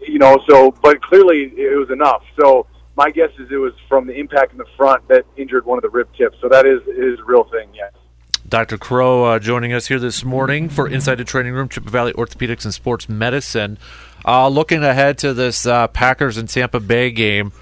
you 0.00 0.18
know, 0.18 0.42
so 0.48 0.72
but 0.82 1.00
clearly 1.02 1.52
it 1.56 1.78
was 1.78 1.90
enough. 1.90 2.24
So 2.40 2.66
my 2.96 3.10
guess 3.10 3.30
is 3.38 3.50
it 3.50 3.56
was 3.56 3.72
from 3.88 4.06
the 4.06 4.14
impact 4.14 4.52
in 4.52 4.58
the 4.58 4.66
front 4.76 5.06
that 5.08 5.24
injured 5.36 5.64
one 5.64 5.78
of 5.78 5.82
the 5.82 5.90
rib 5.90 6.08
tips. 6.16 6.38
So 6.40 6.48
that 6.48 6.66
is 6.66 6.80
is 6.88 7.20
a 7.20 7.24
real 7.24 7.44
thing. 7.44 7.68
Yes. 7.74 7.92
Dr. 8.48 8.78
Crowe 8.78 9.24
uh, 9.24 9.38
joining 9.38 9.72
us 9.72 9.86
here 9.86 10.00
this 10.00 10.24
morning 10.24 10.68
for 10.68 10.88
Inside 10.88 11.16
the 11.16 11.24
Training 11.24 11.52
Room, 11.52 11.68
Chippewa 11.68 11.92
Valley 11.92 12.12
Orthopedics 12.14 12.64
and 12.64 12.74
Sports 12.74 13.08
Medicine. 13.08 13.78
Uh, 14.24 14.48
looking 14.48 14.82
ahead 14.82 15.18
to 15.18 15.32
this 15.32 15.66
uh, 15.66 15.86
Packers 15.88 16.36
and 16.36 16.48
Tampa 16.48 16.80
Bay 16.80 17.12
game. 17.12 17.52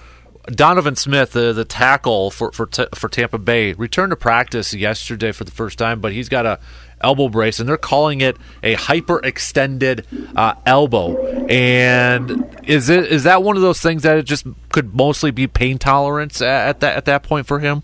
Donovan 0.51 0.97
Smith, 0.97 1.33
the 1.33 1.53
the 1.53 1.65
tackle 1.65 2.31
for 2.31 2.53
for 2.53 2.69
for 2.95 3.09
Tampa 3.09 3.39
Bay, 3.39 3.73
returned 3.75 4.11
to 4.11 4.17
practice 4.17 4.75
yesterday 4.75 5.33
for 5.33 5.45
the 5.45 5.51
first 5.51 5.79
time, 5.79 6.01
but 6.01 6.13
he's 6.13 6.29
got 6.29 6.47
a 6.47 6.59
elbow 7.01 7.29
brace, 7.29 7.61
and 7.61 7.69
they're 7.69 7.77
calling 7.77 8.21
it 8.21 8.37
a 8.63 8.75
hyperextended 8.75 10.05
uh, 10.37 10.55
elbow. 10.67 11.17
And 11.49 12.47
is 12.65 12.89
it 12.89 13.13
is 13.13 13.25
that 13.25 13.43
one 13.43 13.57
of 13.57 13.63
those 13.63 13.81
things 13.81 14.03
that 14.03 14.19
it 14.19 14.25
just 14.25 14.47
could 14.71 14.95
mostly 14.95 15.31
be 15.31 15.47
pain 15.47 15.79
tolerance 15.79 16.41
at 16.41 16.81
that 16.81 16.97
at 16.97 17.05
that 17.05 17.23
point 17.23 17.47
for 17.47 17.59
him? 17.59 17.83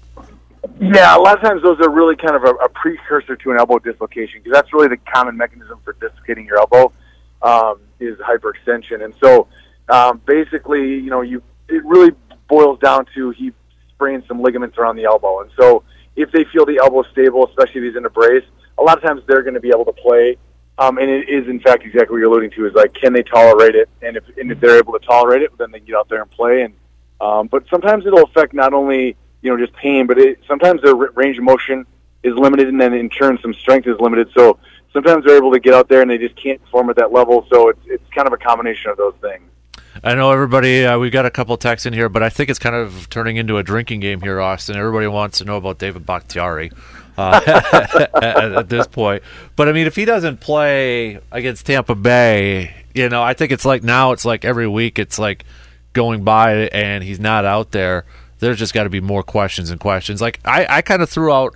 Yeah, 0.81 1.17
a 1.17 1.21
lot 1.21 1.37
of 1.37 1.43
times 1.43 1.63
those 1.63 1.79
are 1.81 1.91
really 1.91 2.17
kind 2.17 2.35
of 2.35 2.45
a, 2.45 2.55
a 2.55 2.69
precursor 2.71 3.37
to 3.37 3.51
an 3.51 3.59
elbow 3.59 3.79
dislocation 3.79 4.41
because 4.43 4.53
that's 4.53 4.73
really 4.73 4.89
the 4.89 4.97
common 4.97 5.37
mechanism 5.37 5.79
for 5.85 5.93
dislocating 5.95 6.47
your 6.47 6.59
elbow 6.59 6.93
um, 7.43 7.81
is 8.01 8.19
hyperextension. 8.19 9.05
And 9.05 9.15
so 9.23 9.47
um, 9.91 10.23
basically, 10.27 10.95
you 10.95 11.11
know, 11.11 11.21
you 11.21 11.43
it 11.69 11.85
really 11.85 12.13
boils 12.49 12.79
down 12.79 13.07
to 13.15 13.31
he 13.31 13.53
sprained 13.91 14.25
some 14.29 14.43
ligaments 14.43 14.77
around 14.79 14.97
the 14.97 15.05
elbow. 15.05 15.41
And 15.41 15.51
so 15.59 15.83
if 16.17 16.31
they 16.33 16.45
feel 16.45 16.67
the 16.67 16.79
elbow 16.79 17.03
stable, 17.13 17.47
especially 17.49 17.81
if 17.81 17.85
he's 17.89 17.97
in 17.97 18.05
a 18.05 18.11
brace, 18.11 18.45
a 18.79 18.83
lot 18.83 18.97
of 18.97 19.03
times 19.03 19.23
they're 19.27 19.43
going 19.43 19.55
to 19.55 19.61
be 19.61 19.71
able 19.71 19.85
to 19.85 19.93
play. 19.93 20.37
Um, 20.77 20.99
and 20.99 21.09
it 21.09 21.29
is, 21.29 21.49
in 21.49 21.61
fact, 21.61 21.85
exactly 21.85 22.15
what 22.15 22.19
you're 22.19 22.31
alluding 22.31 22.51
to 22.53 22.67
is 22.67 22.75
like, 22.75 22.95
can 22.95 23.13
they 23.13 23.23
tolerate 23.23 23.77
it? 23.77 23.89
And 24.03 24.17
if, 24.17 24.25
and 24.37 24.51
if 24.51 24.61
they're 24.61 24.77
able 24.77 24.93
to 24.99 25.07
tolerate 25.07 25.43
it, 25.43 25.57
then 25.57 25.71
they 25.71 25.81
get 25.81 25.95
out 25.95 26.09
there 26.09 26.21
and 26.21 26.31
play. 26.31 26.63
And, 26.63 26.75
um, 27.21 27.47
but 27.47 27.65
sometimes 27.69 28.07
it'll 28.07 28.25
affect 28.25 28.55
not 28.55 28.75
only, 28.75 29.17
you 29.41 29.51
know, 29.51 29.57
just 29.57 29.73
pain, 29.75 30.07
but 30.07 30.19
it, 30.19 30.41
sometimes 30.49 30.83
their 30.83 30.95
range 30.95 31.39
of 31.39 31.45
motion 31.45 31.87
is 32.25 32.35
limited 32.35 32.69
and 32.69 32.81
then 32.81 32.93
in 32.93 33.09
turn 33.09 33.39
some 33.41 33.55
strength 33.55 33.87
is 33.87 34.01
limited. 34.01 34.31
So 34.37 34.59
sometimes 34.93 35.25
they're 35.25 35.37
able 35.37 35.53
to 35.53 35.61
get 35.61 35.75
out 35.75 35.89
there 35.89 36.03
and 36.03 36.11
they 36.11 36.19
just 36.19 36.35
can't 36.35 36.61
perform 36.63 36.91
at 36.91 36.97
that 36.97 37.13
level. 37.13 37.47
So 37.53 37.69
it's, 37.69 37.81
it's 37.87 38.11
kind 38.11 38.27
of 38.27 38.33
a 38.33 38.39
combination 38.39 38.91
of 38.91 38.97
those 38.97 39.15
things. 39.21 39.45
I 40.05 40.15
know 40.15 40.31
everybody. 40.31 40.85
Uh, 40.85 40.99
we've 40.99 41.11
got 41.11 41.25
a 41.25 41.31
couple 41.31 41.57
texts 41.57 41.87
in 41.87 41.95
here, 41.95 42.11
but 42.11 42.23
I 42.23 42.29
think 42.29 42.51
it's 42.51 42.59
kind 42.59 42.77
of 42.77 43.09
turning 43.09 43.39
into 43.39 43.57
a 43.57 43.63
drinking 43.63 44.01
game 44.01 44.21
here, 44.21 44.39
Austin. 44.39 44.77
Everybody 44.77 45.07
wants 45.07 45.39
to 45.39 45.47
know 45.47 45.57
about 45.57 45.79
David 45.79 46.05
Bakhtiari 46.05 46.73
uh, 47.17 47.41
at, 47.47 48.23
at, 48.23 48.69
this 48.69 48.87
point. 48.87 49.23
But 49.57 49.71
I 49.71 49.73
mean, 49.73 49.87
if 49.87 49.97
he 49.97 50.05
doesn't 50.05 50.41
play 50.41 51.21
against 51.33 51.65
Tampa 51.65 51.95
Bay, 51.95 52.75
you 52.93 53.09
know, 53.09 53.23
I 53.23 53.33
think 53.33 53.51
it's 53.51 53.65
like 53.65 53.83
now. 53.83 54.13
It's 54.13 54.27
like 54.27 54.45
every 54.45 54.69
week. 54.69 54.99
It's 54.99 55.19
like 55.19 55.47
going 55.95 56.23
by, 56.23 56.69
and 56.69 57.03
he's 57.03 57.19
not 57.19 57.47
out 57.47 57.71
there. 57.71 58.05
There's 58.41 58.59
just 58.59 58.75
got 58.75 58.85
to 58.85 58.91
be 58.91 59.01
more 59.01 59.23
questions 59.23 59.71
and 59.71 59.81
questions. 59.81 60.21
Like 60.21 60.39
I, 60.45 60.67
I 60.69 60.83
kind 60.83 61.01
of 61.01 61.09
threw 61.09 61.33
out 61.33 61.55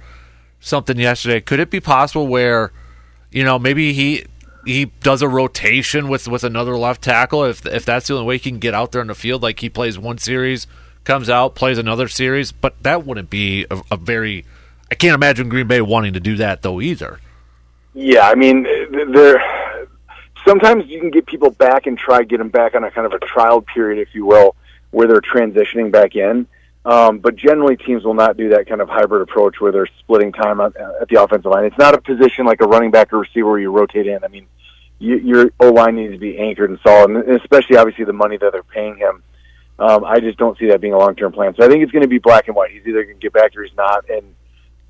something 0.59 0.99
yesterday. 0.99 1.43
Could 1.43 1.61
it 1.61 1.69
be 1.69 1.81
possible 1.81 2.27
where, 2.27 2.73
you 3.31 3.45
know, 3.45 3.59
maybe 3.59 3.93
he 3.93 4.25
he 4.69 4.85
does 5.01 5.23
a 5.23 5.29
rotation 5.29 6.09
with 6.09 6.29
with 6.29 6.45
another 6.45 6.77
left 6.77 7.03
tackle 7.03 7.45
if 7.45 7.65
if 7.65 7.85
that's 7.85 8.07
the 8.09 8.15
only 8.15 8.27
way 8.27 8.37
he 8.37 8.51
can 8.51 8.59
get 8.59 8.75
out 8.75 8.93
there 8.93 9.01
in 9.01 9.09
the 9.09 9.15
field? 9.15 9.43
Like 9.43 9.61
he 9.61 9.71
plays 9.71 9.99
one 9.99 10.19
series, 10.19 10.67
comes 11.05 11.31
out, 11.31 11.55
plays 11.55 11.79
another 11.79 12.07
series, 12.07 12.53
but 12.53 12.81
that 12.83 13.07
wouldn't 13.07 13.31
be 13.31 13.67
a, 13.71 13.81
a 13.91 13.97
very. 13.97 14.45
I 14.91 14.95
can't 14.95 15.15
imagine 15.15 15.49
Green 15.49 15.67
Bay 15.67 15.81
wanting 15.81 16.13
to 16.13 16.21
do 16.21 16.37
that 16.37 16.63
though 16.63 16.81
either. 16.81 17.19
Yeah, 17.95 18.29
I 18.29 18.35
mean, 18.35 18.65
there. 19.13 19.43
Sometimes 20.47 20.87
you 20.87 21.01
can 21.01 21.11
get 21.11 21.27
people 21.27 21.51
back 21.51 21.87
and 21.87 21.99
try 21.99 22.23
get 22.23 22.39
them 22.39 22.49
back 22.49 22.75
on 22.75 22.85
a 22.85 22.91
kind 22.91 23.07
of 23.07 23.13
a 23.13 23.19
trial 23.19 23.63
period, 23.63 24.01
if 24.01 24.15
you 24.15 24.25
will, 24.27 24.55
where 24.91 25.09
they're 25.09 25.21
transitioning 25.21 25.91
back 25.91 26.15
in. 26.15 26.47
Um, 26.89 27.19
but 27.19 27.37
generally, 27.37 27.77
teams 27.77 28.03
will 28.03 28.15
not 28.15 28.39
do 28.39 28.49
that 28.49 28.67
kind 28.67 28.81
of 28.81 28.89
hybrid 28.89 29.21
approach 29.21 29.61
where 29.61 29.71
they're 29.71 29.91
splitting 29.99 30.33
time 30.33 30.59
at, 30.59 30.73
the 30.73 31.23
offensive 31.23 31.51
line. 31.51 31.67
It's 31.67 31.77
not 31.77 31.93
a 31.93 32.01
position 32.01 32.47
like 32.47 32.63
a 32.63 32.67
running 32.67 32.91
back 32.91 33.13
or 33.13 33.19
receiver 33.19 33.51
where 33.51 33.59
you 33.59 33.71
rotate 33.71 34.07
in. 34.07 34.25
I 34.25 34.29
mean, 34.29 34.47
you, 34.99 35.19
your 35.19 35.51
O 35.61 35.69
line 35.69 35.97
needs 35.97 36.15
to 36.15 36.19
be 36.19 36.39
anchored 36.39 36.71
and 36.71 36.79
solid, 36.83 37.11
and 37.11 37.31
especially 37.39 37.77
obviously 37.77 38.07
the 38.07 38.15
money 38.15 38.39
that 38.39 38.53
they're 38.53 38.63
paying 38.63 38.97
him. 38.97 39.23
Um, 39.79 40.03
I 40.03 40.19
just 40.19 40.39
don't 40.39 40.57
see 40.57 40.69
that 40.69 40.81
being 40.81 40.95
a 40.95 40.99
long 40.99 41.15
term 41.15 41.31
plan. 41.31 41.55
So 41.59 41.67
I 41.67 41.69
think 41.69 41.83
it's 41.83 41.93
going 41.93 42.05
to 42.05 42.09
be 42.09 42.21
black 42.21 42.49
and 42.49 42.57
white. 42.57 42.71
He's 42.71 42.87
either 42.87 43.05
going 43.05 43.17
to 43.17 43.21
get 43.21 43.35
back 43.35 43.55
or 43.55 43.65
he's 43.65 43.77
not, 43.77 44.09
and 44.09 44.35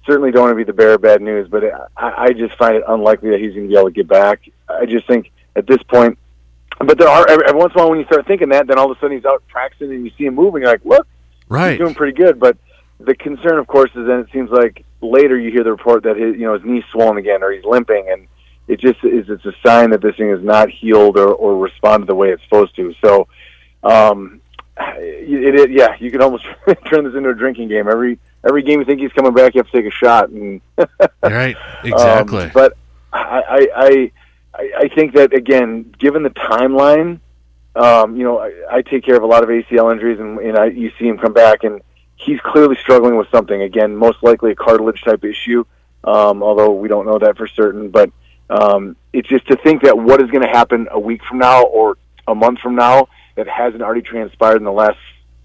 certainly 0.07 0.31
don't 0.31 0.43
want 0.43 0.53
to 0.53 0.57
be 0.57 0.63
the 0.63 0.73
bearer 0.73 0.95
of 0.95 1.03
bad 1.03 1.21
news. 1.21 1.49
But 1.49 1.65
I, 1.97 2.27
I 2.27 2.33
just 2.33 2.57
find 2.59 2.77
it 2.77 2.85
unlikely 2.87 3.31
that 3.31 3.41
he's 3.41 3.55
going 3.55 3.65
to 3.65 3.69
be 3.69 3.77
able 3.77 3.89
to 3.89 3.93
get 3.93 4.07
back. 4.07 4.49
I 4.69 4.87
just 4.87 5.09
think 5.09 5.33
at 5.57 5.67
this 5.67 5.83
point. 5.89 6.17
But 6.79 6.97
there 6.97 7.09
are 7.09 7.29
every, 7.29 7.45
every 7.49 7.59
once 7.59 7.73
in 7.75 7.81
a 7.81 7.83
while 7.83 7.91
when 7.91 7.99
you 7.99 8.07
start 8.07 8.25
thinking 8.29 8.51
that, 8.51 8.69
then 8.69 8.79
all 8.79 8.89
of 8.89 8.97
a 8.97 9.01
sudden 9.01 9.17
he's 9.17 9.25
out 9.25 9.43
practicing 9.49 9.91
and 9.91 10.05
you 10.05 10.13
see 10.17 10.27
him 10.27 10.37
moving. 10.37 10.63
You're 10.63 10.71
like, 10.71 10.85
look, 10.85 11.09
Right. 11.49 11.73
he's 11.73 11.79
doing 11.79 11.95
pretty 11.95 12.17
good. 12.17 12.39
But 12.39 12.57
the 13.01 13.15
concern, 13.15 13.59
of 13.59 13.67
course, 13.67 13.91
is 13.95 14.07
then 14.07 14.21
it 14.21 14.29
seems 14.33 14.51
like 14.51 14.85
later 15.01 15.39
you 15.39 15.51
hear 15.51 15.65
the 15.65 15.71
report 15.71 16.03
that 16.05 16.17
his 16.17 16.35
you 16.37 16.43
know 16.43 16.55
his 16.55 16.65
knee's 16.65 16.85
swollen 16.91 17.19
again 17.19 17.43
or 17.43 17.53
he's 17.53 17.65
limping, 17.65 18.09
and 18.11 18.27
it 18.67 18.81
just 18.81 19.03
is 19.05 19.29
it's 19.29 19.45
a 19.45 19.53
sign 19.65 19.91
that 19.91 20.03
this 20.03 20.17
thing 20.17 20.31
is 20.31 20.43
not 20.43 20.69
healed 20.71 21.17
or, 21.17 21.33
or 21.33 21.57
responded 21.57 22.07
the 22.07 22.15
way 22.15 22.31
it's 22.31 22.43
supposed 22.45 22.75
to. 22.77 22.95
So, 23.05 23.29
um, 23.83 24.41
it, 24.77 25.55
it 25.55 25.71
yeah, 25.71 25.97
you 25.99 26.11
could 26.11 26.23
almost 26.23 26.45
turn 26.87 27.05
this 27.05 27.15
into 27.15 27.31
a 27.31 27.35
drinking 27.35 27.69
game. 27.69 27.89
Every 27.89 28.19
every 28.47 28.63
game 28.63 28.81
you 28.81 28.85
think 28.85 29.01
he's 29.01 29.13
coming 29.13 29.33
back, 29.33 29.55
you 29.55 29.61
have 29.61 29.71
to 29.71 29.83
take 29.83 29.87
a 29.87 29.95
shot, 29.95 30.31
and 30.31 30.61
right, 31.23 31.57
exactly. 31.85 32.45
Um, 32.45 32.51
but 32.53 32.77
I, 33.13 33.43
I 33.49 33.69
I 33.77 34.13
I 34.77 34.89
think 34.89 35.15
that 35.15 35.33
again, 35.33 35.95
given 35.99 36.23
the 36.23 36.31
timeline 36.31 37.21
um, 37.75 38.17
you 38.17 38.25
know, 38.25 38.39
I, 38.39 38.53
I 38.71 38.83
take 38.83 39.05
care 39.05 39.17
of 39.17 39.23
a 39.23 39.27
lot 39.27 39.43
of 39.43 39.49
ACL 39.49 39.93
injuries, 39.93 40.19
and, 40.19 40.39
and 40.39 40.59
I, 40.59 40.67
you 40.67 40.91
see 40.99 41.07
him 41.07 41.19
come 41.19 41.33
back, 41.33 41.65
and 41.65 41.81
he's 42.17 42.41
clearly 42.41 42.77
struggling 42.77 43.17
with 43.17 43.29
something. 43.31 43.63
Again, 43.63 43.97
most 43.97 44.23
likely 44.23 44.51
a 44.53 44.55
cartilage 44.55 45.03
type 45.03 45.25
issue, 45.25 45.65
um, 46.05 46.43
although 46.43 46.73
we 46.73 46.89
don't 46.89 47.07
know 47.07 47.19
that 47.19 47.37
for 47.37 47.47
certain. 47.47 47.91
But 47.91 48.11
um, 48.51 48.97
it's 49.13 49.29
just 49.29 49.47
to 49.49 49.57
think 49.57 49.83
that 49.83 49.97
what 49.97 50.21
is 50.21 50.31
going 50.31 50.43
to 50.43 50.49
happen 50.49 50.89
a 50.91 50.99
week 50.99 51.23
from 51.25 51.39
now 51.39 51.65
or 51.65 51.97
a 52.27 52.35
month 52.35 52.61
from 52.61 52.75
now 52.75 53.09
that 53.37 53.49
hasn't 53.49 53.83
already 53.83 54.03
transpired 54.03 54.57
in 54.57 54.65
the 54.65 54.73
last 54.73 54.99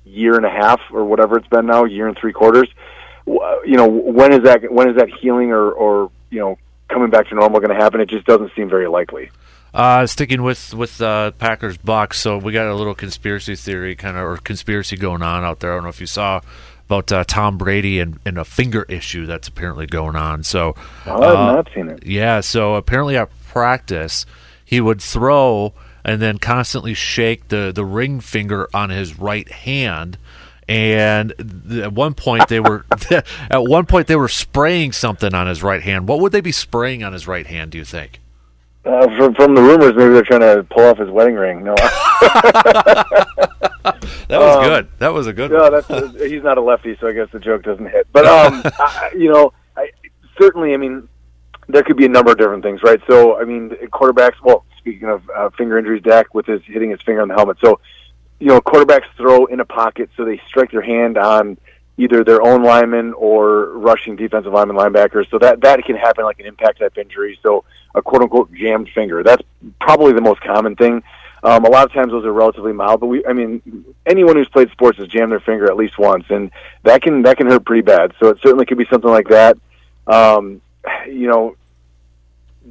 year 0.05 0.35
and 0.35 0.45
a 0.45 0.49
half 0.49 0.81
or 0.91 1.05
whatever 1.05 1.37
it's 1.37 1.47
been 1.47 1.65
now, 1.65 1.85
year 1.85 2.07
and 2.07 2.17
three 2.17 2.33
quarters. 2.33 2.69
You 3.25 3.77
know, 3.77 3.87
when 3.87 4.33
is 4.33 4.43
that? 4.43 4.71
When 4.71 4.89
is 4.89 4.97
that 4.97 5.09
healing 5.09 5.51
or, 5.51 5.71
or 5.71 6.11
you 6.29 6.39
know, 6.39 6.57
coming 6.89 7.09
back 7.09 7.29
to 7.29 7.35
normal 7.35 7.59
going 7.59 7.69
to 7.69 7.81
happen? 7.81 8.01
It 8.01 8.09
just 8.09 8.25
doesn't 8.25 8.51
seem 8.55 8.69
very 8.69 8.87
likely. 8.87 9.29
Uh, 9.73 10.05
sticking 10.05 10.43
with 10.43 10.73
with 10.75 11.01
uh, 11.01 11.31
Packers 11.31 11.79
Bucs, 11.79 12.15
so 12.15 12.37
we 12.37 12.51
got 12.51 12.67
a 12.67 12.75
little 12.75 12.93
conspiracy 12.93 13.55
theory 13.55 13.95
kind 13.95 14.17
of 14.17 14.23
or 14.23 14.37
conspiracy 14.37 14.95
going 14.95 15.23
on 15.23 15.43
out 15.43 15.61
there. 15.61 15.71
I 15.71 15.75
don't 15.75 15.83
know 15.83 15.89
if 15.89 15.99
you 15.99 16.05
saw 16.05 16.41
about 16.85 17.11
uh, 17.11 17.23
Tom 17.23 17.57
Brady 17.57 17.99
and, 17.99 18.19
and, 18.25 18.37
a 18.37 18.45
finger 18.45 18.83
issue 18.89 19.25
that's 19.25 19.47
apparently 19.47 19.87
going 19.87 20.15
on. 20.15 20.43
So 20.43 20.75
oh, 21.07 21.21
I 21.21 21.25
have 21.25 21.55
not 21.55 21.69
seen 21.73 21.89
it. 21.89 22.05
Yeah, 22.05 22.41
so 22.41 22.75
apparently 22.75 23.17
at 23.17 23.29
practice 23.47 24.25
he 24.63 24.79
would 24.79 25.01
throw 25.01 25.73
and 26.05 26.21
then 26.21 26.37
constantly 26.37 26.93
shake 26.93 27.47
the 27.47 27.71
the 27.73 27.85
ring 27.85 28.19
finger 28.19 28.69
on 28.73 28.89
his 28.89 29.17
right 29.17 29.49
hand. 29.49 30.17
And 30.67 31.33
at 31.71 31.93
one 31.93 32.13
point 32.13 32.47
they 32.47 32.59
were 32.59 32.85
at 33.49 33.63
one 33.63 33.85
point 33.85 34.07
they 34.07 34.15
were 34.15 34.27
spraying 34.27 34.91
something 34.91 35.33
on 35.33 35.47
his 35.47 35.63
right 35.63 35.81
hand. 35.81 36.07
What 36.07 36.19
would 36.19 36.31
they 36.31 36.41
be 36.41 36.51
spraying 36.51 37.03
on 37.03 37.13
his 37.13 37.27
right 37.27 37.47
hand? 37.47 37.71
Do 37.71 37.77
you 37.77 37.85
think? 37.85 38.19
Uh, 38.85 39.07
from, 39.15 39.33
from 39.33 39.55
the 39.55 39.61
rumors, 39.61 39.93
maybe 39.95 40.11
they're 40.11 40.23
trying 40.23 40.41
to 40.41 40.61
pull 40.69 40.83
off 40.83 40.97
his 40.97 41.09
wedding 41.09 41.35
ring. 41.35 41.63
No, 41.63 41.73
that 43.83 43.95
was 44.29 44.57
um, 44.57 44.63
good. 44.65 44.89
That 44.99 45.13
was 45.13 45.25
a 45.27 45.31
good. 45.31 45.51
No, 45.51 45.71
that's 45.71 45.89
uh, 45.89 46.11
he's 46.17 46.43
not 46.43 46.57
a 46.57 46.61
lefty, 46.61 46.97
so 46.99 47.07
I 47.07 47.13
guess 47.13 47.29
the 47.31 47.39
joke 47.39 47.63
doesn't 47.63 47.89
hit. 47.89 48.07
But 48.11 48.25
um, 48.27 48.61
I, 48.77 49.11
you 49.17 49.31
know, 49.31 49.53
I, 49.77 49.89
certainly, 50.37 50.73
I 50.73 50.77
mean, 50.77 51.07
there 51.69 51.81
could 51.83 51.95
be 51.95 52.05
a 52.05 52.09
number 52.09 52.31
of 52.31 52.37
different 52.37 52.61
things, 52.61 52.83
right? 52.83 52.99
So, 53.09 53.39
I 53.39 53.45
mean, 53.45 53.69
quarterbacks. 53.69 54.35
Well, 54.43 54.65
speaking 54.77 55.07
of 55.07 55.21
uh, 55.33 55.49
finger 55.51 55.77
injuries, 55.77 56.03
Dak 56.03 56.33
with 56.33 56.45
his 56.45 56.61
hitting 56.65 56.89
his 56.89 57.01
finger 57.03 57.21
on 57.21 57.29
the 57.29 57.35
helmet. 57.35 57.57
So, 57.63 57.79
you 58.41 58.47
know, 58.47 58.59
quarterbacks 58.59 59.05
throw 59.15 59.45
in 59.45 59.61
a 59.61 59.65
pocket, 59.65 60.09
so 60.17 60.25
they 60.25 60.41
strike 60.45 60.71
their 60.71 60.81
hand 60.81 61.17
on 61.17 61.57
either 61.97 62.23
their 62.23 62.41
own 62.41 62.63
lineman 62.63 63.13
or 63.13 63.69
rushing 63.77 64.15
defensive 64.15 64.51
lineman 64.51 64.77
linebackers. 64.77 65.29
So 65.29 65.37
that 65.39 65.61
that 65.61 65.83
can 65.85 65.95
happen 65.95 66.25
like 66.25 66.39
an 66.39 66.45
impact 66.45 66.79
type 66.79 66.97
injury. 66.97 67.39
So 67.43 67.63
a 67.95 68.01
quote 68.01 68.23
unquote 68.23 68.53
jammed 68.53 68.89
finger. 68.89 69.23
That's 69.23 69.43
probably 69.79 70.13
the 70.13 70.21
most 70.21 70.41
common 70.41 70.75
thing. 70.75 71.03
Um, 71.43 71.65
a 71.65 71.69
lot 71.69 71.85
of 71.85 71.91
times 71.91 72.11
those 72.11 72.23
are 72.23 72.31
relatively 72.31 72.71
mild, 72.71 73.01
but 73.01 73.07
we, 73.07 73.25
I 73.25 73.33
mean, 73.33 73.85
anyone 74.05 74.37
who's 74.37 74.47
played 74.47 74.71
sports 74.71 74.97
has 74.97 75.09
jammed 75.09 75.33
their 75.33 75.41
finger 75.41 75.69
at 75.69 75.75
least 75.75 75.97
once, 75.99 76.23
and 76.29 76.51
that 76.83 77.01
can 77.01 77.21
that 77.23 77.35
can 77.35 77.47
hurt 77.47 77.65
pretty 77.65 77.81
bad. 77.81 78.13
So 78.19 78.29
it 78.29 78.37
certainly 78.41 78.65
could 78.65 78.77
be 78.77 78.85
something 78.85 79.09
like 79.09 79.27
that. 79.27 79.57
Um, 80.07 80.61
you 81.05 81.27
know, 81.27 81.57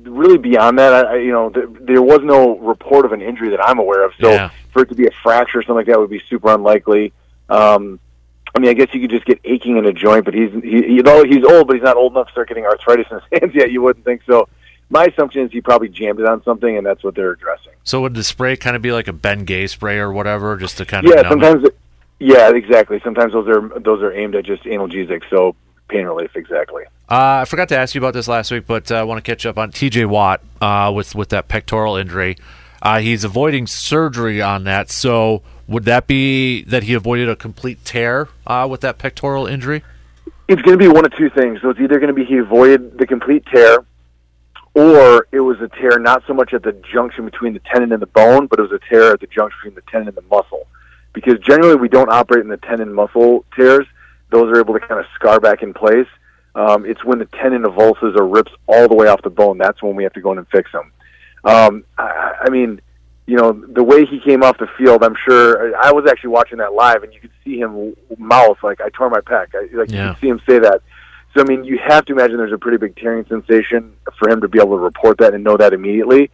really 0.03 0.39
beyond 0.39 0.79
that, 0.79 1.07
I, 1.07 1.17
you 1.17 1.33
know, 1.33 1.51
th- 1.51 1.69
there 1.83 2.01
was 2.01 2.21
no 2.23 2.57
report 2.59 3.05
of 3.05 3.13
an 3.13 3.21
injury 3.21 3.51
that 3.51 3.61
I'm 3.63 3.79
aware 3.79 4.05
of. 4.05 4.13
So 4.19 4.31
yeah. 4.31 4.51
for 4.73 4.83
it 4.83 4.89
to 4.89 4.95
be 4.95 5.07
a 5.07 5.11
fracture 5.23 5.59
or 5.59 5.63
something 5.63 5.77
like 5.77 5.87
that 5.87 5.99
would 5.99 6.11
be 6.11 6.23
super 6.29 6.49
unlikely. 6.55 7.13
Um, 7.51 8.01
I 8.55 8.59
mean, 8.59 8.71
I 8.71 8.75
guess 8.75 8.93
you 8.93 9.01
could 9.01 9.11
just 9.11 9.25
get 9.25 9.41
aching 9.45 9.79
in 9.79 9.87
a 9.87 9.93
joint, 9.93 10.25
but 10.25 10.35
he's 10.35 10.53
he, 10.63 10.95
you 10.95 11.03
know 11.03 11.25
he's 11.25 11.45
old, 11.45 11.67
but 11.67 11.75
he's 11.75 11.83
not 11.83 11.97
old 11.97 12.13
enough 12.13 12.27
to 12.27 12.33
start 12.33 12.49
getting 12.49 12.65
arthritis 12.67 13.07
in 13.11 13.21
his 13.21 13.27
hands 13.41 13.55
yet. 13.55 13.71
You 13.71 13.83
wouldn't 13.83 14.05
think 14.05 14.23
so. 14.27 14.49
My 14.91 15.05
assumption 15.05 15.43
is 15.43 15.53
he 15.53 15.63
probably 15.63 15.89
jammed 15.89 16.21
it 16.21 16.27
on 16.27 16.43
something, 16.45 16.77
and 16.77 16.85
that's 16.85 17.03
what 17.03 17.15
they're 17.15 17.33
addressing. 17.33 17.73
So 17.83 18.03
would 18.03 18.15
the 18.15 18.23
spray 18.23 18.57
kind 18.57 18.77
of 18.77 18.83
be 18.83 18.93
like 18.93 19.09
a 19.09 19.13
Ben 19.13 19.45
Gay 19.45 19.67
spray 19.67 19.99
or 19.99 20.13
whatever, 20.13 20.57
just 20.59 20.77
to 20.79 20.85
kind 20.85 21.07
of 21.07 21.15
yeah? 21.15 21.29
Sometimes, 21.29 21.65
it, 21.65 21.79
yeah, 22.19 22.51
exactly. 22.51 23.01
Sometimes 23.03 23.33
those 23.33 23.49
are 23.49 23.81
those 23.81 24.03
are 24.03 24.13
aimed 24.13 24.35
at 24.35 24.45
just 24.45 24.65
analgesic, 24.65 25.23
so 25.31 25.57
pain 25.89 26.05
relief, 26.05 26.37
exactly. 26.37 26.85
Uh, 27.11 27.41
I 27.43 27.45
forgot 27.47 27.69
to 27.71 27.79
ask 27.79 27.95
you 27.95 28.01
about 28.01 28.15
this 28.15 28.29
last 28.29 28.51
week, 28.51 28.67
but 28.67 28.91
uh, 28.93 28.97
I 28.97 29.03
want 29.05 29.23
to 29.23 29.31
catch 29.31 29.47
up 29.47 29.59
on 29.59 29.71
T.J. 29.71 30.05
Watt 30.05 30.43
uh, 30.61 30.93
with 30.95 31.15
with 31.15 31.31
that 31.31 31.49
pectoral 31.49 31.97
injury. 31.97 32.37
Uh, 32.83 33.01
he's 33.01 33.25
avoiding 33.25 33.67
surgery 33.67 34.43
on 34.43 34.65
that, 34.65 34.91
so 34.91 35.43
would 35.69 35.85
that 35.85 36.07
be 36.07 36.63
that 36.65 36.85
he 36.85 36.95
avoided 36.95 37.29
a 37.29 37.37
complete 37.37 37.85
tear 37.85 38.29
uh, 38.47 38.67
with 38.71 38.81
that 38.83 38.99
pectoral 38.99 39.47
injury? 39.47 39.83
It's 40.49 40.63
going 40.63 40.79
to 40.79 40.83
be 40.83 40.89
one 40.89 41.05
of 41.05 41.17
two 41.17 41.31
things. 41.31 41.61
So 41.63 41.71
it's 41.71 41.81
either 41.81 41.99
going 41.99 42.09
to 42.09 42.15
be 42.15 42.25
he 42.25 42.39
avoided 42.39 42.99
the 42.99 43.07
complete 43.07 43.45
tear, 43.47 43.79
or 44.75 45.27
it 45.33 45.41
was 45.41 45.61
a 45.61 45.69
tear 45.69 45.99
not 45.99 46.25
so 46.27 46.35
much 46.35 46.53
at 46.53 46.63
the 46.63 46.73
junction 46.73 47.25
between 47.25 47.55
the 47.55 47.61
tendon 47.61 47.93
and 47.93 48.03
the 48.03 48.07
bone, 48.07 48.47
but 48.47 48.59
it 48.59 48.63
was 48.63 48.73
a 48.73 48.81
tear 48.89 49.13
at 49.13 49.21
the 49.21 49.27
junction 49.27 49.59
between 49.63 49.75
the 49.75 49.91
tendon 49.91 50.09
and 50.09 50.17
the 50.17 50.35
muscle. 50.35 50.67
Because 51.13 51.39
generally 51.41 51.77
we 51.77 51.89
don't 51.89 52.11
operate 52.11 52.43
in 52.43 52.49
the 52.49 52.57
tendon 52.57 52.93
muscle 52.93 53.45
tears; 53.55 53.87
those 54.31 54.51
are 54.51 54.59
able 54.59 54.75
to 54.75 54.81
kind 54.81 54.99
of 54.99 55.07
scar 55.15 55.41
back 55.41 55.63
in 55.63 55.75
place. 55.75 56.09
Um, 56.55 56.85
it's 56.85 57.05
when 57.05 57.19
the 57.19 57.27
tendon 57.27 57.63
avulses 57.63 58.17
or 58.19 58.27
rips 58.27 58.53
all 58.67 58.89
the 58.89 58.95
way 58.95 59.07
off 59.07 59.23
the 59.23 59.31
bone. 59.31 59.59
That's 59.59 59.83
when 59.83 59.95
we 59.95 60.03
have 60.05 60.13
to 60.15 60.21
go 60.21 60.33
in 60.33 60.39
and 60.39 60.49
fix 60.49 60.71
them. 60.73 60.93
Um, 61.45 61.85
I, 61.99 62.35
I 62.43 62.51
mean, 62.51 62.81
you 63.27 63.37
know, 63.37 63.53
the 63.53 63.85
way 63.85 64.05
he 64.05 64.19
came 64.19 64.43
off 64.43 64.59
the 64.59 64.67
field, 64.79 65.05
I'm 65.05 65.15
sure 65.25 65.77
I 65.77 65.93
was 65.93 66.07
actually 66.11 66.31
watching 66.31 66.59
that 66.59 66.73
live, 66.73 67.03
and 67.03 67.15
you 67.15 67.21
could 67.21 67.31
see 67.45 67.59
him 67.59 67.95
mouth 68.19 68.59
like 68.63 68.81
"I 68.81 68.89
tore 68.91 69.11
my 69.11 69.21
pec." 69.21 69.55
I, 69.55 69.75
like 69.77 69.91
yeah. 69.91 70.09
you 70.09 70.13
could 70.13 70.21
see 70.21 70.29
him 70.29 70.41
say 70.49 70.59
that. 70.59 70.83
So 71.35 71.41
I 71.41 71.45
mean, 71.45 71.65
you 71.65 71.79
have 71.79 72.05
to 72.07 72.13
imagine 72.13 72.37
there's 72.37 72.53
a 72.53 72.59
pretty 72.59 72.79
big 72.79 72.97
tearing 72.97 73.25
sensation 73.27 73.95
for 74.19 74.29
him 74.29 74.41
to 74.41 74.49
be 74.49 74.59
able 74.59 74.77
to 74.77 74.83
report 74.83 75.19
that 75.19 75.35
and 75.35 75.45
know 75.45 75.57
that 75.57 75.73
immediately. 75.73 76.31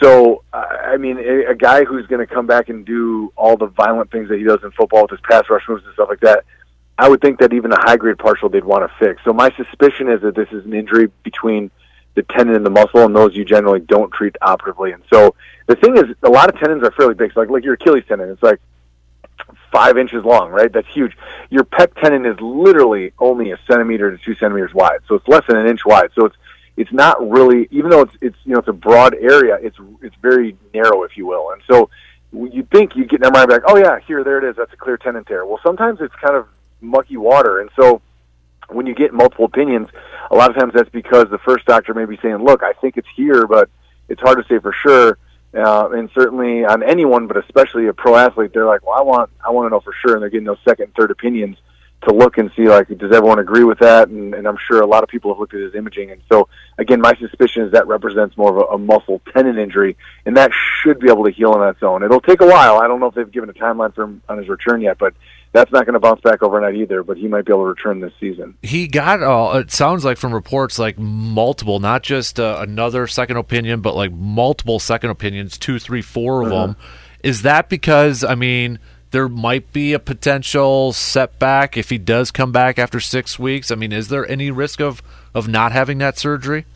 So 0.00 0.42
I 0.52 0.96
mean, 0.98 1.18
a, 1.18 1.52
a 1.52 1.54
guy 1.54 1.84
who's 1.84 2.06
going 2.06 2.26
to 2.26 2.32
come 2.32 2.46
back 2.46 2.68
and 2.68 2.84
do 2.84 3.32
all 3.36 3.56
the 3.56 3.66
violent 3.66 4.10
things 4.10 4.28
that 4.28 4.38
he 4.38 4.44
does 4.44 4.60
in 4.62 4.72
football 4.72 5.02
with 5.02 5.12
his 5.12 5.20
pass 5.20 5.44
rush 5.48 5.62
moves 5.68 5.84
and 5.84 5.94
stuff 5.94 6.08
like 6.08 6.20
that, 6.20 6.44
I 6.98 7.08
would 7.08 7.20
think 7.20 7.38
that 7.38 7.52
even 7.52 7.72
a 7.72 7.80
high 7.80 7.96
grade 7.96 8.18
partial 8.18 8.48
they'd 8.48 8.64
want 8.64 8.90
to 8.90 8.98
fix. 8.98 9.22
So 9.24 9.32
my 9.32 9.50
suspicion 9.56 10.10
is 10.10 10.22
that 10.22 10.34
this 10.34 10.48
is 10.50 10.64
an 10.64 10.74
injury 10.74 11.10
between 11.22 11.70
the 12.14 12.22
tendon 12.24 12.56
and 12.56 12.66
the 12.66 12.70
muscle, 12.70 13.04
and 13.04 13.14
those 13.14 13.34
you 13.34 13.44
generally 13.44 13.80
don't 13.80 14.12
treat 14.12 14.36
operatively. 14.42 14.92
And 14.92 15.02
so 15.12 15.34
the 15.66 15.76
thing 15.76 15.96
is, 15.96 16.04
a 16.22 16.30
lot 16.30 16.52
of 16.52 16.58
tendons 16.58 16.82
are 16.84 16.92
fairly 16.92 17.14
big. 17.14 17.32
So 17.34 17.40
like 17.40 17.50
like 17.50 17.64
your 17.64 17.74
Achilles 17.74 18.04
tendon, 18.08 18.30
it's 18.30 18.42
like 18.42 18.60
five 19.72 19.98
inches 19.98 20.24
long, 20.24 20.50
right? 20.50 20.72
That's 20.72 20.88
huge. 20.88 21.16
Your 21.50 21.64
pec 21.64 21.94
tendon 22.00 22.24
is 22.24 22.38
literally 22.40 23.12
only 23.18 23.50
a 23.50 23.58
centimeter 23.68 24.10
to 24.10 24.22
two 24.22 24.34
centimeters 24.34 24.72
wide, 24.72 25.00
so 25.08 25.16
it's 25.16 25.28
less 25.28 25.42
than 25.48 25.56
an 25.56 25.66
inch 25.66 25.84
wide. 25.84 26.10
So 26.14 26.26
it's 26.26 26.36
it's 26.76 26.92
not 26.92 27.16
really, 27.28 27.68
even 27.70 27.90
though 27.90 28.02
it's 28.02 28.14
it's 28.20 28.36
you 28.44 28.52
know 28.52 28.58
it's 28.58 28.68
a 28.68 28.72
broad 28.72 29.14
area, 29.14 29.58
it's 29.60 29.76
it's 30.02 30.16
very 30.22 30.56
narrow, 30.74 31.02
if 31.02 31.16
you 31.16 31.26
will. 31.26 31.50
And 31.52 31.62
so 31.70 31.90
you 32.32 32.66
think 32.70 32.96
you 32.96 33.06
get 33.06 33.24
an 33.24 33.32
MRI 33.32 33.48
back, 33.48 33.62
oh 33.66 33.76
yeah, 33.76 33.98
here 34.06 34.22
there 34.22 34.38
it 34.38 34.48
is, 34.48 34.56
that's 34.56 34.72
a 34.72 34.76
clear 34.76 34.96
tendon 34.96 35.24
tear. 35.24 35.46
Well, 35.46 35.60
sometimes 35.62 36.00
it's 36.00 36.14
kind 36.16 36.36
of 36.36 36.46
mucky 36.80 37.16
water, 37.16 37.60
and 37.60 37.70
so 37.76 38.02
when 38.68 38.86
you 38.86 38.94
get 38.94 39.12
multiple 39.12 39.44
opinions, 39.44 39.88
a 40.30 40.34
lot 40.34 40.50
of 40.50 40.56
times 40.56 40.72
that's 40.74 40.90
because 40.90 41.26
the 41.30 41.38
first 41.38 41.66
doctor 41.66 41.94
may 41.94 42.04
be 42.04 42.18
saying, 42.20 42.38
"Look, 42.38 42.62
I 42.62 42.72
think 42.74 42.96
it's 42.96 43.08
here, 43.16 43.46
but 43.46 43.70
it's 44.08 44.20
hard 44.20 44.38
to 44.38 44.44
say 44.48 44.58
for 44.58 44.72
sure." 44.72 45.18
Uh, 45.56 45.88
and 45.92 46.10
certainly 46.14 46.64
on 46.64 46.82
anyone, 46.82 47.26
but 47.26 47.36
especially 47.38 47.86
a 47.86 47.92
pro 47.92 48.14
athlete, 48.16 48.52
they're 48.52 48.66
like, 48.66 48.86
"Well, 48.86 48.98
I 48.98 49.02
want, 49.02 49.30
I 49.44 49.50
want 49.50 49.66
to 49.66 49.70
know 49.70 49.80
for 49.80 49.94
sure," 50.02 50.14
and 50.14 50.22
they're 50.22 50.30
getting 50.30 50.46
those 50.46 50.58
second, 50.64 50.86
and 50.86 50.94
third 50.94 51.10
opinions 51.10 51.56
to 52.02 52.14
look 52.14 52.38
and 52.38 52.50
see 52.54 52.68
like 52.68 52.88
does 52.98 53.12
everyone 53.12 53.38
agree 53.38 53.64
with 53.64 53.78
that? 53.80 54.08
And, 54.08 54.34
and 54.34 54.46
I'm 54.46 54.58
sure 54.66 54.80
a 54.80 54.86
lot 54.86 55.02
of 55.02 55.08
people 55.08 55.32
have 55.32 55.40
looked 55.40 55.54
at 55.54 55.60
his 55.60 55.74
imaging. 55.74 56.10
And 56.10 56.20
so 56.30 56.48
again 56.78 57.00
my 57.00 57.14
suspicion 57.14 57.64
is 57.64 57.72
that 57.72 57.86
represents 57.86 58.36
more 58.36 58.50
of 58.50 58.56
a, 58.56 58.74
a 58.74 58.78
muscle 58.78 59.20
tendon 59.32 59.58
injury 59.58 59.96
and 60.24 60.36
that 60.36 60.52
should 60.82 61.00
be 61.00 61.10
able 61.10 61.24
to 61.24 61.32
heal 61.32 61.52
on 61.52 61.68
its 61.68 61.82
own. 61.82 62.02
It'll 62.02 62.20
take 62.20 62.40
a 62.40 62.46
while. 62.46 62.78
I 62.78 62.86
don't 62.86 63.00
know 63.00 63.06
if 63.06 63.14
they've 63.14 63.30
given 63.30 63.50
a 63.50 63.54
timeline 63.54 63.94
for 63.94 64.04
him 64.04 64.22
on 64.28 64.38
his 64.38 64.48
return 64.48 64.80
yet 64.80 64.98
but 64.98 65.14
that's 65.56 65.72
not 65.72 65.86
going 65.86 65.94
to 65.94 66.00
bounce 66.00 66.20
back 66.20 66.42
overnight 66.42 66.74
either 66.76 67.02
but 67.02 67.16
he 67.16 67.26
might 67.26 67.44
be 67.44 67.52
able 67.52 67.62
to 67.64 67.68
return 67.68 68.00
this 68.00 68.12
season 68.20 68.56
he 68.62 68.86
got 68.86 69.22
uh, 69.22 69.58
it 69.58 69.70
sounds 69.70 70.04
like 70.04 70.18
from 70.18 70.32
reports 70.34 70.78
like 70.78 70.98
multiple 70.98 71.80
not 71.80 72.02
just 72.02 72.38
uh, 72.38 72.58
another 72.60 73.06
second 73.06 73.36
opinion 73.36 73.80
but 73.80 73.94
like 73.94 74.12
multiple 74.12 74.78
second 74.78 75.10
opinions 75.10 75.56
two 75.58 75.78
three 75.78 76.02
four 76.02 76.42
of 76.42 76.52
Uh-huh. 76.52 76.66
them 76.68 76.76
is 77.22 77.42
that 77.42 77.68
because 77.68 78.22
I 78.22 78.34
mean 78.34 78.78
there 79.12 79.28
might 79.28 79.72
be 79.72 79.92
a 79.92 79.98
potential 79.98 80.92
setback 80.92 81.76
if 81.76 81.90
he 81.90 81.96
does 81.96 82.30
come 82.30 82.50
back 82.52 82.78
after 82.78 82.98
six 83.00 83.38
weeks. 83.38 83.70
I 83.70 83.76
mean, 83.76 83.92
is 83.92 84.08
there 84.08 84.28
any 84.28 84.50
risk 84.50 84.80
of, 84.80 85.00
of 85.32 85.46
not 85.48 85.70
having 85.72 85.98
that 85.98 86.18
surgery? 86.18 86.66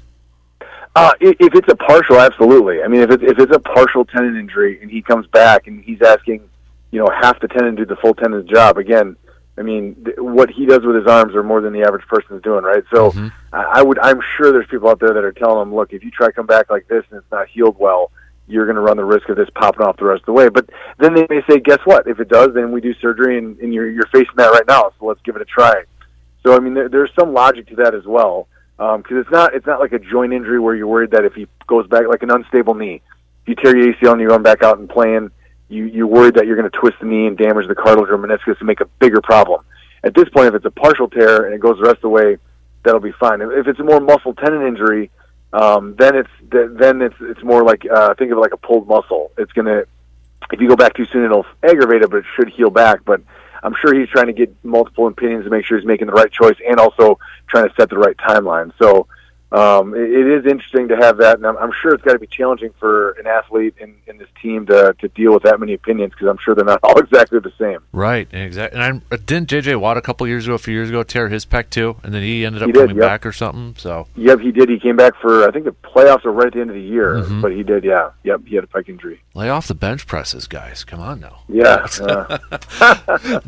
Uh, 0.95 1.13
if, 1.21 1.37
it's 1.41 1.69
a 1.69 1.77
partial, 1.77 2.19
absolutely. 2.21 2.83
I 2.83 2.89
mean, 2.89 3.01
if 3.03 3.11
it's 3.11 3.23
if 3.23 3.39
it's 3.39 3.55
a 3.55 3.59
partial 3.59 4.05
tendon 4.05 4.37
injury 4.37 4.81
and 4.81 4.91
he 4.91 5.03
comes 5.03 5.27
back 5.27 5.67
and 5.67 5.83
he's 5.85 6.01
asking, 6.03 6.41
you 6.91 6.99
know, 6.99 7.09
half 7.09 7.41
the 7.41 7.49
tendon 7.49 7.75
do 7.75 7.85
the 7.87 7.97
full 7.97 8.15
tendon's 8.15 8.49
job 8.49 8.79
again. 8.79 9.17
I 9.59 9.63
mean, 9.63 9.95
th- 10.05 10.17
what 10.19 10.51
he 10.51 10.65
does 10.65 10.81
with 10.83 10.97
his 10.97 11.07
arms 11.07 11.35
are 11.35 11.43
more 11.43 11.61
than 11.61 11.73
the 11.73 11.83
average 11.83 12.07
person 12.07 12.37
is 12.37 12.43
doing, 12.43 12.65
right? 12.65 12.83
So, 12.93 13.11
mm-hmm. 13.11 13.29
I, 13.53 13.81
I 13.81 13.83
would, 13.83 13.99
I'm 13.99 14.21
sure 14.37 14.53
there's 14.53 14.67
people 14.69 14.89
out 14.89 15.01
there 15.01 15.13
that 15.13 15.25
are 15.25 15.33
telling 15.33 15.63
him, 15.63 15.75
look, 15.75 15.93
if 15.93 16.03
you 16.03 16.11
try 16.11 16.27
to 16.27 16.33
come 16.33 16.47
back 16.47 16.71
like 16.71 16.89
this 16.89 17.05
and 17.11 17.19
it's 17.19 17.31
not 17.31 17.49
healed 17.49 17.77
well, 17.79 18.11
you're 18.51 18.67
going 18.67 18.77
to 18.77 18.83
run 18.83 18.97
the 18.97 19.05
risk 19.05 19.29
of 19.29 19.37
this 19.37 19.49
popping 19.55 19.83
off 19.83 19.97
the 19.97 20.05
rest 20.05 20.23
of 20.23 20.27
the 20.27 20.33
way. 20.33 20.49
But 20.49 20.69
then 20.99 21.15
they 21.15 21.27
may 21.31 21.43
say, 21.49 21.61
guess 21.61 21.79
what? 21.85 22.07
If 22.07 22.21
it 22.21 22.29
does, 22.29 22.49
then 22.55 22.73
we 22.73 22.81
do 22.81 22.93
surgery, 22.95 23.39
and, 23.39 23.59
and 23.61 23.73
you're 23.73 23.89
you're 23.89 24.09
facing 24.13 24.37
that 24.37 24.51
right 24.51 24.67
now. 24.67 24.93
So 24.99 25.07
let's 25.07 25.21
give 25.23 25.37
it 25.37 25.43
a 25.43 25.47
try. 25.47 25.85
So 26.45 26.57
I 26.57 26.59
mean, 26.59 26.75
there, 26.75 26.89
there's 26.89 27.11
some 27.19 27.33
logic 27.33 27.69
to 27.69 27.77
that 27.77 27.95
as 27.95 28.05
well, 28.05 28.49
um, 28.79 29.03
because 29.03 29.19
it's 29.19 29.31
not 29.31 29.55
it's 29.55 29.67
not 29.67 29.81
like 29.81 29.93
a 29.93 29.99
joint 29.99 30.33
injury 30.33 30.59
where 30.59 30.75
you're 30.75 30.87
worried 30.87 31.13
that 31.13 31.25
if 31.25 31.35
he 31.35 31.47
goes 31.67 31.87
back 31.87 32.09
like 32.09 32.23
an 32.23 32.31
unstable 32.31 32.75
knee, 32.75 33.03
if 33.43 33.49
you 33.49 33.55
tear 33.55 33.77
your 33.77 33.95
ACL 33.95 34.13
and 34.13 34.21
you 34.21 34.29
run 34.29 34.43
back 34.43 34.63
out 34.63 34.79
and 34.79 34.89
playing, 34.89 35.31
you 35.71 35.85
you're 35.85 36.07
worried 36.07 36.35
that 36.35 36.47
you're 36.47 36.57
going 36.57 36.71
to 36.71 36.77
twist 36.79 36.97
the 37.01 37.07
knee 37.07 37.27
and 37.27 37.39
damage 37.39 37.67
the 37.69 37.75
cartilage 37.75 38.11
or 38.11 38.19
meniscus 38.19 38.59
and 38.59 38.67
make 38.67 38.81
a 38.81 38.87
bigger 38.99 39.21
problem. 39.21 39.65
At 40.03 40.15
this 40.15 40.29
point, 40.29 40.49
if 40.49 40.55
it's 40.55 40.65
a 40.65 40.71
partial 40.71 41.09
tear 41.09 41.47
and 41.47 41.55
it 41.55 41.61
goes 41.61 41.77
the 41.79 41.85
rest 41.85 41.97
of 41.97 42.03
the 42.03 42.09
way, 42.09 42.39
that'll 42.83 43.01
be 43.01 43.13
fine. 43.13 43.41
If 43.41 43.67
it's 43.67 43.79
a 43.79 43.85
more 43.85 44.01
muscle 44.01 44.35
tendon 44.35 44.67
injury, 44.67 45.11
um, 45.53 45.95
then 45.97 46.17
it's 46.17 46.31
then 46.51 47.03
it's 47.03 47.17
it's 47.21 47.43
more 47.43 47.63
like 47.63 47.87
uh, 47.91 48.15
think 48.15 48.33
of 48.33 48.39
it 48.39 48.41
like 48.41 48.53
a 48.53 48.59
pulled 48.59 48.89
muscle. 48.89 49.31
It's 49.39 49.53
gonna 49.53 49.85
if 50.53 50.61
you 50.61 50.69
go 50.69 50.77
back 50.77 50.95
too 50.95 51.07
soon, 51.07 51.25
it'll 51.25 51.47
aggravate 51.63 52.03
it, 52.03 52.11
but 52.11 52.19
it 52.19 52.25
should 52.37 52.49
heal 52.49 52.71
back. 52.71 53.05
But 53.05 53.21
I'm 53.63 53.75
sure 53.81 53.95
he's 53.95 54.09
trying 54.09 54.27
to 54.27 54.33
get 54.33 54.53
multiple 54.65 55.07
opinions 55.07 55.45
to 55.45 55.51
make 55.51 55.65
sure 55.65 55.79
he's 55.79 55.87
making 55.87 56.07
the 56.07 56.13
right 56.13 56.31
choice, 56.31 56.57
and 56.67 56.81
also 56.81 57.19
trying 57.49 57.69
to 57.69 57.75
set 57.75 57.91
the 57.91 57.99
right 57.99 58.17
timeline. 58.17 58.73
So 58.81 59.07
um, 59.53 59.95
it, 59.95 60.03
it 60.11 60.27
is 60.29 60.47
interesting 60.47 60.89
to 60.89 60.97
have 60.97 61.17
that, 61.19 61.37
and 61.39 61.47
I'm, 61.47 61.57
I'm 61.59 61.73
sure 61.83 61.93
it's 61.95 62.05
got 62.05 62.13
to 62.13 62.19
be 62.19 62.27
challenging 62.27 62.73
for 62.79 63.11
an 63.13 63.27
athlete 63.27 63.75
in, 63.81 63.97
in 64.07 64.17
this 64.19 64.29
team 64.41 64.67
to 64.67 64.95
to 65.01 65.09
deal 65.09 65.33
with 65.35 65.43
that 65.43 65.59
many 65.61 65.75
opinions 65.75 66.13
because 66.13 66.29
I'm 66.29 66.39
sure 66.39 66.55
they're 66.55 66.65
not 66.65 66.81
all 66.85 66.99
exactly 66.99 67.39
the 67.41 67.53
same. 67.59 67.79
Right, 67.93 68.29
exactly. 68.33 68.77
And 68.81 68.85
I'm, 68.85 69.03
uh, 69.11 69.17
didn't 69.25 69.49
JJ 69.51 69.81
Watt 69.81 69.97
a 69.97 70.01
couple 70.03 70.27
years 70.29 70.47
ago, 70.47 70.55
a 70.55 70.59
few 70.59 70.75
years 70.75 70.89
ago, 70.89 71.03
tear 71.03 71.29
his 71.29 71.45
pec 71.45 71.71
too, 71.71 71.97
and 72.03 72.15
then 72.15 72.23
he 72.23 72.45
ended 72.47 72.63
up 72.63 72.69
He 72.69 72.73
did, 72.73 72.81
coming 72.83 72.97
yep. 72.97 73.07
back 73.07 73.27
or 73.27 73.33
something. 73.33 73.75
So 73.79 74.07
Yep, 74.17 74.41
he 74.41 74.53
did. 74.53 74.69
He 74.69 74.79
came 74.79 74.97
back 74.97 75.15
for 75.21 75.47
I 75.49 75.51
think 75.51 75.65
the 75.65 75.73
playoffs 75.73 76.25
were 76.25 76.33
right 76.33 76.47
at 76.47 76.53
the 76.55 76.61
end 76.61 76.71
of 76.71 76.77
the 76.77 76.83
year, 76.83 77.15
Mm-hmm. 77.17 77.41
but 77.41 77.53
he 77.53 77.63
did. 77.63 77.85
Yeah, 77.85 78.11
yep, 78.23 78.43
he 78.47 78.55
had 78.55 78.65
a 78.65 78.69
pec 78.69 78.89
injury. 78.89 79.21
lay 79.35 79.49
off 79.49 79.67
the 79.67 79.75
bench 79.75 80.07
presses, 80.07 80.47
guys. 80.47 80.85
Come 80.85 81.01
on 81.01 81.21
now. 81.21 81.41
Yeah, 81.49 81.87
uh, 82.03 82.39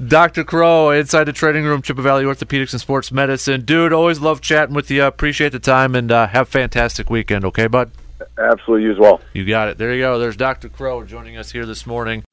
Dr. 0.06 0.44
Crow, 0.44 0.90
inside 0.90 1.24
the 1.24 1.32
training 1.32 1.64
room, 1.64 1.82
Chippewa 1.82 2.02
Valley 2.02 2.24
Orthopedics 2.24 2.72
and 2.72 2.80
Sports 2.80 3.12
Medicine. 3.12 3.64
Dude, 3.64 3.92
always 3.92 4.20
love 4.20 4.40
chatting 4.40 4.74
with 4.74 4.90
you. 4.90 5.04
Appreciate 5.04 5.52
the 5.52 5.58
time 5.58 5.91
and 5.94 6.10
uh, 6.10 6.26
have 6.28 6.48
a 6.48 6.50
fantastic 6.50 7.10
weekend, 7.10 7.44
okay, 7.44 7.66
bud? 7.66 7.90
absolutely 8.38 8.84
you 8.84 8.92
as 8.92 8.98
well. 8.98 9.20
You 9.32 9.44
got 9.44 9.68
it. 9.68 9.78
There 9.78 9.92
you 9.92 10.00
go. 10.00 10.18
There's 10.18 10.36
Dr. 10.36 10.68
Crow 10.68 11.04
joining 11.04 11.36
us 11.36 11.52
here 11.52 11.66
this 11.66 11.86
morning. 11.86 12.24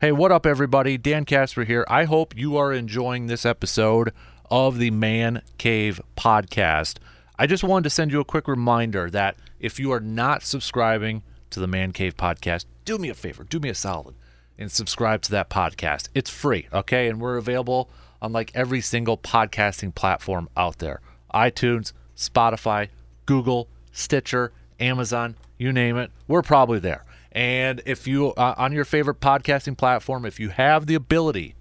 Hey, 0.00 0.12
what 0.12 0.32
up, 0.32 0.44
everybody? 0.44 0.98
Dan 0.98 1.24
Kasper 1.24 1.64
here. 1.64 1.84
I 1.88 2.04
hope 2.04 2.36
you 2.36 2.56
are 2.56 2.72
enjoying 2.72 3.26
this 3.26 3.46
episode 3.46 4.12
of 4.50 4.78
the 4.78 4.90
Man 4.90 5.42
Cave 5.58 6.00
Podcast. 6.16 6.98
I 7.38 7.46
just 7.46 7.64
wanted 7.64 7.84
to 7.84 7.90
send 7.90 8.12
you 8.12 8.20
a 8.20 8.24
quick 8.24 8.48
reminder 8.48 9.10
that 9.10 9.36
if 9.58 9.80
you 9.80 9.92
are 9.92 10.00
not 10.00 10.42
subscribing 10.42 11.22
to 11.50 11.60
the 11.60 11.66
Man 11.66 11.92
Cave 11.92 12.16
Podcast, 12.16 12.66
do 12.84 12.98
me 12.98 13.08
a 13.08 13.14
favor, 13.14 13.44
do 13.44 13.58
me 13.58 13.68
a 13.68 13.74
solid, 13.74 14.14
and 14.58 14.70
subscribe 14.70 15.22
to 15.22 15.30
that 15.32 15.50
podcast. 15.50 16.08
It's 16.14 16.30
free, 16.30 16.68
okay? 16.72 17.08
And 17.08 17.20
we're 17.20 17.36
available 17.36 17.90
on 18.20 18.32
like 18.32 18.52
every 18.54 18.80
single 18.80 19.16
podcasting 19.16 19.94
platform 19.94 20.48
out 20.56 20.78
there 20.78 21.00
iTunes, 21.34 21.92
Spotify, 22.16 22.88
Google, 23.26 23.68
Stitcher, 23.92 24.52
Amazon, 24.80 25.36
you 25.58 25.72
name 25.72 25.96
it. 25.96 26.10
We're 26.26 26.42
probably 26.42 26.78
there. 26.78 27.04
And 27.32 27.82
if 27.84 28.06
you, 28.06 28.32
uh, 28.32 28.54
on 28.56 28.72
your 28.72 28.84
favorite 28.84 29.20
podcasting 29.20 29.76
platform, 29.76 30.24
if 30.24 30.40
you 30.40 30.48
have 30.48 30.86
the 30.86 30.94
ability 30.94 31.54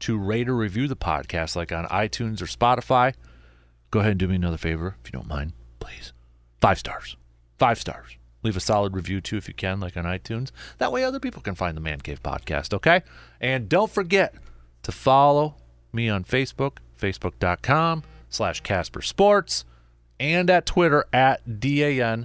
to 0.00 0.16
rate 0.18 0.48
or 0.48 0.56
review 0.56 0.86
the 0.86 0.96
podcast, 0.96 1.56
like 1.56 1.72
on 1.72 1.86
iTunes 1.86 2.40
or 2.40 2.46
Spotify, 2.46 3.14
go 3.90 4.00
ahead 4.00 4.12
and 4.12 4.20
do 4.20 4.28
me 4.28 4.36
another 4.36 4.56
favor, 4.56 4.96
if 5.02 5.08
you 5.08 5.12
don't 5.12 5.28
mind, 5.28 5.52
please. 5.80 6.12
Five 6.60 6.78
stars. 6.78 7.16
Five 7.58 7.80
stars. 7.80 8.16
Leave 8.42 8.56
a 8.56 8.60
solid 8.60 8.94
review 8.94 9.20
too, 9.20 9.36
if 9.36 9.48
you 9.48 9.54
can, 9.54 9.80
like 9.80 9.96
on 9.96 10.04
iTunes. 10.04 10.50
That 10.78 10.92
way 10.92 11.04
other 11.04 11.20
people 11.20 11.42
can 11.42 11.54
find 11.54 11.76
the 11.76 11.80
Man 11.80 12.00
Cave 12.00 12.22
podcast, 12.22 12.74
okay? 12.74 13.02
And 13.40 13.68
don't 13.68 13.90
forget 13.90 14.34
to 14.82 14.92
follow 14.92 15.54
me 15.92 16.08
on 16.08 16.24
Facebook, 16.24 16.78
facebook.com 17.00 18.02
slash 18.28 18.60
Kasper 18.60 19.02
Sports, 19.02 19.64
and 20.22 20.48
at 20.48 20.64
Twitter 20.64 21.04
at 21.12 21.60
D-A-N-K-A-S-P-E-R. 21.60 22.24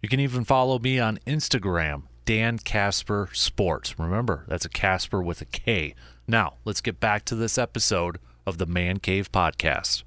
You 0.00 0.08
can 0.08 0.20
even 0.20 0.44
follow 0.44 0.78
me 0.78 1.00
on 1.00 1.18
Instagram, 1.26 2.04
Dan 2.24 2.58
Kasper 2.58 3.28
Sports. 3.32 3.98
Remember, 3.98 4.44
that's 4.46 4.64
a 4.64 4.68
Kasper 4.68 5.20
with 5.20 5.40
a 5.40 5.44
K. 5.44 5.96
Now, 6.28 6.54
let's 6.64 6.80
get 6.80 7.00
back 7.00 7.24
to 7.26 7.34
this 7.34 7.58
episode 7.58 8.18
of 8.46 8.58
the 8.58 8.66
Man 8.66 8.98
Cave 9.00 9.32
Podcast. 9.32 10.04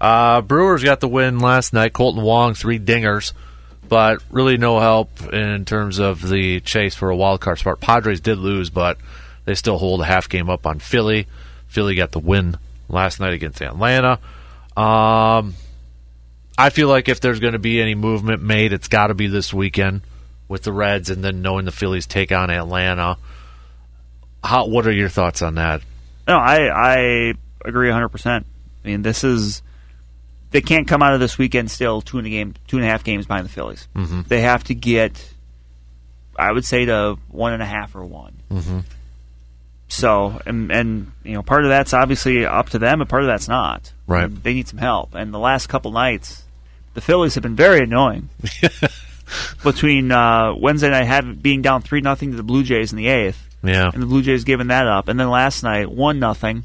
Uh, 0.00 0.40
Brewers 0.40 0.82
got 0.82 1.00
the 1.00 1.08
win 1.08 1.40
last 1.40 1.74
night. 1.74 1.92
Kolten 1.92 2.22
Wong, 2.22 2.54
three 2.54 2.78
dingers, 2.78 3.34
but 3.86 4.22
really 4.30 4.56
no 4.56 4.80
help 4.80 5.30
in 5.30 5.66
terms 5.66 5.98
of 5.98 6.26
the 6.26 6.60
chase 6.60 6.94
for 6.94 7.10
a 7.10 7.16
wild 7.16 7.42
card 7.42 7.58
spot. 7.58 7.80
Padres 7.80 8.20
did 8.20 8.38
lose, 8.38 8.70
but 8.70 8.96
they 9.44 9.54
still 9.54 9.76
hold 9.76 10.00
a 10.00 10.06
half 10.06 10.26
game 10.26 10.48
up 10.48 10.66
on 10.66 10.78
Philly. 10.78 11.26
Philly 11.66 11.94
got 11.94 12.12
the 12.12 12.18
win 12.18 12.56
last 12.88 13.20
night 13.20 13.34
against 13.34 13.60
Atlanta. 13.60 14.18
Um, 14.78 15.54
I 16.56 16.70
feel 16.70 16.88
like 16.88 17.08
if 17.08 17.20
there's 17.20 17.40
going 17.40 17.54
to 17.54 17.58
be 17.58 17.80
any 17.80 17.96
movement 17.96 18.42
made, 18.42 18.72
it's 18.72 18.86
got 18.88 19.08
to 19.08 19.14
be 19.14 19.26
this 19.26 19.52
weekend 19.52 20.02
with 20.46 20.62
the 20.62 20.72
Reds, 20.72 21.10
and 21.10 21.22
then 21.22 21.42
knowing 21.42 21.64
the 21.64 21.72
Phillies 21.72 22.06
take 22.06 22.30
on 22.30 22.48
Atlanta. 22.48 23.18
How? 24.44 24.68
What 24.68 24.86
are 24.86 24.92
your 24.92 25.08
thoughts 25.08 25.42
on 25.42 25.56
that? 25.56 25.82
No, 26.28 26.36
I 26.36 26.68
I 26.68 27.34
agree 27.64 27.88
100. 27.88 28.08
percent 28.08 28.46
I 28.84 28.88
mean, 28.88 29.02
this 29.02 29.24
is 29.24 29.62
they 30.52 30.60
can't 30.60 30.86
come 30.86 31.02
out 31.02 31.12
of 31.12 31.20
this 31.20 31.38
weekend 31.38 31.70
still 31.70 32.00
two 32.00 32.18
and 32.18 32.26
a 32.26 32.30
game, 32.30 32.54
two 32.68 32.76
and 32.76 32.86
a 32.86 32.88
half 32.88 33.02
games 33.02 33.26
behind 33.26 33.46
the 33.46 33.50
Phillies. 33.50 33.88
Mm-hmm. 33.96 34.22
They 34.28 34.42
have 34.42 34.64
to 34.64 34.74
get, 34.74 35.32
I 36.38 36.52
would 36.52 36.64
say, 36.64 36.84
to 36.84 37.18
one 37.28 37.52
and 37.52 37.62
a 37.62 37.66
half 37.66 37.96
or 37.96 38.04
one. 38.04 38.36
Mm-hmm. 38.50 38.78
So, 39.88 40.40
and 40.44 40.70
and 40.70 41.12
you 41.24 41.32
know, 41.34 41.42
part 41.42 41.64
of 41.64 41.70
that's 41.70 41.94
obviously 41.94 42.44
up 42.44 42.70
to 42.70 42.78
them, 42.78 43.00
and 43.00 43.08
part 43.08 43.22
of 43.22 43.28
that's 43.28 43.48
not. 43.48 43.92
Right. 44.06 44.24
And 44.24 44.42
they 44.42 44.54
need 44.54 44.68
some 44.68 44.78
help. 44.78 45.14
And 45.14 45.32
the 45.32 45.38
last 45.38 45.68
couple 45.68 45.90
nights, 45.92 46.42
the 46.94 47.00
Phillies 47.00 47.34
have 47.34 47.42
been 47.42 47.56
very 47.56 47.80
annoying. 47.80 48.28
Between 49.62 50.10
uh, 50.10 50.54
Wednesday 50.54 50.88
night 50.90 51.04
having 51.04 51.34
being 51.34 51.60
down 51.60 51.82
three 51.82 52.00
nothing 52.00 52.30
to 52.30 52.36
the 52.36 52.42
Blue 52.42 52.62
Jays 52.62 52.92
in 52.92 52.96
the 52.96 53.08
eighth, 53.08 53.46
Yeah. 53.62 53.90
and 53.92 54.02
the 54.02 54.06
Blue 54.06 54.22
Jays 54.22 54.44
giving 54.44 54.68
that 54.68 54.86
up, 54.86 55.08
and 55.08 55.20
then 55.20 55.28
last 55.28 55.62
night 55.62 55.90
one 55.90 56.18
nothing. 56.18 56.64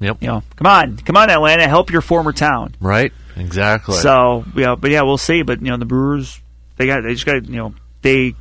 Yep. 0.00 0.18
You 0.22 0.28
know, 0.28 0.42
come 0.56 0.66
on, 0.66 0.96
come 0.98 1.16
on, 1.16 1.28
Atlanta, 1.30 1.68
help 1.68 1.90
your 1.90 2.00
former 2.02 2.32
town. 2.32 2.74
Right. 2.80 3.12
Exactly. 3.36 3.96
So, 3.96 4.44
yeah, 4.54 4.74
but 4.76 4.90
yeah, 4.90 5.02
we'll 5.02 5.18
see. 5.18 5.42
But 5.42 5.60
you 5.60 5.66
know, 5.68 5.76
the 5.76 5.84
Brewers, 5.84 6.40
they 6.76 6.86
got, 6.86 7.02
they 7.02 7.12
just 7.12 7.26
got, 7.26 7.44
you 7.46 7.56
know, 7.56 7.74
they 8.00 8.34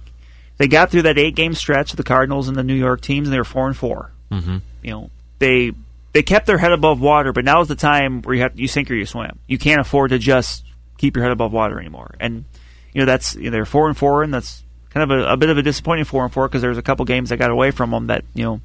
they 0.58 0.68
got 0.68 0.91
through 0.91 1.03
that 1.03 1.18
eight 1.18 1.36
game 1.36 1.53
stretch 1.53 1.91
of 1.91 1.97
the 1.97 2.03
Cardinals 2.03 2.47
and 2.47 2.58
the 2.58 2.64
New 2.64 2.76
York 2.76 3.01
teams, 3.01 3.28
and 3.28 3.34
they 3.34 3.38
were 3.38 3.43
four 3.43 3.68
and 3.68 3.76
4 3.76 4.12
mm-hmm. 4.32 4.58
You 4.84 4.91
know, 4.91 5.10
they 5.39 5.72
they 6.14 6.24
kept 6.24 6.45
their 6.45 6.58
head 6.58 6.72
above 6.72 7.01
water, 7.01 7.34
but 7.34 7.43
now 7.43 7.62
is 7.62 7.68
the 7.68 7.76
time 7.76 8.22
where 8.22 8.36
you 8.36 8.41
have 8.41 8.60
you 8.60 8.68
sink 8.68 8.89
or 8.89 8.95
you 8.95 9.06
swim. 9.06 9.39
You 9.47 9.58
can't 9.58 9.82
afford 9.82 10.12
to 10.12 10.20
just 10.20 10.64
keep 10.97 11.16
your 11.16 11.24
head 11.24 11.32
above 11.32 11.51
water 11.51 11.80
anymore. 11.80 12.16
And 12.20 12.45
you 12.93 13.01
know, 13.01 13.06
that's 13.06 13.36
you 13.36 13.45
know, 13.45 13.51
they're 13.51 13.66
four 13.66 13.88
and 13.88 13.97
four, 13.97 14.24
and 14.24 14.34
that's 14.34 14.64
kind 14.91 15.12
of 15.12 15.20
a, 15.20 15.34
a 15.34 15.38
bit 15.38 15.49
of 15.49 15.58
a 15.58 15.62
disappointing 15.62 16.06
four 16.06 16.24
and 16.24 16.32
four 16.32 16.47
because 16.47 16.62
there's 16.62 16.78
a 16.78 16.84
couple 16.84 17.06
games 17.06 17.30
that 17.30 17.38
got 17.38 17.51
away 17.51 17.72
from 17.72 17.91
them 17.91 18.08
that 18.08 18.24
you 18.34 18.43
know 18.43 18.62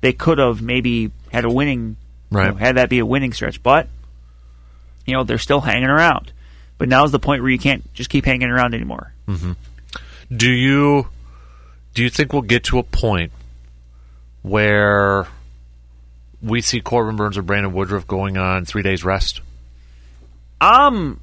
they 0.00 0.12
could 0.12 0.38
have 0.38 0.60
maybe 0.60 1.10
had 1.32 1.44
a 1.44 1.50
winning 1.50 1.96
Right. 2.30 2.46
You 2.46 2.52
know, 2.52 2.58
had 2.58 2.76
that 2.76 2.88
be 2.88 3.00
a 3.00 3.06
winning 3.06 3.32
stretch, 3.32 3.62
but 3.62 3.88
you 5.04 5.14
know 5.14 5.24
they're 5.24 5.38
still 5.38 5.60
hanging 5.60 5.88
around. 5.88 6.32
But 6.78 6.88
now's 6.88 7.12
the 7.12 7.18
point 7.18 7.42
where 7.42 7.50
you 7.50 7.58
can't 7.58 7.92
just 7.92 8.08
keep 8.08 8.24
hanging 8.24 8.48
around 8.48 8.74
anymore. 8.74 9.12
Do 10.34 10.50
you 10.50 11.08
do 11.94 12.02
you 12.02 12.10
think 12.10 12.32
we'll 12.32 12.42
get 12.42 12.64
to 12.64 12.78
a 12.78 12.82
point 12.82 13.32
where 14.42 15.26
we 16.42 16.60
see 16.60 16.80
Corbin 16.80 17.16
Burnes 17.16 17.36
or 17.36 17.42
Brandon 17.42 17.72
Woodruff 17.72 18.06
going 18.06 18.36
on 18.36 18.64
three 18.64 18.82
days 18.82 19.04
rest? 19.04 19.40
Um, 20.60 21.20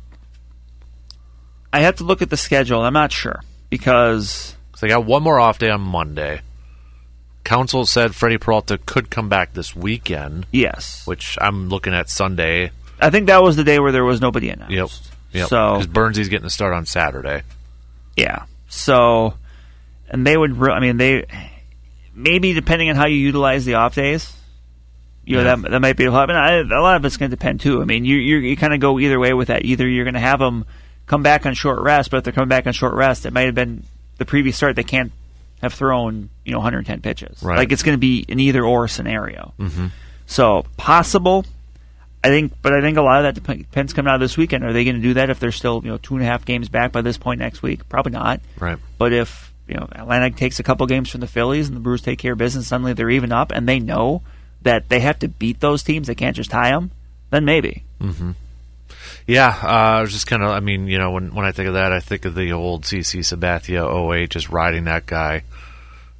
I 1.71 1.81
have 1.81 1.97
to 1.97 2.03
look 2.03 2.21
at 2.21 2.29
the 2.29 2.37
schedule. 2.37 2.81
I'm 2.81 2.93
not 2.93 3.11
sure 3.11 3.41
because 3.69 4.55
So 4.75 4.85
they 4.85 4.89
got 4.89 5.05
one 5.05 5.23
more 5.23 5.39
off 5.39 5.59
day 5.59 5.69
on 5.69 5.81
Monday. 5.81 6.41
Counsell 7.43 7.85
said 7.85 8.13
Freddie 8.13 8.37
Peralta 8.37 8.77
could 8.77 9.09
come 9.09 9.29
back 9.29 9.53
this 9.53 9.73
weekend, 9.75 10.45
yes, 10.51 11.07
which 11.07 11.37
I'm 11.39 11.69
looking 11.69 11.93
at 11.93 12.09
Sunday. 12.09 12.71
I 12.99 13.09
think 13.09 13.27
that 13.27 13.41
was 13.41 13.55
the 13.55 13.63
day 13.63 13.79
where 13.79 13.91
there 13.93 14.03
was 14.03 14.19
nobody 14.19 14.49
announced. 14.49 14.73
Yep. 14.73 14.89
Yep. 15.33 15.49
So 15.49 15.73
because 15.73 15.87
Burnsy's 15.87 16.29
getting 16.29 16.43
the 16.43 16.49
start 16.49 16.73
on 16.73 16.85
Saturday. 16.85 17.43
yeah, 18.17 18.43
so 18.67 19.35
and 20.09 20.25
they 20.25 20.37
would. 20.37 20.57
Re- 20.57 20.71
I 20.73 20.79
mean, 20.79 20.97
they 20.97 21.25
maybe 22.13 22.53
depending 22.53 22.89
on 22.89 22.95
how 22.95 23.05
you 23.07 23.17
utilize 23.17 23.65
the 23.65 23.75
off 23.75 23.95
days. 23.95 24.33
You 25.25 25.37
know 25.37 25.43
Yeah. 25.43 25.55
that 25.57 25.71
that 25.71 25.79
might 25.81 25.97
be 25.97 26.05
a 26.05 26.11
lot. 26.11 26.27
But 26.27 26.35
I, 26.37 26.59
a 26.59 26.63
lot 26.81 26.95
of 26.95 27.05
it's 27.05 27.17
going 27.17 27.29
to 27.29 27.35
depend 27.35 27.59
too. 27.61 27.81
I 27.81 27.85
mean, 27.85 28.05
you 28.05 28.17
you 28.17 28.37
you 28.37 28.55
kind 28.57 28.73
of 28.73 28.79
go 28.79 28.99
either 28.99 29.19
way 29.19 29.33
with 29.33 29.49
that. 29.49 29.65
Either 29.65 29.87
you're 29.87 30.05
going 30.05 30.13
to 30.13 30.19
have 30.19 30.39
them 30.39 30.65
come 31.05 31.23
back 31.23 31.45
on 31.45 31.53
short 31.53 31.79
rest, 31.81 32.11
but 32.11 32.17
if 32.17 32.23
they're 32.23 32.33
coming 32.33 32.49
back 32.49 32.65
on 32.67 32.73
short 32.73 32.93
rest, 32.93 33.25
it 33.25 33.33
might 33.33 33.45
have 33.45 33.55
been 33.55 33.83
the 34.17 34.25
previous 34.25 34.55
start. 34.57 34.75
They 34.75 34.83
can't 34.83 35.11
have 35.61 35.73
thrown 35.73 36.29
you 36.45 36.51
know 36.53 36.59
110 36.59 37.01
pitches. 37.01 37.41
Right. 37.43 37.57
Like 37.57 37.71
it's 37.71 37.83
going 37.83 37.95
to 37.95 37.99
be 37.99 38.25
an 38.29 38.39
either 38.39 38.63
or 38.63 38.87
scenario. 38.87 39.53
Mm-hmm. 39.59 39.87
So 40.27 40.65
possible. 40.77 41.45
I 42.23 42.29
think, 42.29 42.53
but 42.61 42.73
I 42.73 42.81
think 42.81 42.97
a 42.97 43.01
lot 43.01 43.23
of 43.23 43.35
that 43.35 43.41
dep- 43.43 43.57
depends 43.57 43.93
coming 43.93 44.09
out 44.09 44.15
of 44.15 44.21
this 44.21 44.35
weekend. 44.37 44.63
Are 44.63 44.73
they 44.73 44.83
going 44.83 44.95
to 44.95 45.01
do 45.01 45.13
that 45.13 45.29
if 45.29 45.39
they're 45.39 45.51
still 45.51 45.81
you 45.83 45.91
know 45.91 45.97
two 45.97 46.15
and 46.15 46.23
a 46.23 46.25
half 46.25 46.45
games 46.45 46.67
back 46.67 46.91
by 46.91 47.01
this 47.01 47.17
point 47.17 47.39
next 47.39 47.61
week? 47.61 47.87
Probably 47.89 48.11
not. 48.13 48.41
Right. 48.59 48.77
But 48.97 49.13
if 49.13 49.46
you 49.67 49.75
know 49.75 49.87
Atlanta 49.91 50.31
takes 50.31 50.59
a 50.59 50.63
couple 50.63 50.85
games 50.87 51.09
from 51.09 51.21
the 51.21 51.27
Phillies 51.27 51.67
and 51.67 51.75
the 51.75 51.81
Brewers 51.81 52.01
take 52.01 52.19
care 52.19 52.33
of 52.33 52.37
business, 52.37 52.67
suddenly 52.67 52.93
they're 52.93 53.09
even 53.09 53.31
up, 53.31 53.51
and 53.51 53.67
they 53.67 53.79
know 53.79 54.21
that 54.61 54.89
they 54.89 54.99
have 54.99 55.19
to 55.19 55.27
beat 55.27 55.59
those 55.59 55.83
teams. 55.83 56.07
They 56.07 56.15
can't 56.15 56.35
just 56.35 56.49
tie 56.49 56.71
them. 56.71 56.91
Then 57.29 57.45
maybe. 57.45 57.83
Mm-hmm. 58.01 58.31
Yeah, 59.27 59.49
uh, 59.61 59.67
I 59.67 60.01
was 60.01 60.13
just 60.13 60.27
kind 60.27 60.41
of. 60.41 60.49
I 60.49 60.61
mean, 60.61 60.87
you 60.87 60.97
know, 60.97 61.11
when 61.11 61.35
when 61.35 61.45
I 61.45 61.51
think 61.51 61.67
of 61.67 61.73
that, 61.73 61.91
I 61.91 61.99
think 61.99 62.23
of 62.23 62.33
the 62.33 62.53
old 62.53 62.83
CC 62.83 63.19
Sabathia 63.19 64.13
08, 64.13 64.29
just 64.29 64.49
riding 64.49 64.85
that 64.85 65.05
guy, 65.05 65.43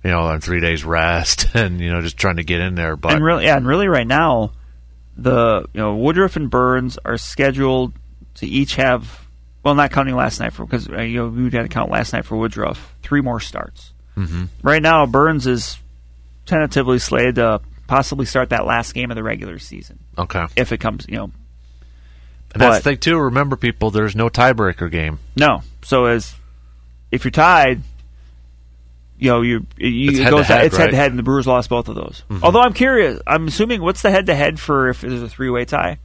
you 0.04 0.10
know, 0.10 0.24
on 0.24 0.42
three 0.42 0.60
days 0.60 0.84
rest, 0.84 1.48
and 1.54 1.80
you 1.80 1.90
know, 1.90 2.02
just 2.02 2.18
trying 2.18 2.36
to 2.36 2.44
get 2.44 2.60
in 2.60 2.76
there. 2.76 2.98
But 2.98 3.14
and 3.14 3.24
really, 3.24 3.46
yeah, 3.46 3.56
and 3.56 3.66
really, 3.66 3.88
right 3.88 4.06
now, 4.08 4.52
the 5.16 5.66
you 5.74 5.80
know 5.80 5.96
Woodruff 5.96 6.36
and 6.36 6.50
Burnes 6.50 7.00
are 7.06 7.18
scheduled 7.18 7.94
to 8.36 8.46
each 8.46 8.76
have, 8.76 9.26
well, 9.68 9.76
not 9.76 9.92
counting 9.92 10.16
last 10.16 10.40
night 10.40 10.54
for 10.54 10.66
because 10.66 10.88
uh, 10.88 11.02
you 11.02 11.18
know 11.18 11.28
we 11.28 11.44
had 11.50 11.64
to 11.64 11.68
count 11.68 11.92
last 11.92 12.14
night 12.14 12.24
for 12.24 12.38
Woodruff, 12.38 12.96
three 13.04 13.20
more 13.20 13.42
starts. 13.42 13.92
Mm-hmm. 14.16 14.46
Right 14.62 14.82
now, 14.82 15.06
Burnes 15.06 15.46
is 15.46 15.78
tentatively 16.46 17.00
slated 17.00 17.36
to 17.36 17.60
possibly 17.86 18.26
start 18.26 18.52
that 18.52 18.66
last 18.66 18.94
game 18.94 19.12
of 19.12 19.16
the 19.16 19.24
regular 19.24 19.60
season 19.60 20.00
okay, 20.18 20.46
if 20.56 20.72
it 20.72 20.80
comes, 20.80 21.06
you 21.10 21.18
know, 21.18 21.32
and 22.54 22.62
that's 22.62 22.78
the 22.78 22.92
thing 22.92 22.98
too. 23.00 23.20
Remember, 23.20 23.58
people, 23.58 23.92
there's 23.92 24.16
no 24.16 24.30
tiebreaker 24.30 24.90
game. 24.90 25.20
No. 25.36 25.64
So 25.84 26.06
as 26.06 26.34
if 27.12 27.26
you're 27.26 27.32
tied, 27.32 27.82
you 29.20 29.32
know 29.32 29.42
you, 29.42 29.66
you 29.76 30.12
It's 30.12 30.20
it 30.20 30.24
head 30.24 30.30
goes 30.30 30.48
to 30.48 30.54
head, 30.54 30.66
it's 30.68 30.78
head 30.78 30.84
to 30.84 30.86
right? 30.86 30.92
Mm-hmm. 30.92 30.96
head, 30.96 31.12
and 31.12 31.20
the 31.20 31.24
Brewers 31.24 31.46
lost 31.46 31.68
both 31.68 31.90
of 31.90 31.96
those. 31.96 32.24
Although 32.42 32.62
I'm 32.62 32.74
curious, 32.74 33.20
I'm 33.28 33.50
assuming 33.50 33.82
what's 33.82 34.02
the 34.02 34.12
head 34.12 34.28
to 34.28 34.36
head 34.36 34.62
for 34.62 34.88
if 34.88 35.02
there's 35.02 35.22
a 35.22 35.28
three 35.28 35.50
way 35.50 35.66
tie. 35.66 36.00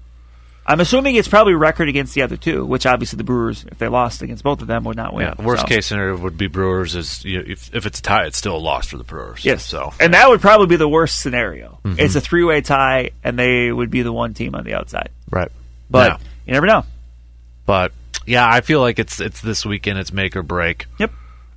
I'm 0.65 0.79
assuming 0.81 1.17
it's 1.17 1.27
probably 1.29 1.55
record 1.55 1.89
against 1.89 2.15
the 2.15 2.23
other 2.23 2.37
two, 2.37 2.65
which 2.65 2.87
obviously 2.87 3.17
the 3.17 3.25
Brewers, 3.25 3.65
if 3.71 3.79
they 3.79 3.89
lost 3.89 4.23
against 4.23 4.45
both 4.45 4.61
of 4.63 4.69
them, 4.69 4.85
would 4.85 4.97
not 4.97 5.13
win. 5.13 5.27
Yeah, 5.37 5.45
worst 5.45 5.63
So- 5.63 5.67
case 5.69 5.87
scenario 5.87 6.17
would 6.19 6.39
be 6.39 6.47
Brewers 6.47 6.95
is 6.95 7.25
you 7.25 7.39
know, 7.39 7.45
if 7.49 7.75
if 7.75 7.85
it's 7.87 7.99
a 7.99 8.03
tie, 8.03 8.27
it's 8.27 8.39
still 8.39 8.57
a 8.57 8.59
loss 8.59 8.87
for 8.87 8.97
the 8.97 9.05
Brewers. 9.05 9.45
Yes. 9.45 9.65
So 9.65 9.93
and 9.99 10.15
that 10.15 10.29
would 10.29 10.41
probably 10.41 10.67
be 10.69 10.77
the 10.77 10.89
worst 10.89 11.21
scenario. 11.21 11.79
Mm-hmm. 11.85 11.99
It's 11.99 12.15
a 12.15 12.21
three 12.21 12.45
way 12.45 12.61
tie, 12.61 13.11
and 13.25 13.39
they 13.39 13.73
would 13.73 13.91
be 13.91 14.03
the 14.03 14.13
one 14.13 14.35
team 14.35 14.55
on 14.55 14.63
the 14.65 14.75
outside. 14.75 15.09
right, 15.31 15.51
But 15.91 16.13
Yeah. 16.13 16.17
you 16.47 16.53
never 16.53 16.67
know. 16.67 16.85
but 17.67 17.91
yeah, 18.25 18.47
I 18.49 18.61
feel 18.61 18.81
like 18.81 18.99
it's 19.01 19.21
it's 19.21 19.41
this 19.41 19.67
weekend. 19.67 19.99
It's 19.99 20.13
make 20.13 20.37
or 20.37 20.43
break. 20.45 20.87
Yep. 20.99 21.11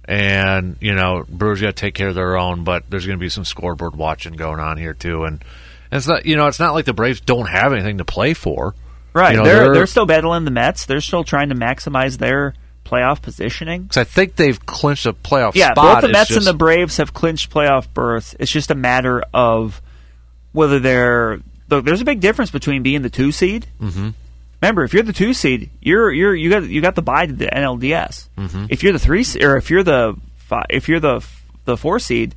and 0.08 0.78
you 0.82 0.94
know 0.94 1.26
Brewers 1.30 1.62
got 1.62 1.68
to 1.68 1.74
take 1.74 1.94
care 1.96 2.10
of 2.10 2.16
their 2.16 2.38
own, 2.38 2.64
but 2.64 2.84
there's 2.90 3.06
going 3.06 3.18
to 3.20 3.24
be 3.24 3.30
some 3.30 3.46
scoreboard 3.46 3.96
watching 3.96 4.34
going 4.34 4.60
on 4.60 4.78
here 4.78 4.94
too, 4.94 5.24
and, 5.26 5.44
and 5.92 5.98
it's 5.98 6.08
not 6.08 6.26
you 6.26 6.36
know 6.38 6.48
it's 6.48 6.60
not 6.60 6.74
like 6.74 6.86
the 6.86 6.94
Braves 6.94 7.20
don't 7.22 7.48
have 7.48 7.72
anything 7.74 7.98
to 8.00 8.06
play 8.06 8.34
for, 8.34 8.74
Right. 9.16 9.32
You 9.32 9.38
know, 9.38 9.44
they're, 9.46 9.60
they're- 9.64 9.74
they're 9.74 9.88
still 9.88 10.06
battling 10.06 10.46
the 10.46 10.52
Mets. 10.52 10.86
They're 10.86 11.02
still 11.02 11.24
trying 11.24 11.50
to 11.50 11.56
maximize 11.56 12.18
their 12.20 12.54
playoff 12.86 13.22
positioning. 13.24 13.84
because 13.84 13.98
I 13.98 14.04
think 14.04 14.36
they've 14.36 14.64
clinched 14.64 15.08
a 15.08 15.14
playoff 15.14 15.54
Yeah, 15.56 15.72
spot. 15.72 15.96
both 15.96 16.02
the 16.10 16.14
Mets 16.14 16.28
just- 16.30 16.38
and 16.38 16.46
the 16.46 16.54
Braves 16.54 16.98
have 16.98 17.14
clinched 17.14 17.50
playoff 17.52 17.88
berths. 17.94 18.36
It's 18.40 18.52
just 18.52 18.70
a 18.70 18.76
matter 18.76 19.24
of 19.34 19.82
whether 20.52 20.80
they're. 20.80 21.40
Look, 21.68 21.84
there's 21.86 22.02
a 22.02 22.06
big 22.06 22.20
difference 22.20 22.52
between 22.52 22.84
being 22.84 23.02
the 23.02 23.10
two 23.10 23.32
seed. 23.32 23.66
Mm-hmm. 23.82 24.10
Remember, 24.62 24.84
if 24.84 24.94
you're 24.94 25.02
the 25.04 25.14
two 25.14 25.34
seed, 25.34 25.70
you're 25.82 26.12
you're 26.12 26.36
you 26.36 26.50
got 26.52 26.64
you 26.68 26.80
got 26.82 26.94
the 26.96 27.02
bye 27.02 27.26
to 27.26 27.34
the 27.34 27.48
NLDS. 27.48 28.28
Mm-hmm. 28.38 28.66
If 28.70 28.84
you're 28.84 28.94
the 28.94 29.00
three 29.00 29.26
or 29.42 29.58
if 29.58 29.70
you're 29.72 29.84
the 29.84 30.16
if 30.70 30.88
you're 30.88 31.00
the 31.00 31.26
the 31.66 31.76
four 31.78 31.98
seed, 32.00 32.36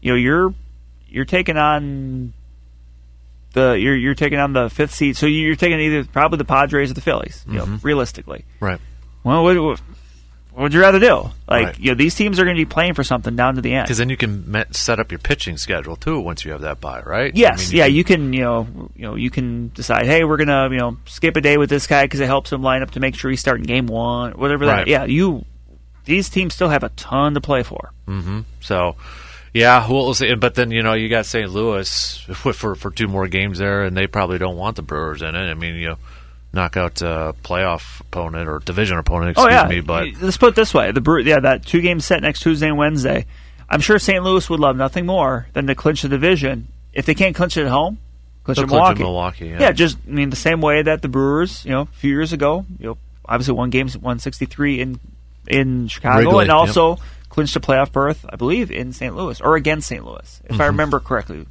you 0.00 0.12
know 0.12 0.16
you're 0.16 0.54
you're 1.08 1.24
taking 1.24 1.56
on 1.56 2.32
the 3.56 3.72
you're 3.72 3.96
you're 3.96 4.14
taking 4.14 4.38
on 4.38 4.52
the 4.52 4.70
fifth 4.70 4.94
seed. 4.94 5.16
So 5.16 5.26
you're 5.26 5.56
taking 5.56 5.80
either 5.80 6.04
probably 6.04 6.38
the 6.38 6.44
Padres 6.44 6.90
or 6.90 6.94
the 6.94 7.00
Phillies. 7.00 7.44
You 7.48 7.54
know, 7.54 7.64
mm-hmm. 7.64 7.86
realistically. 7.86 8.44
right. 8.60 8.80
Well, 9.24 9.42
what, 9.42 9.60
what 9.60 9.80
what 10.56 10.62
would 10.62 10.72
you 10.72 10.80
rather 10.80 10.98
do? 10.98 11.16
Like, 11.46 11.66
Right. 11.66 11.78
you 11.78 11.90
know, 11.90 11.96
these 11.96 12.14
teams 12.14 12.40
are 12.40 12.44
going 12.44 12.56
to 12.56 12.60
be 12.60 12.64
playing 12.64 12.94
for 12.94 13.04
something 13.04 13.36
down 13.36 13.56
to 13.56 13.60
the 13.60 13.74
end. 13.74 13.84
Because 13.84 13.98
then 13.98 14.08
you 14.08 14.16
can 14.16 14.64
set 14.72 14.98
up 14.98 15.12
your 15.12 15.18
pitching 15.18 15.58
schedule 15.58 15.96
too 15.96 16.18
once 16.18 16.46
you 16.46 16.52
have 16.52 16.62
that 16.62 16.80
bye, 16.80 17.02
right? 17.02 17.34
Yes, 17.36 17.68
I 17.68 17.68
mean, 17.68 17.76
yeah, 17.76 17.84
you 17.86 18.04
can, 18.04 18.32
you 18.32 18.40
know, 18.40 18.66
you 18.96 19.02
know, 19.02 19.16
you 19.16 19.28
can 19.28 19.68
decide, 19.74 20.06
hey, 20.06 20.24
we're 20.24 20.38
gonna, 20.38 20.70
you 20.70 20.78
know, 20.78 20.96
skip 21.04 21.36
a 21.36 21.42
day 21.42 21.58
with 21.58 21.68
this 21.68 21.86
guy 21.86 22.04
because 22.04 22.20
it 22.20 22.26
helps 22.26 22.50
him 22.50 22.62
line 22.62 22.82
up 22.82 22.92
to 22.92 23.00
make 23.00 23.16
sure 23.16 23.30
he's 23.30 23.40
starting 23.40 23.66
game 23.66 23.86
one, 23.86 24.32
whatever 24.32 24.64
that. 24.64 24.72
Right. 24.72 24.86
Yeah, 24.86 25.04
you, 25.04 25.44
these 26.06 26.30
teams 26.30 26.54
still 26.54 26.70
have 26.70 26.84
a 26.84 26.88
ton 26.90 27.34
to 27.34 27.42
play 27.42 27.62
for. 27.62 27.92
Mm-hmm. 28.08 28.40
So, 28.60 28.96
yeah, 29.56 29.88
we'll 29.88 30.14
see. 30.14 30.34
But 30.34 30.54
then 30.54 30.70
you 30.70 30.82
know 30.82 30.92
you 30.92 31.08
got 31.08 31.26
St. 31.26 31.50
Louis 31.50 32.18
for 32.34 32.74
for 32.74 32.90
two 32.90 33.08
more 33.08 33.26
games 33.26 33.58
there, 33.58 33.84
and 33.84 33.96
they 33.96 34.06
probably 34.06 34.38
don't 34.38 34.56
want 34.56 34.76
the 34.76 34.82
Brewers 34.82 35.22
in 35.22 35.34
it. 35.34 35.50
I 35.50 35.54
mean, 35.54 35.76
you 35.76 35.88
know, 35.88 35.98
knock 36.52 36.76
out 36.76 37.00
a 37.00 37.34
playoff 37.42 38.00
opponent 38.00 38.48
or 38.48 38.58
division 38.58 38.98
opponent, 38.98 39.36
oh, 39.38 39.42
excuse 39.42 39.60
oh 39.60 39.62
yeah, 39.62 39.68
me. 39.68 39.80
But 39.80 40.08
let's 40.20 40.36
put 40.36 40.50
it 40.50 40.56
this 40.56 40.74
way: 40.74 40.92
the 40.92 41.00
Bre- 41.00 41.20
yeah, 41.20 41.40
that 41.40 41.64
two 41.64 41.80
game 41.80 42.00
set 42.00 42.22
next 42.22 42.40
Tuesday 42.40 42.68
and 42.68 42.76
Wednesday. 42.76 43.26
I'm 43.68 43.80
sure 43.80 43.98
St. 43.98 44.22
Louis 44.22 44.48
would 44.48 44.60
love 44.60 44.76
nothing 44.76 45.06
more 45.06 45.48
than 45.52 45.66
to 45.66 45.74
clinch 45.74 46.02
the 46.02 46.08
division. 46.08 46.68
If 46.92 47.06
they 47.06 47.14
can't 47.14 47.34
clinch 47.34 47.56
it 47.56 47.64
at 47.64 47.70
home, 47.70 47.98
clinch 48.44 48.56
They'll 48.56 48.64
it 48.64 48.66
in 48.66 48.68
clinch 48.68 48.98
Milwaukee. 48.98 49.02
Milwaukee, 49.02 49.48
yeah. 49.48 49.68
yeah, 49.68 49.72
just 49.72 49.98
I 50.06 50.10
mean 50.10 50.30
the 50.30 50.36
same 50.36 50.60
way 50.60 50.82
that 50.82 51.02
the 51.02 51.08
Brewers, 51.08 51.64
you 51.64 51.72
know, 51.72 51.82
a 51.82 51.86
few 51.86 52.10
years 52.10 52.32
ago, 52.32 52.64
you 52.78 52.86
know, 52.86 52.98
obviously 53.24 53.54
won 53.54 53.70
games 53.70 53.96
163 53.96 54.80
in 54.80 55.00
in 55.48 55.88
Chicago 55.88 56.18
Wrigley, 56.18 56.42
and 56.42 56.52
also 56.52 56.98
clinched 57.36 57.54
a 57.54 57.60
playoff 57.60 57.92
berth, 57.92 58.24
I 58.30 58.36
believe, 58.36 58.70
in 58.70 58.94
St. 58.94 59.14
Louis 59.14 59.42
or 59.42 59.56
against 59.56 59.88
St. 59.88 60.02
Louis, 60.02 60.40
if 60.46 60.52
Mm-hmm. 60.52 60.62
I 60.62 60.66
remember 60.68 61.00
correctly. 61.00 61.46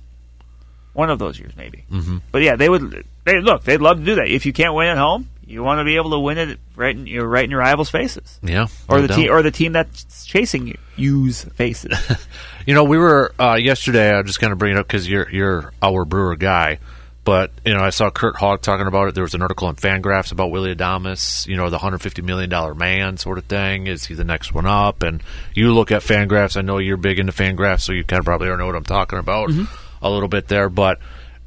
One 0.94 1.12
of 1.12 1.20
those 1.20 1.38
years, 1.38 1.54
maybe. 1.56 1.84
Mm-hmm. 1.92 2.18
But 2.32 2.42
yeah, 2.42 2.56
they 2.56 2.70
would. 2.70 3.06
They 3.24 3.40
look. 3.40 3.64
They'd 3.66 3.82
love 3.82 4.00
to 4.00 4.06
do 4.06 4.16
that. 4.16 4.30
If 4.30 4.46
you 4.48 4.54
can't 4.54 4.74
win 4.74 4.88
at 4.88 4.98
home, 4.98 5.30
you 5.46 5.62
want 5.62 5.80
to 5.80 5.84
be 5.84 5.98
able 5.98 6.10
to 6.12 6.20
win 6.20 6.38
it 6.40 6.58
right 6.76 6.96
in, 6.96 7.06
you 7.06 7.20
know, 7.20 7.26
right 7.26 7.44
in 7.44 7.52
your 7.52 7.60
rivals' 7.60 7.90
faces, 7.92 8.40
yeah, 8.42 8.68
or 8.90 9.02
the 9.02 9.10
team, 9.10 9.30
or 9.32 9.44
the 9.44 9.52
team 9.52 9.74
that's 9.74 10.26
chasing 10.26 10.68
you, 10.68 10.78
use 10.96 11.44
faces. 11.44 11.92
You 12.66 12.74
know, 12.74 12.84
we 12.84 12.98
were 12.98 13.32
uh, 13.40 13.60
yesterday. 13.62 14.12
I'm 14.12 14.26
just 14.26 14.40
going 14.42 14.50
to 14.50 14.56
bring 14.56 14.72
it 14.74 14.80
up 14.80 14.88
because 14.88 15.08
you're 15.08 15.30
you're 15.30 15.72
our 15.84 16.04
Brewer 16.04 16.36
guy. 16.36 16.80
But 17.26 17.50
you 17.66 17.74
know, 17.74 17.82
I 17.82 17.90
saw 17.90 18.12
Curt 18.12 18.36
Hogg 18.36 18.62
talking 18.62 18.86
about 18.86 19.08
it. 19.08 19.16
There 19.16 19.24
was 19.24 19.34
an 19.34 19.42
article 19.42 19.68
in 19.68 19.76
Fangraphs 19.76 20.32
about 20.32 20.52
Willy 20.52 20.74
Adames. 20.74 21.48
You 21.48 21.58
know, 21.58 21.72
the 21.72 21.78
150 21.78 22.22
million 22.22 22.52
dollar 22.52 22.76
man 22.76 23.18
sort 23.18 23.40
of 23.40 23.46
thing. 23.46 23.88
Is 23.88 24.06
he 24.06 24.14
the 24.14 24.24
next 24.24 24.54
one 24.54 24.68
up? 24.68 25.02
And 25.02 25.24
you 25.56 25.74
look 25.74 25.92
at 25.92 26.04
Fangraphs. 26.04 26.56
I 26.56 26.62
know 26.62 26.78
you're 26.78 26.98
big 26.98 27.18
into 27.18 27.34
Fangraphs, 27.34 27.82
so 27.82 27.94
you 27.94 28.04
kind 28.04 28.20
of 28.20 28.26
probably 28.26 28.48
already 28.48 28.62
know 28.62 28.68
what 28.68 28.76
I'm 28.76 28.84
talking 28.84 29.18
about 29.18 29.50
mm-hmm. 29.50 30.06
a 30.06 30.10
little 30.10 30.30
bit 30.30 30.50
there. 30.50 30.70
But 30.70 31.00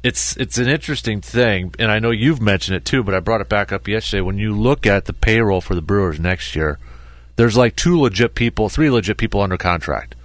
it's 0.03 0.35
it's 0.35 0.57
an 0.57 0.67
interesting 0.67 1.21
thing, 1.21 1.73
and 1.79 1.89
I 1.89 1.99
know 1.99 2.11
you've 2.11 2.41
mentioned 2.41 2.75
it 2.75 2.83
too. 2.83 3.01
But 3.01 3.15
I 3.15 3.21
brought 3.21 3.39
it 3.39 3.47
back 3.47 3.71
up 3.71 3.87
yesterday. 3.87 4.19
When 4.19 4.37
you 4.37 4.53
look 4.53 4.85
at 4.85 5.05
the 5.05 5.13
payroll 5.13 5.61
for 5.61 5.75
the 5.75 5.81
Brewers 5.81 6.19
next 6.19 6.57
year, 6.57 6.77
there's 7.37 7.55
like 7.55 7.77
two 7.77 7.97
legit 8.01 8.35
people, 8.35 8.67
three 8.67 8.89
legit 8.89 9.17
people 9.17 9.39
under 9.39 9.57
contract. 9.57 10.15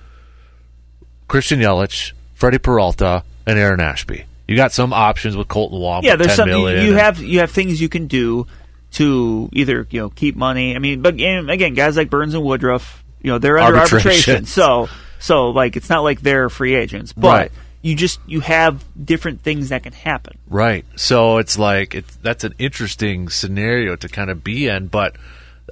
Christian 1.29 1.61
Yelich, 1.61 2.11
Freddie 2.35 2.59
Peralta, 2.59 3.23
and 3.47 3.57
Aaron 3.57 3.81
Ashby. 3.81 4.25
You 4.47 4.57
got 4.57 4.73
some 4.73 4.93
options 4.93 5.37
with 5.37 5.49
Kolten 5.49 5.79
Wong. 5.81 6.05
yeah, 6.05 6.17
there's 6.17 6.37
10 6.37 6.37
some 6.37 6.49
you, 6.51 6.69
you 6.69 6.95
have 6.95 7.19
you 7.23 7.39
have 7.41 7.51
things 7.51 7.81
you 7.81 7.89
can 7.89 8.07
do 8.07 8.47
to 8.93 9.49
either 9.53 9.87
you 9.91 10.01
know 10.01 10.11
keep 10.11 10.37
money. 10.37 10.77
I 10.77 10.79
mean, 10.79 11.03
but 11.03 11.15
again, 11.15 11.49
again, 11.51 11.75
guys 11.75 11.97
like 11.97 12.11
Burnes 12.11 12.35
and 12.35 12.45
Woodruff, 12.45 13.03
you 13.23 13.31
know, 13.31 13.39
they're 13.39 13.59
under 13.59 13.79
Arbitration. 13.79 14.11
arbitration, 14.11 14.45
so 14.47 14.89
so 15.19 15.51
like 15.51 15.77
it's 15.77 15.89
not 15.89 16.03
like 16.03 16.21
they're 16.21 16.51
free 16.51 16.75
agents, 16.75 17.13
but 17.13 17.29
Right. 17.29 17.53
you 17.83 17.97
just 17.97 18.21
you 18.27 18.41
have 18.41 18.85
different 19.03 19.41
things 19.43 19.71
that 19.71 19.83
can 19.83 19.93
happen. 19.95 20.37
Right. 20.49 20.85
So 20.97 21.39
it's 21.39 21.59
like 21.59 21.95
it's 21.95 22.15
that's 22.17 22.45
an 22.45 22.55
interesting 22.59 23.31
scenario 23.31 23.97
to 23.97 24.09
kind 24.09 24.31
of 24.31 24.45
be 24.45 24.69
in, 24.69 24.89
but 24.89 25.17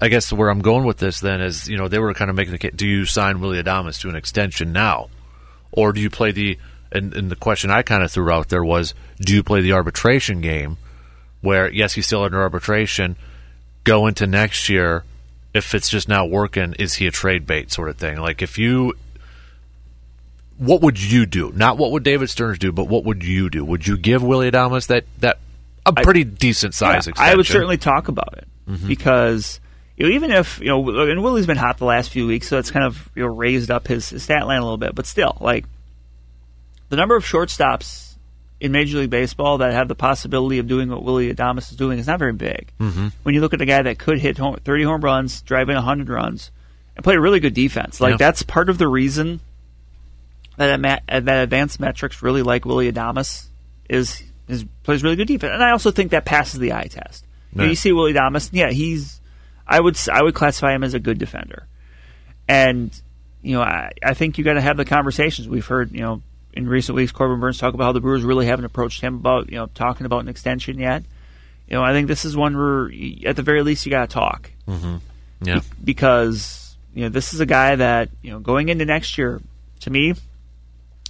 I 0.00 0.08
guess 0.08 0.32
where 0.32 0.48
I'm 0.48 0.62
going 0.62 0.84
with 0.86 0.96
this 0.96 1.20
then 1.20 1.42
is, 1.42 1.68
you 1.68 1.76
know, 1.76 1.86
they 1.88 1.98
were 1.98 2.14
kind 2.14 2.30
of 2.30 2.36
making 2.36 2.52
the 2.52 2.58
case, 2.58 2.72
do 2.74 2.86
you 2.86 3.04
sign 3.04 3.40
Willy 3.40 3.62
Adames 3.62 4.00
to 4.00 4.08
an 4.08 4.16
extension 4.16 4.72
now? 4.72 5.10
Or 5.70 5.92
do 5.92 6.00
you 6.00 6.08
play 6.10 6.32
the 6.32 6.58
and, 6.94 7.14
and 7.14 7.30
the 7.30 7.36
question 7.36 7.70
I 7.70 7.82
kind 7.82 8.02
of 8.02 8.10
threw 8.10 8.30
out 8.30 8.48
there 8.48 8.64
was, 8.64 8.94
do 9.20 9.34
you 9.34 9.42
play 9.42 9.60
the 9.60 9.72
arbitration 9.72 10.40
game 10.40 10.76
where 11.40 11.70
yes, 11.70 11.94
he's 11.94 12.06
still 12.06 12.22
under 12.22 12.40
arbitration, 12.40 13.16
go 13.84 14.06
into 14.06 14.26
next 14.26 14.68
year 14.68 15.04
if 15.54 15.74
it's 15.74 15.90
just 15.90 16.08
not 16.08 16.30
working, 16.30 16.74
is 16.78 16.94
he 16.94 17.06
a 17.06 17.10
trade 17.10 17.46
bait 17.46 17.70
sort 17.70 17.88
of 17.90 17.96
thing? 17.96 18.18
Like 18.18 18.40
if 18.42 18.58
you 18.58 18.94
what 20.58 20.80
would 20.82 21.02
you 21.02 21.26
do? 21.26 21.52
Not 21.54 21.78
what 21.78 21.90
would 21.92 22.02
David 22.04 22.30
Stearns 22.30 22.58
do, 22.58 22.72
but 22.72 22.84
what 22.88 23.04
would 23.04 23.24
you 23.24 23.50
do? 23.50 23.64
Would 23.64 23.86
you 23.86 23.96
give 23.96 24.22
Willy 24.22 24.50
Adames 24.50 24.86
that 24.88 25.04
that 25.18 25.38
a 25.84 25.92
pretty 25.92 26.24
decent 26.24 26.74
size 26.74 27.06
Yeah, 27.06 27.10
extension? 27.10 27.32
I 27.32 27.36
would 27.36 27.46
certainly 27.46 27.76
talk 27.78 28.08
about 28.08 28.34
it 28.38 28.48
Mm-hmm. 28.68 28.86
because 28.86 29.58
you 29.96 30.06
know, 30.08 30.14
even 30.14 30.30
if 30.30 30.60
you 30.60 30.66
know, 30.68 30.88
and 31.10 31.20
Willie's 31.22 31.46
been 31.46 31.56
hot 31.56 31.78
the 31.78 31.84
last 31.84 32.10
few 32.10 32.28
weeks, 32.28 32.46
so 32.48 32.58
it's 32.58 32.70
kind 32.70 32.84
of 32.84 33.10
you 33.16 33.22
know 33.22 33.28
raised 33.34 33.72
up 33.72 33.88
his, 33.88 34.08
his 34.10 34.22
stat 34.22 34.46
line 34.46 34.58
a 34.58 34.62
little 34.62 34.78
bit. 34.78 34.94
But 34.94 35.04
still, 35.06 35.36
like 35.40 35.64
the 36.92 36.96
number 36.96 37.16
of 37.16 37.24
shortstops 37.24 38.16
in 38.60 38.70
Major 38.70 38.98
League 38.98 39.08
Baseball 39.08 39.56
that 39.58 39.72
have 39.72 39.88
the 39.88 39.94
possibility 39.94 40.58
of 40.58 40.68
doing 40.68 40.90
what 40.90 41.02
Willy 41.02 41.32
Adames 41.34 41.70
is 41.70 41.76
doing 41.78 41.98
is 41.98 42.06
not 42.06 42.18
very 42.18 42.34
big. 42.34 42.70
Mm-hmm. 42.78 43.08
When 43.22 43.34
you 43.34 43.40
look 43.40 43.54
at 43.54 43.62
a 43.62 43.64
guy 43.64 43.80
that 43.80 43.98
could 43.98 44.18
hit 44.18 44.36
home, 44.36 44.58
30 44.62 44.84
home 44.84 45.00
runs, 45.00 45.40
drive 45.40 45.70
in 45.70 45.74
100 45.74 46.10
runs, 46.10 46.50
and 46.94 47.02
play 47.02 47.14
a 47.14 47.20
really 47.20 47.40
good 47.40 47.54
defense, 47.54 47.98
like 47.98 48.10
Yeah. 48.10 48.16
that's 48.18 48.42
part 48.42 48.68
of 48.68 48.76
the 48.76 48.86
reason 48.86 49.40
that 50.58 50.82
that 51.08 51.42
advanced 51.42 51.80
metrics 51.80 52.22
really 52.22 52.42
like 52.42 52.66
Willy 52.66 52.92
Adames 52.92 53.46
is 53.88 54.22
is 54.48 54.66
plays 54.82 55.02
really 55.02 55.16
good 55.16 55.28
defense, 55.28 55.52
and 55.54 55.64
I 55.64 55.70
also 55.70 55.92
think 55.92 56.10
that 56.10 56.26
passes 56.26 56.60
the 56.60 56.74
eye 56.74 56.88
test. 56.90 57.24
You, 57.54 57.62
know, 57.62 57.68
you 57.68 57.74
see 57.74 57.92
Willy 57.92 58.12
Adames, 58.12 58.50
yeah, 58.52 58.68
he's 58.68 59.18
I 59.66 59.80
would 59.80 59.98
I 60.12 60.22
would 60.22 60.34
classify 60.34 60.74
him 60.74 60.84
as 60.84 60.92
a 60.92 61.00
good 61.00 61.16
defender, 61.16 61.66
and 62.46 62.92
you 63.40 63.54
know 63.56 63.62
I, 63.62 63.92
I 64.04 64.12
think 64.12 64.36
you 64.36 64.44
got 64.44 64.54
to 64.54 64.60
have 64.60 64.76
the 64.76 64.84
conversations 64.84 65.48
we've 65.48 65.66
heard. 65.66 65.90
You 65.92 66.00
know, 66.02 66.22
in 66.52 66.68
recent 66.68 66.96
weeks, 66.96 67.12
Corbin 67.12 67.40
Burnes 67.40 67.58
talk 67.58 67.74
about 67.74 67.84
how 67.84 67.92
the 67.92 68.00
Brewers 68.00 68.24
really 68.24 68.46
haven't 68.46 68.64
approached 68.64 69.00
him 69.00 69.14
about 69.14 69.50
you 69.50 69.56
know 69.56 69.66
talking 69.66 70.06
about 70.06 70.20
an 70.20 70.28
extension 70.28 70.78
yet. 70.78 71.02
You 71.66 71.76
know, 71.76 71.82
I 71.82 71.92
think 71.92 72.08
this 72.08 72.24
is 72.24 72.36
one 72.36 72.56
where 72.56 72.90
at 73.26 73.36
the 73.36 73.42
very 73.42 73.62
least 73.62 73.86
you 73.86 73.90
got 73.90 74.08
to 74.08 74.12
talk 74.12 74.50
mm-hmm. 74.68 74.96
yeah. 75.42 75.60
because 75.82 76.76
you 76.94 77.04
know 77.04 77.08
this 77.08 77.32
is 77.32 77.40
a 77.40 77.46
guy 77.46 77.76
that 77.76 78.10
you 78.20 78.30
know 78.30 78.40
going 78.40 78.68
into 78.68 78.84
next 78.84 79.16
year. 79.16 79.40
To 79.80 79.90
me, 79.90 80.14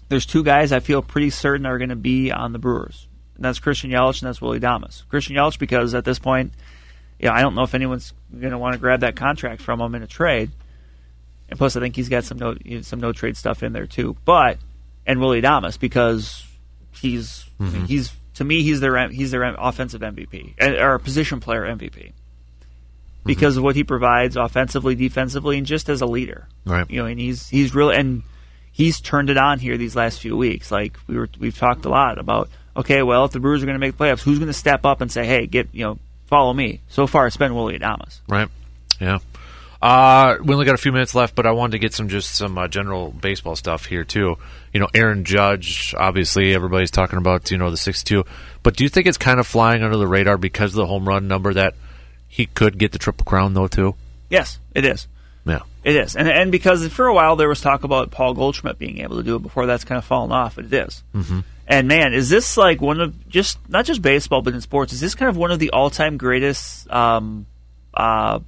there's 0.08 0.24
two 0.24 0.42
guys 0.42 0.72
I 0.72 0.80
feel 0.80 1.02
pretty 1.02 1.28
certain 1.30 1.66
are 1.66 1.76
going 1.76 1.90
to 1.90 1.96
be 1.96 2.30
on 2.30 2.52
the 2.52 2.58
Brewers, 2.58 3.06
and 3.36 3.44
that's 3.44 3.58
Christian 3.58 3.90
Yelich 3.90 4.22
and 4.22 4.28
that's 4.28 4.40
Willie 4.40 4.60
Damas. 4.60 5.04
Christian 5.08 5.36
Yelich 5.36 5.58
because 5.58 5.94
at 5.94 6.04
this 6.04 6.18
point, 6.18 6.52
you 7.18 7.28
know, 7.28 7.34
I 7.34 7.42
don't 7.42 7.54
know 7.54 7.62
if 7.62 7.74
anyone's 7.74 8.14
going 8.30 8.52
to 8.52 8.58
want 8.58 8.74
to 8.74 8.78
grab 8.78 9.00
that 9.00 9.16
contract 9.16 9.60
from 9.60 9.80
him 9.80 9.94
in 9.94 10.02
a 10.02 10.06
trade. 10.06 10.50
And 11.48 11.58
plus, 11.58 11.76
I 11.76 11.80
think 11.80 11.96
he's 11.96 12.08
got 12.08 12.24
some 12.24 12.38
no 12.38 12.56
some 12.82 13.00
no 13.00 13.12
trade 13.12 13.36
stuff 13.36 13.62
in 13.62 13.72
there 13.72 13.86
too. 13.86 14.16
But 14.24 14.58
and 15.06 15.20
Willie 15.20 15.40
Damas 15.40 15.76
because 15.76 16.44
he's 17.00 17.44
mean, 17.58 17.86
he's 17.86 18.12
to 18.34 18.44
me 18.44 18.62
he's 18.62 18.80
their 18.80 19.08
he's 19.08 19.30
their 19.30 19.42
offensive 19.42 20.00
MVP 20.00 20.60
or 20.80 20.98
position 20.98 21.40
player 21.40 21.62
MVP 21.62 21.90
mm-hmm. 21.90 22.12
because 23.24 23.56
of 23.56 23.62
what 23.62 23.76
he 23.76 23.84
provides 23.84 24.36
offensively, 24.36 24.94
defensively, 24.94 25.58
and 25.58 25.66
just 25.66 25.88
as 25.88 26.00
a 26.00 26.06
leader. 26.06 26.48
Right. 26.64 26.88
You 26.90 27.02
know, 27.02 27.06
and 27.06 27.20
he's 27.20 27.48
he's 27.48 27.74
really 27.74 27.96
and 27.96 28.22
he's 28.72 29.00
turned 29.00 29.30
it 29.30 29.36
on 29.36 29.58
here 29.58 29.76
these 29.76 29.94
last 29.94 30.20
few 30.20 30.36
weeks. 30.36 30.70
Like 30.70 30.98
we 31.06 31.16
were 31.16 31.28
we've 31.38 31.56
talked 31.56 31.84
a 31.84 31.90
lot 31.90 32.18
about. 32.18 32.48
Okay, 32.74 33.02
well, 33.02 33.26
if 33.26 33.32
the 33.32 33.40
Brewers 33.40 33.62
are 33.62 33.66
going 33.66 33.74
to 33.74 33.78
make 33.78 33.98
the 33.98 34.02
playoffs, 34.02 34.22
who's 34.22 34.38
going 34.38 34.46
to 34.46 34.54
step 34.54 34.86
up 34.86 35.02
and 35.02 35.12
say, 35.12 35.26
"Hey, 35.26 35.46
get 35.46 35.68
you 35.72 35.84
know, 35.84 35.98
follow 36.24 36.54
me"? 36.54 36.80
So 36.88 37.06
far, 37.06 37.26
it's 37.26 37.36
been 37.36 37.54
Willy 37.54 37.78
Adames. 37.78 38.20
Right. 38.26 38.48
Yeah. 38.98 39.18
Uh, 39.82 40.36
we 40.44 40.54
only 40.54 40.64
got 40.64 40.76
a 40.76 40.78
few 40.78 40.92
minutes 40.92 41.12
left, 41.12 41.34
but 41.34 41.44
I 41.44 41.50
wanted 41.50 41.72
to 41.72 41.78
get 41.80 41.92
some 41.92 42.08
just 42.08 42.36
some 42.36 42.56
uh, 42.56 42.68
general 42.68 43.10
baseball 43.10 43.56
stuff 43.56 43.84
here 43.84 44.04
too. 44.04 44.36
You 44.72 44.78
know, 44.78 44.86
Aaron 44.94 45.24
Judge. 45.24 45.92
Obviously, 45.98 46.54
everybody's 46.54 46.92
talking 46.92 47.18
about 47.18 47.50
you 47.50 47.58
know 47.58 47.68
the 47.68 47.76
six-two, 47.76 48.24
but 48.62 48.76
do 48.76 48.84
you 48.84 48.88
think 48.88 49.08
it's 49.08 49.18
kind 49.18 49.40
of 49.40 49.46
flying 49.46 49.82
under 49.82 49.96
the 49.96 50.06
radar 50.06 50.38
because 50.38 50.70
of 50.70 50.76
the 50.76 50.86
home 50.86 51.08
run 51.08 51.26
number 51.26 51.52
that 51.52 51.74
he 52.28 52.46
could 52.46 52.78
get 52.78 52.92
the 52.92 52.98
triple 52.98 53.24
crown 53.24 53.54
though 53.54 53.66
too? 53.66 53.96
Yes, 54.30 54.60
it 54.72 54.84
is. 54.84 55.08
Yeah. 55.44 55.62
It 55.82 55.96
is, 55.96 56.14
and 56.14 56.28
and 56.28 56.52
because 56.52 56.86
for 56.86 57.08
a 57.08 57.14
while 57.14 57.34
there 57.34 57.48
was 57.48 57.60
talk 57.60 57.82
about 57.82 58.12
Paul 58.12 58.34
Goldschmidt 58.34 58.78
being 58.78 58.98
able 58.98 59.16
to 59.16 59.24
do 59.24 59.34
it 59.34 59.42
before 59.42 59.66
that's 59.66 59.82
kind 59.82 59.98
of 59.98 60.04
fallen 60.04 60.30
off, 60.30 60.54
but 60.54 60.66
it 60.66 60.72
is. 60.72 61.02
Mm-hmm. 61.12 61.40
And 61.66 61.88
man, 61.88 62.14
is 62.14 62.30
this 62.30 62.56
like 62.56 62.80
one 62.80 63.00
of 63.00 63.28
just 63.28 63.58
not 63.68 63.84
just 63.84 64.00
baseball, 64.00 64.42
but 64.42 64.54
in 64.54 64.60
sports, 64.60 64.92
is 64.92 65.00
this 65.00 65.16
kind 65.16 65.28
of 65.28 65.36
one 65.36 65.50
of 65.50 65.58
the 65.58 65.70
all-time 65.70 66.18
greatest 66.18 66.88
um, 66.88 67.46
uh, 67.94 68.38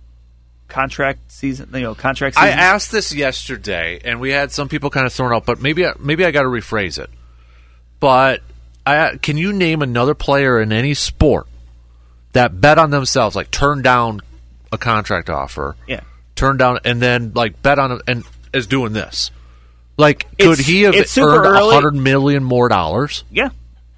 contract 0.68 1.30
season? 1.32 1.70
You 1.74 1.80
know, 1.80 1.94
contract. 1.94 2.38
I 2.38 2.50
asked 2.50 2.90
this 2.92 3.14
yesterday, 3.14 4.00
and 4.04 4.20
we 4.20 4.30
had 4.30 4.52
some 4.52 4.68
people 4.68 4.90
kind 4.90 5.06
of 5.06 5.12
thrown 5.12 5.32
out, 5.32 5.46
but 5.46 5.60
maybe 5.60 5.86
I- 5.86 5.94
maybe 5.98 6.24
I 6.24 6.30
got 6.30 6.42
to 6.42 6.48
rephrase 6.48 6.98
it. 6.98 7.10
But 8.00 8.40
I, 8.86 9.16
can 9.20 9.36
you 9.36 9.52
name 9.52 9.82
another 9.82 10.14
player 10.14 10.60
in 10.60 10.72
any 10.72 10.94
sport 10.94 11.46
that 12.32 12.60
bet 12.60 12.78
on 12.78 12.90
themselves, 12.90 13.34
like 13.36 13.50
turn 13.50 13.82
down 13.82 14.20
a 14.72 14.78
contract 14.78 15.30
offer, 15.30 15.76
yeah. 15.86 16.00
turned 16.34 16.58
down, 16.58 16.80
and 16.84 17.00
then 17.00 17.32
like 17.34 17.62
bet 17.62 17.78
on 17.78 17.92
it 17.92 18.02
and 18.06 18.24
is 18.52 18.66
doing 18.66 18.92
this? 18.92 19.30
Like, 19.96 20.26
could 20.38 20.58
It's- 20.58 20.66
he 20.66 20.82
have 20.82 20.94
earned 20.94 21.46
a 21.56 21.70
hundred 21.72 21.94
million 21.94 22.42
more 22.42 22.68
dollars? 22.68 23.22
Yeah. 23.30 23.50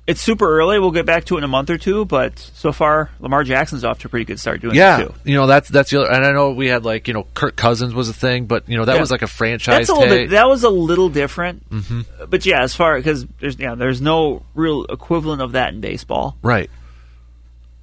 It's 0.07 0.20
super 0.20 0.48
early. 0.59 0.78
We'll 0.78 0.92
get 0.92 1.04
back 1.04 1.24
to 1.26 1.34
it 1.34 1.38
in 1.38 1.44
a 1.44 1.48
month 1.48 1.68
or 1.68 1.78
two, 1.78 2.04
but 2.04 2.38
so 2.38 2.70
far 2.70 3.11
Lamar 3.18 3.42
Jackson's 3.42 3.82
off 3.84 3.98
to 4.00 4.07
a 4.07 4.09
pretty 4.09 4.24
good 4.24 4.38
start 4.38 4.61
doing 4.61 4.76
Yeah, 4.76 5.00
it 5.00 5.07
too. 5.09 5.14
you 5.24 5.34
know 5.34 5.48
that's 5.48 5.68
that's 5.68 5.90
the 5.90 6.00
other. 6.02 6.12
And 6.12 6.24
I 6.24 6.30
know 6.30 6.52
we 6.52 6.68
had 6.68 6.84
like 6.84 7.09
you 7.09 7.14
know 7.14 7.26
Kirk 7.34 7.57
Cousins 7.57 7.92
was 7.92 8.09
a 8.09 8.12
thing, 8.12 8.46
but 8.46 8.68
you 8.68 8.76
know 8.76 8.84
that 8.84 8.94
Yeah. 8.94 9.00
was 9.00 9.11
like 9.11 9.22
a 9.22 9.26
franchise. 9.26 9.88
That's 9.88 9.88
a 9.88 9.94
little 9.94 10.09
bit. 10.16 10.30
That 10.30 10.46
was 10.48 10.62
a 10.62 10.70
little 10.70 11.09
different, 11.09 11.68
mm-hmm. 11.70 12.02
but 12.30 12.46
yeah, 12.46 12.62
as 12.62 12.74
far 12.76 12.96
because 12.96 13.26
there's 13.40 13.59
yeah, 13.59 13.74
there's 13.74 14.00
no 14.00 14.42
real 14.54 14.84
equivalent 14.84 15.42
of 15.42 15.52
that 15.52 15.74
in 15.74 15.80
baseball. 15.80 16.36
Right. 16.40 16.70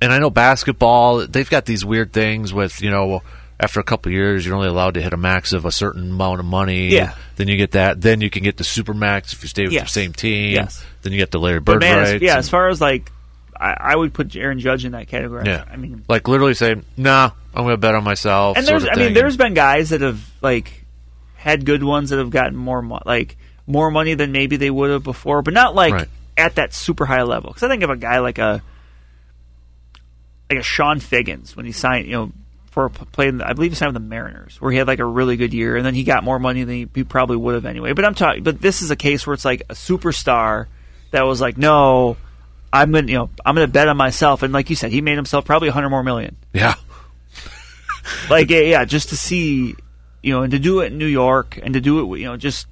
And 0.01 0.11
I 0.11 0.19
know 0.19 0.29
basketball, 0.29 1.27
they've 1.27 1.49
got 1.49 1.65
these 1.65 1.85
weird 1.85 2.11
things 2.11 2.53
with, 2.53 2.81
you 2.81 2.91
know, 2.91 3.21
after 3.59 3.79
a 3.79 3.83
couple 3.83 4.09
of 4.09 4.13
years, 4.13 4.45
you're 4.45 4.55
only 4.55 4.67
allowed 4.67 4.95
to 4.95 5.01
hit 5.01 5.13
a 5.13 5.17
max 5.17 5.53
of 5.53 5.65
a 5.65 5.71
certain 5.71 6.11
amount 6.11 6.39
of 6.39 6.45
money. 6.45 6.89
Yeah. 6.89 7.15
Then 7.35 7.47
you 7.47 7.55
get 7.57 7.71
that. 7.71 8.01
Then 8.01 8.19
you 8.21 8.29
can 8.29 8.43
get 8.43 8.57
the 8.57 8.63
super 8.63 8.93
max 8.93 9.31
if 9.33 9.41
you 9.43 9.47
stay 9.49 9.63
with 9.63 9.71
your 9.73 9.83
Yes. 9.83 9.93
same 9.93 10.11
team. 10.13 10.53
Yes. 10.55 10.83
Then 11.01 11.13
you 11.13 11.19
get 11.19 11.31
the 11.31 11.39
Larry 11.39 11.59
Bird 11.59 11.79
man, 11.81 11.99
as, 11.99 12.21
yeah, 12.21 12.31
and- 12.31 12.39
as 12.39 12.49
far 12.49 12.67
as 12.69 12.81
like, 12.81 13.11
I, 13.59 13.75
I 13.79 13.95
would 13.95 14.13
put 14.13 14.35
Aaron 14.35 14.59
Judge 14.59 14.83
in 14.83 14.91
that 14.93 15.07
category. 15.07 15.43
yeah. 15.45 15.63
I 15.71 15.77
mean, 15.77 16.03
like 16.09 16.27
literally 16.27 16.55
saying, 16.55 16.83
nah, 16.97 17.31
I'm 17.53 17.63
going 17.63 17.73
to 17.73 17.77
bet 17.77 17.95
on 17.95 18.03
myself. 18.03 18.57
and 18.57 18.65
there's, 18.67 18.85
I 18.85 18.95
mean, 18.95 19.13
there's 19.13 19.37
been 19.37 19.53
guys 19.53 19.91
that 19.91 20.01
have 20.01 20.19
like 20.41 20.83
had 21.35 21.63
good 21.65 21.83
ones 21.83 22.09
that 22.09 22.17
have 22.19 22.31
gotten 22.31 22.55
more 22.57 22.81
mo- 22.81 23.01
like 23.05 23.37
more 23.67 23.91
money 23.91 24.15
than 24.15 24.31
maybe 24.31 24.57
they 24.57 24.69
would 24.71 24.89
have 24.89 25.03
before, 25.03 25.41
but 25.41 25.53
not 25.53 25.75
like 25.75 25.93
Right. 25.93 26.07
at 26.37 26.55
that 26.55 26.73
super 26.73 27.05
high 27.05 27.21
level. 27.23 27.51
Because 27.51 27.63
I 27.63 27.69
think 27.69 27.83
of 27.83 27.89
a 27.91 27.95
guy 27.97 28.19
like 28.19 28.39
a 28.39 28.61
like 30.49 30.59
a 30.59 30.63
Chone 30.63 30.99
Figgins 30.99 31.55
when 31.55 31.65
he 31.65 31.71
signed, 31.71 32.05
you 32.07 32.13
know, 32.13 32.31
for 32.73 32.89
playing. 32.89 33.41
I 33.41 33.53
believe 33.53 33.71
he 33.71 33.75
signed 33.75 33.93
with 33.93 34.01
the 34.01 34.07
Mariners, 34.07 34.59
where 34.59 34.71
he 34.71 34.77
had 34.77 34.87
like 34.87 34.99
a 34.99 35.05
really 35.05 35.37
good 35.37 35.53
year, 35.53 35.77
and 35.77 35.85
then 35.85 35.93
he 35.93 36.03
got 36.03 36.23
more 36.23 36.39
money 36.39 36.63
than 36.63 36.75
he, 36.75 36.89
he 36.95 37.03
probably 37.03 37.37
would 37.37 37.53
have 37.53 37.65
anyway. 37.65 37.93
But 37.93 38.03
I'm 38.03 38.15
talking, 38.15 38.43
but 38.43 38.59
this 38.59 38.81
is 38.81 38.89
a 38.89 38.95
case 38.95 39.27
where 39.27 39.35
it's 39.35 39.45
like 39.45 39.61
a 39.69 39.73
superstar 39.73 40.65
that 41.11 41.23
was 41.23 41.39
like, 41.39 41.57
no. 41.57 42.17
I'm 42.75 42.91
gonna, 42.91 43.05
you 43.05 43.17
know, 43.19 43.29
I'm 43.45 43.53
gonna 43.53 43.67
bet 43.67 43.87
on 43.87 43.97
myself, 43.97 44.41
and 44.41 44.51
like 44.51 44.71
you 44.71 44.75
said, 44.75 44.91
he 44.91 45.01
made 45.01 45.15
himself 45.15 45.45
probably 45.45 45.67
a 45.67 45.71
hundred 45.71 45.91
more 45.91 46.01
million 46.01 46.37
yeah. 46.53 46.73
like 48.31 48.49
yeah, 48.49 48.61
yeah, 48.61 48.85
just 48.85 49.09
to 49.09 49.17
see, 49.17 49.75
you 50.23 50.33
know, 50.33 50.41
and 50.41 50.51
to 50.51 50.59
do 50.59 50.79
it 50.79 50.91
in 50.91 50.97
New 50.97 51.05
York 51.05 51.59
and 51.61 51.73
to 51.75 51.81
do 51.81 52.15
it, 52.15 52.19
you 52.19 52.25
know, 52.25 52.37
just. 52.37 52.67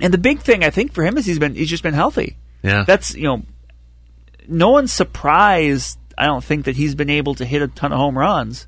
And 0.00 0.12
the 0.12 0.18
big 0.18 0.40
thing 0.40 0.62
I 0.62 0.70
think 0.70 0.92
for 0.92 1.04
him 1.04 1.18
is 1.18 1.26
he's 1.26 1.38
been 1.38 1.54
he's 1.54 1.70
just 1.70 1.82
been 1.82 1.94
healthy. 1.94 2.36
Yeah. 2.62 2.84
That's 2.84 3.14
you 3.14 3.24
know, 3.24 3.42
no 4.48 4.70
one's 4.70 4.92
surprised. 4.92 5.97
I 6.18 6.26
don't 6.26 6.42
think 6.44 6.64
that 6.66 6.76
he's 6.76 6.94
been 6.94 7.10
able 7.10 7.34
to 7.36 7.44
hit 7.44 7.62
a 7.62 7.68
ton 7.68 7.92
of 7.92 7.98
home 7.98 8.18
runs. 8.18 8.66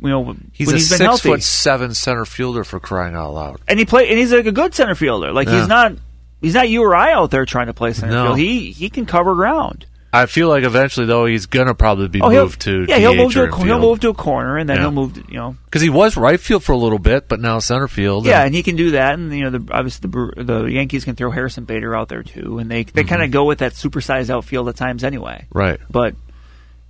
You 0.00 0.08
know, 0.10 0.36
He's 0.52 0.68
a 0.70 0.74
he's 0.74 0.88
been 0.90 0.98
six 0.98 1.00
healthy, 1.00 1.28
foot 1.30 1.42
seven 1.42 1.94
center 1.94 2.24
fielder 2.24 2.62
for 2.64 2.78
crying 2.78 3.14
out 3.16 3.32
loud. 3.32 3.60
and 3.66 3.78
he 3.78 3.84
play 3.84 4.08
and 4.08 4.18
he's 4.18 4.32
like 4.32 4.46
a 4.46 4.52
good 4.52 4.74
center 4.74 4.94
fielder. 4.94 5.32
Like 5.32 5.48
Yeah. 5.48 5.58
he's 5.60 5.68
not 5.68 5.92
he's 6.40 6.54
not 6.54 6.68
you 6.68 6.82
or 6.82 6.94
I 6.94 7.12
out 7.12 7.30
there 7.32 7.44
trying 7.46 7.66
to 7.66 7.74
play 7.74 7.92
center 7.92 8.12
No. 8.12 8.24
field. 8.26 8.38
He 8.38 8.70
he 8.72 8.90
can 8.90 9.06
cover 9.06 9.34
ground. 9.34 9.86
I 10.12 10.24
feel 10.26 10.48
like 10.48 10.64
eventually, 10.64 11.04
though, 11.06 11.26
he's 11.26 11.44
going 11.46 11.66
to 11.66 11.74
probably 11.74 12.08
be 12.08 12.20
Oh, 12.22 12.30
moved 12.30 12.62
to 12.62 12.86
yeah, 12.88 12.96
he'll 12.98 13.14
move 13.14 13.32
to 13.34 13.42
a, 13.44 13.64
he'll 13.64 13.78
move 13.78 14.00
to 14.00 14.08
a 14.08 14.14
corner, 14.14 14.56
and 14.56 14.68
then 14.68 14.76
Yeah. 14.76 14.82
he'll 14.84 14.90
move 14.92 15.14
to, 15.14 15.24
you 15.28 15.34
know 15.38 15.56
Because 15.66 15.82
he 15.82 15.90
was 15.90 16.16
right 16.16 16.40
field 16.40 16.64
for 16.64 16.72
a 16.72 16.78
little 16.78 16.98
bit, 16.98 17.28
but 17.28 17.40
now 17.40 17.58
center 17.58 17.88
field. 17.88 18.24
Yeah, 18.24 18.38
and- 18.38 18.46
and 18.46 18.54
he 18.54 18.62
can 18.62 18.76
do 18.76 18.92
that, 18.92 19.14
and 19.18 19.30
you 19.36 19.48
know, 19.50 19.58
the, 19.58 19.72
obviously 19.72 20.08
the 20.10 20.42
the 20.44 20.64
Yankees 20.64 21.04
can 21.04 21.14
throw 21.14 21.30
Harrison 21.30 21.64
Bader 21.64 21.94
out 21.94 22.08
there 22.08 22.22
too, 22.22 22.58
and 22.58 22.70
they 22.70 22.84
they 22.84 23.02
Mm-hmm. 23.02 23.08
kind 23.10 23.22
of 23.22 23.30
go 23.30 23.44
with 23.44 23.58
that 23.58 23.72
supersized 23.74 24.30
outfield 24.30 24.68
at 24.70 24.76
times 24.76 25.04
anyway. 25.04 25.46
right. 25.52 25.78
But 25.90 26.14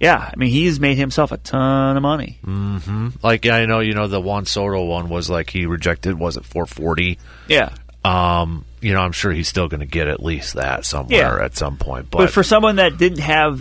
yeah, 0.01 0.31
I 0.33 0.37
mean, 0.37 0.51
he's 0.51 0.79
made 0.79 0.97
himself 0.97 1.33
a 1.33 1.39
ton 1.39 1.97
of 1.97 2.03
money. 2.05 2.39
Like 3.25 3.47
I 3.47 3.67
know, 3.67 3.81
you 3.81 3.95
know, 3.95 4.07
the 4.07 4.21
Juan 4.21 4.47
Soto 4.47 4.85
one 4.85 5.09
was 5.09 5.29
like 5.29 5.51
he 5.51 5.67
rejected. 5.67 6.17
Was 6.17 6.37
it 6.37 6.45
440? 6.45 7.19
Yeah, 7.49 7.71
Um, 8.09 8.65
you 8.81 8.93
know, 8.95 9.01
I'm 9.01 9.13
sure 9.13 9.33
he's 9.33 9.49
still 9.49 9.69
going 9.69 9.81
to 9.81 9.87
get 9.87 10.07
at 10.09 10.23
least 10.23 10.55
that 10.55 10.85
somewhere 10.85 11.39
Yeah. 11.39 11.45
at 11.45 11.57
some 11.57 11.77
point. 11.77 12.11
But, 12.11 12.19
But 12.19 12.31
for 12.31 12.43
someone 12.43 12.77
that 12.77 12.97
didn't 12.97 13.19
have, 13.19 13.61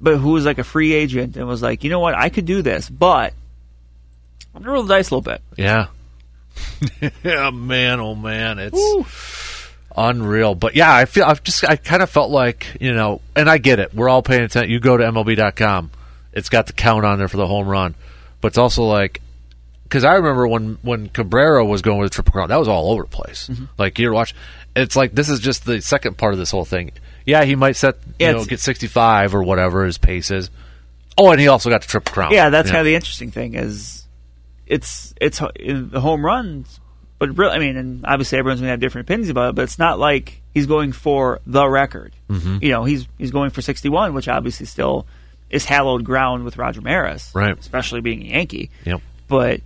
but 0.00 0.16
who 0.16 0.30
was 0.32 0.44
like 0.46 0.58
a 0.58 0.64
free 0.64 0.92
agent 0.94 1.36
and 1.36 1.46
was 1.46 1.62
like, 1.62 1.84
you 1.84 1.90
know 1.90 2.00
what, 2.00 2.14
I 2.14 2.28
could 2.30 2.46
do 2.46 2.62
this, 2.62 2.88
but 2.88 3.34
I'm 4.54 4.62
gonna 4.62 4.72
roll 4.72 4.82
the 4.84 4.94
dice 4.94 5.10
a 5.10 5.14
little 5.16 5.32
bit. 5.32 5.42
yeah, 5.56 5.86
yeah, 7.22 7.50
man, 7.50 8.00
oh 8.00 8.14
man, 8.14 8.58
it's 8.58 8.80
unreal. 9.96 10.54
But 10.54 10.74
yeah, 10.76 10.94
I 10.94 11.04
feel 11.04 11.24
I've 11.24 11.42
just 11.42 11.62
I 11.68 11.76
kind 11.76 12.02
of 12.02 12.10
felt 12.10 12.30
like 12.30 12.66
you 12.80 12.92
know, 12.94 13.20
and 13.34 13.48
I 13.50 13.58
get 13.58 13.78
it. 13.78 13.94
We're 13.94 14.08
all 14.08 14.22
paying 14.22 14.42
attention. 14.42 14.70
You 14.70 14.80
go 14.80 14.96
to 14.96 15.04
MLB.com, 15.04 15.90
it's 16.32 16.48
got 16.48 16.66
the 16.66 16.72
count 16.72 17.04
on 17.04 17.18
there 17.18 17.28
for 17.28 17.36
the 17.36 17.46
home 17.46 17.68
run, 17.68 17.94
but 18.40 18.48
it's 18.48 18.58
also 18.58 18.84
like 18.84 19.20
because 19.88 20.04
I 20.04 20.14
remember 20.14 20.46
when 20.48 20.78
when 20.82 21.08
Cabrera 21.08 21.64
was 21.64 21.82
going 21.82 21.98
with 21.98 22.10
the 22.10 22.14
triple 22.14 22.32
crown, 22.32 22.48
that 22.48 22.58
was 22.58 22.68
all 22.68 22.92
over 22.92 23.02
the 23.02 23.08
place. 23.08 23.48
Mm-hmm. 23.48 23.64
Like 23.78 23.98
you're 23.98 24.12
watching, 24.12 24.36
it's 24.74 24.96
like 24.96 25.12
this 25.14 25.28
is 25.28 25.40
just 25.40 25.64
the 25.64 25.80
second 25.80 26.16
part 26.18 26.32
of 26.32 26.38
this 26.38 26.50
whole 26.50 26.64
thing. 26.64 26.92
Yeah, 27.24 27.44
he 27.44 27.54
might 27.56 27.76
set 27.76 27.96
Yeah, 28.18 28.30
you 28.30 28.36
know 28.36 28.44
get 28.44 28.60
65 28.60 29.34
or 29.34 29.42
whatever 29.42 29.84
his 29.84 29.98
pace 29.98 30.30
is. 30.30 30.50
Oh, 31.18 31.30
and 31.30 31.40
he 31.40 31.48
also 31.48 31.70
got 31.70 31.80
the 31.82 31.88
triple 31.88 32.12
crown. 32.12 32.32
Yeah, 32.32 32.50
that's 32.50 32.68
kind 32.70 32.80
of 32.80 32.84
the 32.86 32.94
interesting 32.94 33.30
thing 33.30 33.54
is 33.54 34.04
it's 34.66 35.14
it's 35.20 35.40
in 35.56 35.90
the 35.90 36.00
home 36.00 36.24
runs, 36.24 36.78
but 37.18 37.36
really, 37.38 37.52
I 37.52 37.58
mean, 37.58 37.76
and 37.76 38.04
obviously 38.04 38.38
everyone's 38.38 38.60
gonna 38.60 38.70
have 38.70 38.80
different 38.80 39.06
opinions 39.06 39.30
about 39.30 39.50
it, 39.50 39.54
but 39.54 39.62
it's 39.62 39.78
not 39.78 39.98
like 39.98 40.42
he's 40.52 40.66
going 40.66 40.92
for 40.92 41.40
the 41.46 41.66
record. 41.68 42.12
Mm-hmm. 42.28 42.58
You 42.62 42.70
know, 42.70 42.84
he's 42.84 43.06
he's 43.18 43.30
going 43.30 43.50
for 43.50 43.62
61, 43.62 44.12
which 44.14 44.28
obviously 44.28 44.66
still 44.66 45.06
is 45.48 45.64
hallowed 45.64 46.04
ground 46.04 46.44
with 46.44 46.56
Roger 46.58 46.80
Maris, 46.80 47.30
Right. 47.34 47.56
Especially 47.56 48.00
being 48.00 48.22
a 48.22 48.26
Yankee, 48.30 48.70
Yep. 48.84 49.00
but 49.28 49.60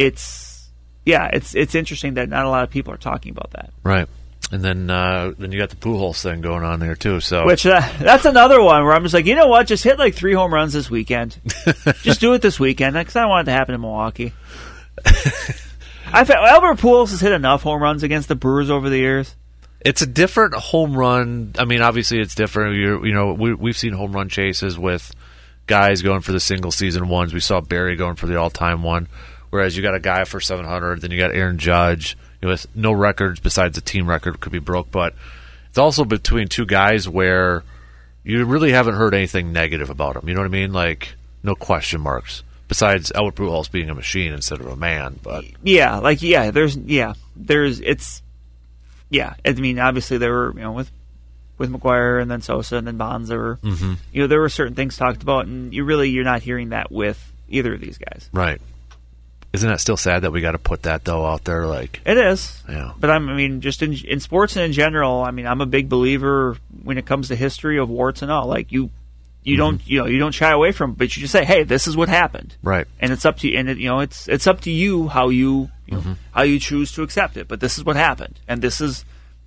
it's 0.00 0.70
yeah, 1.04 1.28
it's 1.32 1.54
it's 1.54 1.74
interesting 1.74 2.14
that 2.14 2.28
not 2.28 2.46
a 2.46 2.48
lot 2.48 2.64
of 2.64 2.70
people 2.70 2.92
are 2.94 2.98
talking 2.98 3.32
about 3.32 3.50
that. 3.52 3.70
Right. 3.82 4.08
And 4.50 4.62
then 4.62 4.90
uh, 4.90 5.32
then 5.38 5.52
you 5.52 5.58
got 5.58 5.68
the 5.68 5.76
Pujols 5.76 6.22
thing 6.22 6.40
going 6.40 6.64
on 6.64 6.80
there 6.80 6.96
too. 6.96 7.20
So 7.20 7.44
Which 7.44 7.66
uh, 7.66 7.82
that's 8.00 8.24
another 8.24 8.62
one 8.62 8.82
where 8.84 8.94
I'm 8.94 9.02
just 9.02 9.14
like, 9.14 9.26
you 9.26 9.36
know 9.36 9.46
what? 9.46 9.66
Just 9.66 9.84
hit 9.84 9.98
like 9.98 10.14
three 10.14 10.32
home 10.32 10.52
runs 10.52 10.72
this 10.72 10.90
weekend. 10.90 11.38
just 12.02 12.20
do 12.20 12.32
it 12.32 12.42
this 12.42 12.58
weekend 12.58 12.94
because 12.94 13.14
I 13.14 13.20
don't 13.20 13.28
want 13.28 13.46
it 13.46 13.52
to 13.52 13.56
happen 13.56 13.74
in 13.74 13.80
Milwaukee. 13.82 14.32
I 15.06 16.24
felt 16.24 16.44
Albert 16.44 16.78
Pujols 16.78 17.10
has 17.10 17.20
hit 17.20 17.32
enough 17.32 17.62
home 17.62 17.82
runs 17.82 18.02
against 18.02 18.28
the 18.28 18.34
Brewers 18.34 18.70
over 18.70 18.88
the 18.88 18.98
years. 18.98 19.36
it's 19.80 20.02
a 20.02 20.06
different 20.06 20.54
home 20.54 20.96
run. 20.96 21.52
I 21.58 21.64
mean, 21.66 21.82
obviously 21.82 22.20
it's 22.20 22.34
different. 22.34 22.76
you 22.76 23.04
you 23.04 23.12
know, 23.12 23.34
we, 23.34 23.54
we've 23.54 23.76
seen 23.76 23.92
home 23.92 24.12
run 24.12 24.28
chases 24.30 24.78
with 24.78 25.12
guys 25.66 26.02
going 26.02 26.22
for 26.22 26.32
the 26.32 26.40
single 26.40 26.72
season 26.72 27.08
ones. 27.08 27.32
We 27.32 27.40
saw 27.40 27.60
Barry 27.60 27.94
going 27.96 28.16
for 28.16 28.26
the 28.26 28.36
all 28.36 28.50
time 28.50 28.82
one. 28.82 29.06
Whereas 29.50 29.76
you 29.76 29.82
got 29.82 29.94
a 29.94 30.00
guy 30.00 30.24
for 30.24 30.40
700, 30.40 31.00
then 31.00 31.10
you 31.10 31.18
got 31.18 31.34
Aaron 31.34 31.58
Judge 31.58 32.16
you 32.40 32.46
know, 32.46 32.52
with 32.52 32.66
no 32.74 32.92
records 32.92 33.40
besides 33.40 33.74
the 33.74 33.80
team 33.80 34.08
record 34.08 34.40
could 34.40 34.52
be 34.52 34.58
broke. 34.60 34.90
But 34.90 35.14
it's 35.68 35.78
also 35.78 36.04
between 36.04 36.48
two 36.48 36.66
guys 36.66 37.08
where 37.08 37.64
you 38.22 38.44
really 38.44 38.72
haven't 38.72 38.94
heard 38.94 39.14
anything 39.14 39.52
negative 39.52 39.90
about 39.90 40.14
them. 40.14 40.28
You 40.28 40.34
know 40.34 40.40
what 40.40 40.46
I 40.46 40.50
mean? 40.50 40.72
Like 40.72 41.14
no 41.42 41.54
question 41.54 42.00
marks. 42.00 42.42
Besides 42.68 43.10
Albert 43.12 43.34
Pujols 43.34 43.70
being 43.70 43.90
a 43.90 43.94
machine 43.94 44.32
instead 44.32 44.60
of 44.60 44.66
a 44.68 44.76
man, 44.76 45.18
but 45.22 45.44
Yeah, 45.64 45.98
like 45.98 46.22
yeah, 46.22 46.52
there's 46.52 46.76
yeah, 46.76 47.14
there's 47.34 47.80
it's 47.80 48.22
yeah. 49.08 49.34
I 49.44 49.52
mean, 49.54 49.80
obviously 49.80 50.18
there 50.18 50.32
were 50.32 50.52
you 50.54 50.60
know 50.60 50.72
with 50.72 50.90
with 51.58 51.72
McGwire 51.72 52.22
and 52.22 52.30
then 52.30 52.40
Sosa 52.42 52.76
and 52.76 52.86
then 52.86 52.96
Bonds 52.96 53.28
there 53.28 53.38
were 53.40 53.56
Mm-hmm. 53.64 53.94
you 54.12 54.22
know 54.22 54.28
there 54.28 54.40
were 54.40 54.48
certain 54.48 54.74
things 54.76 54.96
talked 54.96 55.22
about 55.22 55.46
and 55.46 55.74
you 55.74 55.82
really 55.84 56.10
you're 56.10 56.22
not 56.24 56.42
hearing 56.42 56.68
that 56.68 56.92
with 56.92 57.18
either 57.48 57.74
of 57.74 57.80
these 57.80 57.98
guys. 57.98 58.30
right. 58.32 58.60
Isn't 59.52 59.68
that 59.68 59.80
still 59.80 59.96
sad 59.96 60.22
that 60.22 60.30
we 60.30 60.40
got 60.40 60.52
to 60.52 60.58
put 60.58 60.84
that 60.84 61.04
though 61.04 61.26
out 61.26 61.44
there? 61.44 61.66
Like, 61.66 62.00
It 62.04 62.16
is. 62.16 62.62
yeah, 62.68 62.92
But 62.98 63.10
I'm, 63.10 63.28
I 63.28 63.34
mean, 63.34 63.60
just 63.60 63.82
in 63.82 63.94
in 63.94 64.20
sports 64.20 64.54
and 64.56 64.64
in 64.64 64.72
general, 64.72 65.22
I 65.22 65.32
mean, 65.32 65.46
I'm 65.46 65.60
a 65.60 65.66
big 65.66 65.88
believer 65.88 66.56
when 66.82 66.98
it 66.98 67.06
comes 67.06 67.28
to 67.28 67.36
history 67.36 67.78
of 67.78 67.88
warts 67.88 68.22
and 68.22 68.30
all. 68.30 68.46
Like 68.46 68.70
you, 68.70 68.90
you 69.42 69.54
mm-hmm. 69.54 69.58
don't, 69.58 69.86
you 69.88 70.00
know, 70.00 70.06
you 70.06 70.18
don't 70.18 70.32
shy 70.32 70.52
away 70.52 70.70
from, 70.70 70.92
it, 70.92 70.98
but 70.98 71.16
you 71.16 71.22
just 71.22 71.32
say, 71.32 71.44
hey, 71.44 71.64
this 71.64 71.88
is 71.88 71.96
what 71.96 72.08
happened, 72.08 72.54
right. 72.62 72.86
and 73.00 73.12
it's 73.12 73.24
up 73.24 73.38
to 73.38 73.48
you. 73.48 73.58
And 73.58 73.68
it, 73.68 73.78
you 73.78 73.88
know, 73.88 74.00
it's 74.00 74.28
it's 74.28 74.46
up 74.46 74.60
to 74.62 74.70
you 74.70 75.08
how 75.08 75.30
you, 75.30 75.68
you 75.86 75.94
know, 75.94 76.00
mm-hmm. 76.00 76.12
how 76.32 76.42
you 76.42 76.60
choose 76.60 76.92
to 76.92 77.02
accept 77.02 77.36
it. 77.36 77.48
But 77.48 77.58
this 77.58 77.76
is 77.76 77.84
what 77.84 77.96
happened, 77.96 78.38
and 78.46 78.62
this 78.62 78.80
is 78.80 79.04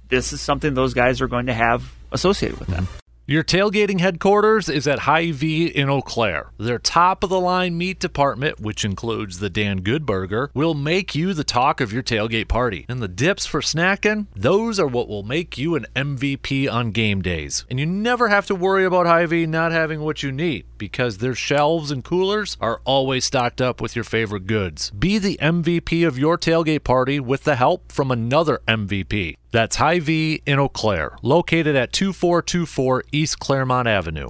this 0.09 0.33
is 0.33 0.41
something 0.41 0.73
those 0.73 0.93
guys 0.93 1.21
are 1.21 1.27
going 1.27 1.45
to 1.45 1.53
have 1.53 1.89
associated 2.11 2.59
with 2.59 2.67
them. 2.67 2.85
Mm-hmm. 2.87 3.02
Your 3.25 3.41
tailgating 3.41 4.01
headquarters 4.01 4.67
is 4.67 4.85
at 4.85 4.99
Hy-Vee 4.99 5.67
in 5.67 5.89
Eau 5.89 6.01
Claire. 6.01 6.51
Their 6.57 6.77
top 6.77 7.23
of 7.23 7.29
the 7.29 7.39
line 7.39 7.77
meat 7.77 7.97
department, 7.97 8.59
which 8.59 8.83
includes 8.83 9.39
the 9.39 9.49
Dan 9.49 9.77
Good 9.77 10.05
Burger, 10.05 10.51
will 10.53 10.73
make 10.73 11.15
you 11.15 11.33
the 11.33 11.45
talk 11.45 11.79
of 11.79 11.93
your 11.93 12.03
tailgate 12.03 12.49
party. 12.49 12.85
And 12.89 13.01
the 13.01 13.07
dips 13.07 13.45
for 13.45 13.61
snacking, 13.61 14.27
those 14.35 14.77
are 14.77 14.85
what 14.85 15.07
will 15.07 15.23
make 15.23 15.57
you 15.57 15.75
an 15.75 15.85
MVP 15.95 16.69
on 16.69 16.91
game 16.91 17.21
days. 17.21 17.63
And 17.69 17.79
you 17.79 17.85
never 17.85 18.27
have 18.27 18.45
to 18.47 18.55
worry 18.55 18.83
about 18.83 19.05
Hy-Vee 19.05 19.45
not 19.45 19.71
having 19.71 20.01
what 20.01 20.21
you 20.21 20.33
need 20.33 20.65
because 20.77 21.19
their 21.19 21.33
shelves 21.33 21.91
and 21.91 22.03
coolers 22.03 22.57
are 22.59 22.81
always 22.83 23.23
stocked 23.23 23.61
up 23.61 23.79
with 23.79 23.95
your 23.95 24.03
favorite 24.03 24.47
goods. 24.47 24.91
Be 24.91 25.17
the 25.17 25.39
MVP 25.41 26.05
of 26.05 26.19
your 26.19 26.37
tailgate 26.37 26.83
party 26.83 27.21
with 27.21 27.45
the 27.45 27.55
help 27.55 27.89
from 27.89 28.11
another 28.11 28.59
MVP. 28.67 29.37
That's 29.53 29.75
Hy-Vee 29.75 30.41
in 30.47 30.57
Eau 30.57 30.67
Claire, 30.67 31.15
located 31.21 31.75
at 31.75 31.93
2424 31.93 33.03
East 33.11 33.37
Clairemont 33.37 33.87
Avenue. 33.87 34.29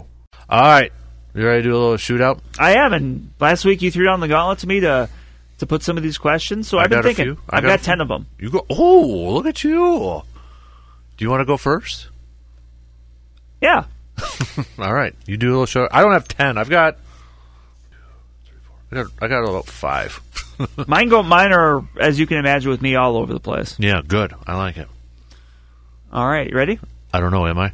All 0.50 0.62
right, 0.62 0.92
you 1.34 1.46
ready 1.46 1.62
to 1.62 1.70
do 1.70 1.74
a 1.74 1.80
little 1.80 1.96
shootout? 1.96 2.42
I 2.60 2.74
am, 2.76 2.92
and 2.92 3.32
last 3.40 3.64
week 3.64 3.82
you 3.82 3.90
threw 3.90 4.04
down 4.04 4.20
the 4.20 4.28
gauntlet 4.28 4.60
to 4.60 4.68
me 4.68 4.82
to 4.82 5.10
to 5.60 5.66
put 5.66 5.82
some 5.82 5.96
of 5.96 6.04
these 6.04 6.18
questions. 6.18 6.68
So 6.68 6.78
I 6.78 6.84
I've 6.84 6.90
been 6.90 7.04
thinking. 7.04 7.38
I 7.50 7.58
I've 7.58 7.64
got 7.64 7.80
got, 7.80 7.84
ten 7.84 8.02
of 8.02 8.10
them. 8.10 8.28
You 8.38 8.50
go. 8.50 8.66
Oh, 8.70 9.30
look 9.34 9.46
at 9.46 9.64
you. 9.64 10.24
Do 11.16 11.24
you 11.24 11.30
want 11.30 11.40
to 11.40 11.46
go 11.46 11.56
first? 11.56 12.10
Yeah. 13.62 13.86
All 14.78 14.94
right, 14.94 15.16
you 15.26 15.38
do 15.38 15.48
a 15.48 15.52
little 15.52 15.66
show. 15.66 15.88
I 15.90 16.02
don't 16.02 16.12
have 16.12 16.28
ten. 16.28 16.58
I've 16.58 16.70
got. 16.70 16.98
I 18.92 18.96
got, 18.96 19.08
I 19.22 19.28
got 19.30 19.44
about 19.46 19.68
five. 19.68 20.20
Mine 20.88 21.08
go. 21.08 21.24
Mine 21.24 21.54
are, 21.54 21.88
as 21.98 22.20
you 22.20 22.28
can 22.28 22.40
imagine, 22.40 22.72
with 22.72 22.82
me 22.82 22.96
all 22.96 23.16
over 23.16 23.34
the 23.34 23.40
place. 23.40 23.80
yeah, 23.80 24.02
good. 24.06 24.34
I 24.46 24.58
like 24.58 24.76
it. 24.76 24.90
All 26.14 26.28
right, 26.28 26.50
you 26.50 26.56
ready? 26.56 26.80
I 27.14 27.20
don't 27.20 27.32
know. 27.32 27.46
Am 27.48 27.58
I? 27.60 27.74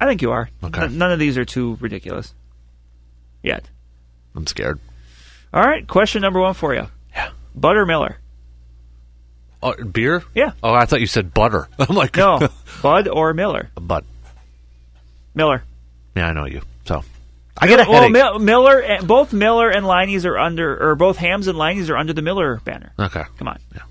I 0.00 0.06
think 0.06 0.22
you 0.22 0.30
are. 0.30 0.48
Okay. 0.64 0.82
N- 0.84 0.96
none 0.98 1.12
of 1.12 1.18
these 1.18 1.36
are 1.36 1.44
too 1.44 1.76
ridiculous 1.80 2.32
yet. 3.42 3.68
I'm 4.34 4.46
scared. 4.46 4.78
All 5.52 5.62
right, 5.62 5.86
question 5.86 6.22
number 6.22 6.40
one 6.40 6.54
for 6.54 6.72
you: 6.74 6.86
Yeah. 7.14 7.30
Butter 7.54 7.84
Miller? 7.84 8.16
Oh, 9.62 9.74
beer? 9.84 10.22
Yeah. 10.34 10.52
Oh, 10.62 10.72
I 10.72 10.86
thought 10.86 11.00
you 11.00 11.06
said 11.06 11.34
butter. 11.34 11.68
I'm 11.78 11.94
like, 11.94 12.16
No, 12.16 12.48
Bud 12.82 13.08
or 13.08 13.34
Miller? 13.34 13.68
Bud. 13.74 14.04
Miller. 15.34 15.62
yeah, 16.16 16.28
I 16.28 16.32
know 16.32 16.46
you. 16.46 16.62
So 16.86 17.02
I 17.58 17.66
get 17.66 17.80
a 17.86 17.90
Well, 17.90 18.00
headache. 18.02 18.12
Mil- 18.12 18.38
Miller, 18.38 18.98
both 19.02 19.32
Miller 19.32 19.68
and 19.68 19.84
Leinie's 19.86 20.24
are 20.24 20.38
under, 20.38 20.90
or 20.90 20.94
both 20.94 21.16
Hamm's 21.18 21.46
and 21.46 21.58
Leinie's 21.58 21.90
are 21.90 21.96
under 21.96 22.12
the 22.12 22.22
Miller 22.22 22.60
banner. 22.64 22.92
okay. 22.98 23.24
Come 23.38 23.48
on, 23.48 23.58
Yeah. 23.74 23.82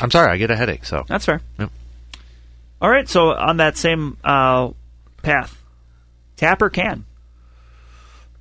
I'm 0.00 0.10
sorry. 0.10 0.30
I 0.32 0.36
get 0.38 0.50
a 0.50 0.56
headache. 0.56 0.84
So 0.84 1.04
that's 1.06 1.24
fair. 1.26 1.40
Yep. 1.58 1.70
All 2.82 2.90
right, 2.90 3.08
so 3.08 3.32
on 3.32 3.58
that 3.58 3.76
same 3.76 4.16
uh, 4.24 4.70
path, 5.22 5.56
tap 6.36 6.60
or 6.60 6.68
can? 6.68 7.04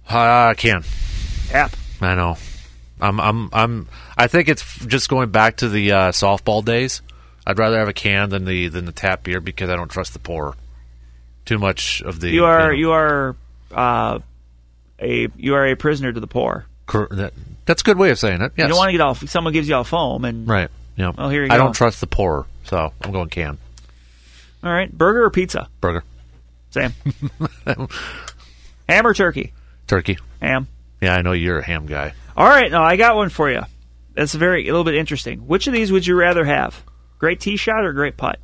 uh, 0.09 0.47
I 0.49 0.55
can. 0.57 0.83
Tap. 1.49 1.75
I 2.01 2.15
know. 2.15 2.37
I'm. 2.99 3.19
I'm. 3.19 3.49
I'm. 3.53 3.87
I 4.17 4.25
think 4.25 4.49
it's 4.49 4.83
just 4.87 5.09
going 5.09 5.29
back 5.29 5.57
to 5.57 5.69
the 5.69 5.91
uh, 5.91 6.11
softball 6.11 6.65
days. 6.65 7.03
I'd 7.45 7.59
rather 7.59 7.77
have 7.77 7.87
a 7.87 7.93
can 7.93 8.31
than 8.31 8.45
the 8.45 8.67
than 8.67 8.85
the 8.85 8.91
tap 8.91 9.21
beer 9.21 9.41
because 9.41 9.69
I 9.69 9.75
don't 9.75 9.89
trust 9.91 10.13
the 10.13 10.19
pour. 10.19 10.55
Too 11.45 11.59
much 11.59 12.01
of 12.01 12.19
the. 12.19 12.31
You 12.31 12.45
are 12.45 12.69
know, 12.69 12.73
you 12.73 12.91
are 12.93 13.35
uh, 13.71 14.19
a 14.99 15.27
you 15.37 15.53
are 15.53 15.67
a 15.67 15.75
prisoner 15.75 16.11
to 16.11 16.19
the 16.19 16.25
pour. 16.25 16.65
cor- 16.87 17.09
that, 17.11 17.33
that's 17.67 17.83
a 17.83 17.85
good 17.85 17.99
way 17.99 18.09
of 18.09 18.17
saying 18.17 18.41
it. 18.41 18.53
Yes. 18.57 18.65
You 18.65 18.69
don't 18.69 18.77
want 18.77 18.89
to 18.89 18.93
get 18.93 19.01
off. 19.01 19.29
Someone 19.29 19.53
gives 19.53 19.69
you 19.69 19.75
all 19.75 19.83
foam, 19.83 20.25
and 20.25 20.47
right. 20.47 20.69
Yeah. 20.95 21.11
Well, 21.15 21.29
here 21.29 21.43
you 21.45 21.51
I 21.51 21.57
go. 21.57 21.65
don't 21.65 21.73
trust 21.73 22.01
the 22.01 22.07
pour, 22.07 22.47
so 22.63 22.91
I'm 23.03 23.11
going 23.11 23.29
can 23.29 23.59
all 24.63 24.71
right, 24.71 24.91
burger 24.91 25.23
or 25.23 25.29
pizza? 25.29 25.69
burger 25.79 26.03
Sam. 26.69 26.93
Ham 28.87 29.07
or 29.07 29.13
turkey? 29.13 29.53
turkey. 29.87 30.17
Ham. 30.41 30.67
Yeah, 31.01 31.15
I 31.15 31.21
know 31.21 31.31
you're 31.33 31.59
a 31.59 31.65
ham 31.65 31.85
guy. 31.85 32.13
All 32.37 32.47
right, 32.47 32.71
now 32.71 32.83
I 32.83 32.95
got 32.95 33.15
one 33.15 33.29
for 33.29 33.49
you. 33.49 33.61
That's 34.13 34.33
very 34.33 34.63
a 34.67 34.71
little 34.71 34.83
bit 34.85 34.95
interesting. 34.95 35.47
Which 35.47 35.67
of 35.67 35.73
these 35.73 35.91
would 35.91 36.05
you 36.07 36.15
rather 36.15 36.45
have? 36.45 36.83
Great 37.19 37.39
tee 37.39 37.57
shot 37.57 37.83
or 37.83 37.93
great 37.93 38.17
putt? 38.17 38.39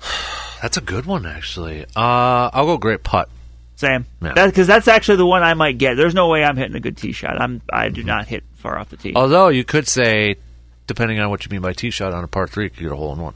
That's 0.62 0.76
a 0.76 0.80
good 0.80 1.06
one, 1.06 1.24
actually. 1.26 1.84
Uh, 1.96 2.50
I'll 2.52 2.66
go 2.66 2.78
great 2.78 3.02
putt. 3.04 3.28
Sam. 3.76 4.06
Yeah. 4.20 4.32
That 4.34 4.46
because 4.46 4.66
that's 4.66 4.88
actually 4.88 5.18
the 5.18 5.26
one 5.26 5.44
I 5.44 5.54
might 5.54 5.78
get. 5.78 5.94
There's 5.96 6.14
no 6.14 6.26
way 6.26 6.42
I'm 6.42 6.56
hitting 6.56 6.74
a 6.74 6.80
good 6.80 6.96
tee 6.96 7.12
shot. 7.12 7.40
I'm 7.40 7.62
I 7.72 7.90
do 7.90 8.02
not 8.02 8.26
hit 8.26 8.42
far 8.56 8.76
off 8.76 8.88
the 8.90 8.96
tee. 8.96 9.12
Although 9.14 9.50
you 9.50 9.62
could 9.62 9.86
say, 9.86 10.34
depending 10.88 11.20
on 11.20 11.30
what 11.30 11.44
you 11.44 11.50
mean 11.50 11.60
by 11.60 11.74
tee 11.74 11.90
shot 11.90 12.12
on 12.12 12.24
a 12.24 12.26
par 12.26 12.48
three, 12.48 12.64
you 12.64 12.70
could 12.70 12.80
get 12.80 12.90
a 12.90 12.96
hole 12.96 13.12
in 13.12 13.20
one. 13.20 13.34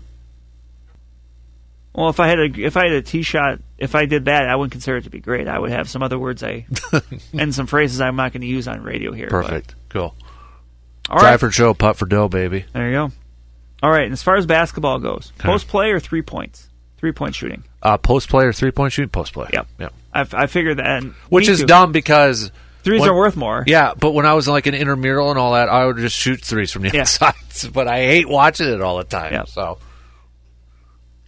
Well, 1.95 2.09
if 2.09 2.21
I 2.21 2.29
had 2.29 2.39
a 2.39 2.45
if 2.57 2.77
I 2.77 2.85
had 2.85 2.93
a 2.93 3.03
tee 3.03 3.23
shot, 3.23 3.59
if 3.77 3.95
I 3.95 4.07
did 4.07 4.25
that, 4.25 4.49
I 4.49 4.57
wouldn't 4.57 4.73
consider 4.73 4.97
it 4.99 5.05
to 5.05 5.11
be 5.11 5.21
great. 5.21 5.47
I 5.47 5.59
would 5.59 5.71
have 5.71 5.91
some 5.91 6.03
other 6.03 6.19
words 6.19 6.43
I 6.43 6.67
and 7.39 7.55
some 7.55 7.67
phrases 7.67 8.01
I'm 8.01 8.17
not 8.17 8.33
going 8.33 8.41
to 8.41 8.47
use 8.47 8.67
on 8.67 8.83
radio 8.83 9.13
here. 9.13 9.29
but- 9.31 9.43
Perfect. 9.43 9.75
Cool. 9.91 10.15
All 11.11 11.19
Drive 11.19 11.33
right, 11.33 11.41
for 11.41 11.51
show, 11.51 11.75
putt 11.75 11.97
for 11.97 12.07
dough, 12.07 12.29
baby. 12.29 12.65
there 12.73 12.87
you 12.89 12.93
go. 12.95 13.11
All 13.83 13.91
right. 13.91 14.05
And 14.05 14.13
as 14.13 14.23
far 14.23 14.37
as 14.37 14.47
basketball 14.47 15.01
goes, 15.01 15.33
Okay. 15.39 15.49
post 15.49 15.69
play 15.69 15.91
or 15.91 15.99
three 16.01 16.23
points, 16.23 16.69
three 16.99 17.13
point 17.13 17.35
shooting. 17.35 17.65
Uh, 17.83 17.99
post 17.99 18.29
play 18.29 18.45
or 18.47 18.53
three 18.53 18.71
point 18.71 18.93
shooting? 18.93 19.11
Post 19.11 19.33
play. 19.35 19.49
Yep. 19.53 19.67
Yep. 19.81 19.93
I, 20.15 20.27
I 20.33 20.47
figured 20.47 20.79
that. 20.79 20.87
And 21.03 21.13
Which 21.29 21.49
is 21.49 21.61
too. 21.61 21.67
dumb 21.67 21.91
because 21.93 22.51
Threes 22.85 23.01
when- 23.01 23.11
are 23.11 23.17
worth 23.17 23.37
more. 23.37 23.65
Yeah, 23.67 23.93
but 23.99 24.13
when 24.13 24.25
I 24.27 24.33
was 24.35 24.47
in 24.47 24.53
like 24.55 24.67
an 24.67 24.75
intramural 24.75 25.29
and 25.31 25.39
all 25.39 25.53
that, 25.55 25.69
I 25.69 25.85
would 25.85 25.97
just 25.99 26.17
shoot 26.17 26.41
threes 26.41 26.71
from 26.71 26.83
the 26.83 26.91
Yeah. 26.95 27.01
outside. 27.03 27.35
But 27.73 27.89
I 27.89 27.99
hate 28.07 28.29
watching 28.29 28.69
it 28.69 28.81
all 28.81 28.97
the 28.99 29.05
time. 29.05 29.33
Yeah. 29.33 29.45
So 29.45 29.79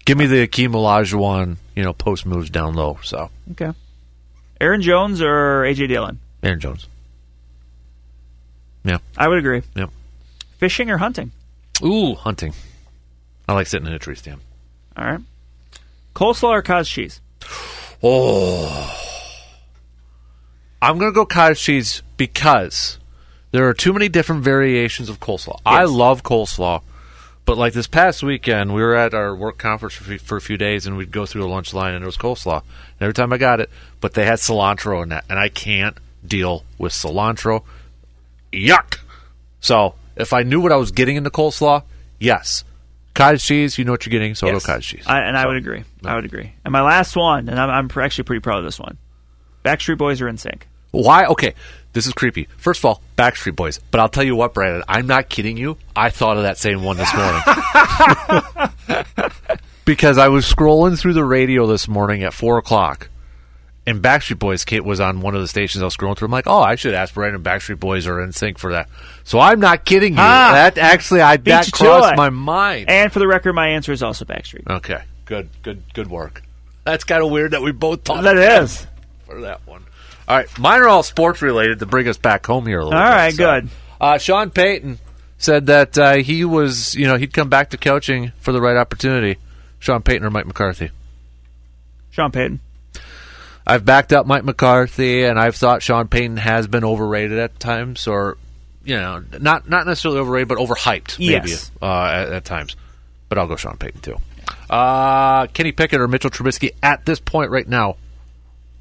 give 0.04 0.18
me 0.18 0.26
the 0.26 0.46
Akeem 0.46 0.70
Olajuwon, 0.70 1.56
you 1.74 1.82
know, 1.82 1.92
post 1.92 2.26
moves 2.26 2.50
down 2.50 2.74
low. 2.74 2.98
So 3.02 3.30
Okay. 3.52 3.72
Aaron 4.60 4.82
Jones 4.82 5.20
or 5.20 5.62
AJ 5.62 5.88
Dillon? 5.88 6.20
Aaron 6.42 6.60
Jones. 6.60 6.86
Yeah. 8.84 8.98
I 9.16 9.28
would 9.28 9.38
agree. 9.38 9.62
Yep. 9.76 9.90
Fishing 10.58 10.90
or 10.90 10.98
hunting? 10.98 11.32
Ooh, 11.82 12.14
hunting. 12.14 12.52
I 13.48 13.54
like 13.54 13.66
sitting 13.66 13.86
in 13.86 13.92
a 13.92 13.98
tree 13.98 14.14
stand. 14.14 14.40
All 14.96 15.04
right. 15.04 15.20
Coleslaw 16.14 16.50
or 16.50 16.62
cottage 16.62 16.90
cheese? 16.90 17.20
Oh. 18.06 19.00
I'm 20.82 20.98
going 20.98 21.10
to 21.10 21.14
go 21.14 21.24
cottage 21.24 21.60
cheese 21.62 22.02
because 22.18 22.98
there 23.52 23.66
are 23.66 23.72
too 23.72 23.94
many 23.94 24.10
different 24.10 24.42
variations 24.44 25.08
of 25.08 25.20
coleslaw. 25.20 25.58
I 25.64 25.84
love 25.84 26.22
coleslaw, 26.22 26.82
but 27.44 27.58
like 27.58 27.72
this 27.72 27.86
past 27.86 28.22
weekend, 28.22 28.74
we 28.74 28.80
were 28.82 28.94
at 28.94 29.14
our 29.14 29.34
work 29.34 29.58
conference 29.58 29.94
for, 29.94 30.16
for 30.18 30.36
a 30.36 30.40
few 30.40 30.56
days 30.56 30.86
and 30.86 30.96
we'd 30.96 31.10
go 31.10 31.26
through 31.26 31.44
a 31.44 31.48
lunch 31.48 31.74
line 31.74 31.94
and 31.94 32.02
there 32.02 32.06
was 32.06 32.16
coleslaw. 32.16 32.58
And 32.60 33.02
every 33.02 33.14
time 33.14 33.32
I 33.32 33.38
got 33.38 33.60
it, 33.60 33.70
but 34.00 34.14
they 34.14 34.24
had 34.24 34.38
cilantro 34.38 35.02
in 35.02 35.10
that, 35.10 35.24
and 35.28 35.38
I 35.38 35.48
can't 35.48 35.96
deal 36.26 36.64
with 36.78 36.92
cilantro. 36.92 37.64
Yuck! 38.52 38.98
So 39.60 39.94
if 40.16 40.32
I 40.32 40.42
knew 40.42 40.60
what 40.60 40.72
I 40.72 40.76
was 40.76 40.90
getting 40.90 41.16
in 41.16 41.22
the 41.24 41.30
coleslaw, 41.30 41.82
yes. 42.18 42.64
Cottage 43.14 43.44
cheese, 43.44 43.78
you 43.78 43.84
know 43.84 43.92
what 43.92 44.04
you're 44.06 44.10
getting, 44.10 44.34
so 44.34 44.46
Yes. 44.46 44.64
go 44.64 44.72
cottage 44.72 44.88
cheese. 44.88 45.04
I, 45.06 45.20
and 45.20 45.36
I 45.36 45.46
would 45.46 45.56
agree. 45.56 45.84
I 46.04 46.14
would 46.16 46.24
agree. 46.24 46.52
And 46.64 46.72
my 46.72 46.82
last 46.82 47.14
one, 47.16 47.48
and 47.48 47.58
I'm, 47.60 47.70
I'm 47.70 48.02
actually 48.02 48.24
pretty 48.24 48.40
proud 48.40 48.58
of 48.58 48.64
this 48.64 48.78
one. 48.78 48.98
Backstreet 49.64 49.98
Boys 49.98 50.20
are 50.20 50.26
NSYNC. 50.26 50.62
Why? 51.02 51.26
Okay, 51.26 51.54
this 51.92 52.06
is 52.06 52.12
creepy. 52.12 52.48
First 52.56 52.80
of 52.80 52.84
all, 52.86 53.02
Backstreet 53.16 53.56
Boys. 53.56 53.80
But 53.90 54.00
I'll 54.00 54.08
tell 54.08 54.24
you 54.24 54.36
what, 54.36 54.54
Brandon, 54.54 54.82
I'm 54.88 55.06
not 55.06 55.28
kidding 55.28 55.56
you. 55.56 55.76
I 55.94 56.10
thought 56.10 56.36
of 56.36 56.44
that 56.44 56.58
same 56.58 56.82
one 56.82 56.96
this 56.96 57.12
morning. 57.14 57.42
because 59.84 60.18
I 60.18 60.28
was 60.28 60.50
scrolling 60.50 60.98
through 60.98 61.14
the 61.14 61.24
radio 61.24 61.66
this 61.66 61.88
morning 61.88 62.22
at 62.22 62.32
4 62.32 62.58
o'clock, 62.58 63.08
and 63.86 64.02
Backstreet 64.02 64.38
Boys 64.38 64.64
Kate 64.64 64.84
was 64.84 65.00
on 65.00 65.20
one 65.20 65.34
of 65.34 65.40
the 65.42 65.48
stations 65.48 65.82
I 65.82 65.84
was 65.84 65.96
scrolling 65.96 66.16
through. 66.16 66.26
I'm 66.26 66.32
like, 66.32 66.46
oh, 66.46 66.62
I 66.62 66.74
should 66.76 66.94
ask 66.94 67.14
Brandon 67.14 67.42
Backstreet 67.42 67.80
Boys 67.80 68.06
are 68.06 68.16
NSYNC 68.16 68.58
for 68.58 68.72
that. 68.72 68.88
So 69.24 69.38
I'm 69.38 69.60
not 69.60 69.84
kidding 69.84 70.14
you. 70.14 70.20
Ah. 70.20 70.52
that 70.54 70.78
actually, 70.78 71.20
I 71.20 71.36
that 71.38 71.70
crossed 71.70 72.16
my 72.16 72.30
mind. 72.30 72.88
And 72.88 73.12
for 73.12 73.18
the 73.18 73.26
record, 73.26 73.52
my 73.52 73.68
answer 73.68 73.92
is 73.92 74.02
also 74.02 74.24
Backstreet. 74.24 74.68
okay, 74.68 75.02
good, 75.26 75.50
good, 75.62 75.82
good 75.92 76.08
work. 76.08 76.42
That's 76.84 77.04
kind 77.04 77.22
of 77.22 77.30
weird 77.30 77.52
that 77.52 77.62
we 77.62 77.72
both 77.72 78.04
thought 78.04 78.24
That 78.24 78.36
is. 78.36 78.86
for 79.26 79.40
that 79.42 79.66
one. 79.66 79.84
All 80.28 80.36
right, 80.36 80.58
mine 80.58 80.80
are 80.80 80.88
all 80.88 81.02
sports 81.02 81.42
related 81.42 81.80
to 81.80 81.86
bring 81.86 82.08
us 82.08 82.16
back 82.16 82.46
home 82.46 82.66
here 82.66 82.80
a 82.80 82.84
little 82.84 82.98
All 82.98 83.04
bit. 83.04 83.10
right, 83.14 83.36
good. 83.36 83.68
Uh, 84.00 84.18
Sean 84.18 84.50
Payton 84.50 84.98
said 85.38 85.66
that 85.66 85.98
uh, 85.98 86.14
he 86.16 86.44
was, 86.44 86.94
you 86.94 87.06
know, 87.06 87.16
he'd 87.16 87.32
come 87.34 87.48
back 87.50 87.70
to 87.70 87.76
coaching 87.76 88.32
for 88.40 88.52
the 88.52 88.60
right 88.60 88.76
opportunity. 88.76 89.38
Sean 89.78 90.00
Payton 90.02 90.24
or 90.24 90.30
Mike 90.30 90.46
McCarthy. 90.46 90.90
Sean 92.10 92.30
Payton. 92.32 92.60
I've 93.66 93.84
backed 93.84 94.12
up 94.12 94.26
Mike 94.26 94.44
McCarthy, 94.44 95.24
and 95.24 95.38
I've 95.38 95.56
thought 95.56 95.82
Sean 95.82 96.08
Payton 96.08 96.38
has 96.38 96.66
been 96.66 96.84
overrated 96.84 97.38
at 97.38 97.58
times, 97.60 98.06
or 98.06 98.36
you 98.84 98.96
know, 98.96 99.22
not 99.40 99.68
not 99.68 99.86
necessarily 99.86 100.20
overrated, 100.20 100.48
but 100.48 100.58
overhyped 100.58 101.18
maybe 101.18 101.50
Yes. 101.50 101.70
uh, 101.82 102.04
at, 102.04 102.28
at 102.32 102.44
times. 102.44 102.76
But 103.28 103.38
I'll 103.38 103.46
go 103.46 103.56
Sean 103.56 103.76
Payton 103.78 104.00
too. 104.02 104.16
Uh, 104.70 105.46
Kenny 105.48 105.72
Pickett 105.72 106.00
or 106.00 106.08
Mitchell 106.08 106.30
Trubisky 106.30 106.70
at 106.82 107.04
this 107.06 107.20
point 107.20 107.50
right 107.50 107.66
now, 107.66 107.96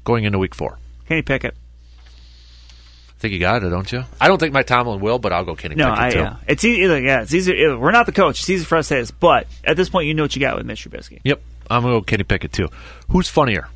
going 0.04 0.24
into 0.24 0.38
Week 0.38 0.54
Four. 0.54 0.78
Kenny 1.08 1.22
Pickett. 1.22 1.54
I 1.56 3.20
think 3.24 3.32
you 3.32 3.40
got 3.40 3.62
it, 3.62 3.70
don't 3.70 3.90
you? 3.90 4.04
I 4.20 4.28
don't 4.28 4.38
think 4.38 4.52
Mike 4.52 4.66
Tomlin 4.66 5.00
will, 5.00 5.18
but 5.18 5.32
I'll 5.32 5.44
go 5.44 5.54
Kenny 5.54 5.76
No, 5.76 5.88
Pickett 5.90 6.02
I, 6.02 6.10
too. 6.10 6.18
yeah. 6.18 6.36
It's 6.46 6.64
easy. 6.64 6.80
Yeah, 6.82 7.22
it's 7.22 7.32
easy. 7.32 7.52
We're 7.74 7.90
not 7.90 8.06
the 8.06 8.12
coach. 8.12 8.40
It's 8.40 8.50
easy 8.50 8.64
for 8.64 8.76
us 8.76 8.88
to 8.88 8.94
say 8.94 9.00
this, 9.00 9.10
but 9.10 9.46
at 9.64 9.76
this 9.76 9.88
point, 9.88 10.06
you 10.08 10.14
know 10.14 10.24
what 10.24 10.34
you 10.36 10.40
got 10.40 10.56
with 10.56 10.66
Mitch 10.66 10.84
Trubisky. 10.88 11.20
Yep, 11.24 11.40
I'm 11.70 11.82
gonna 11.82 11.94
go 11.94 12.02
Kenny 12.02 12.24
Pickett 12.24 12.52
too. 12.52 12.68
Who's 13.08 13.28
funnier, 13.28 13.68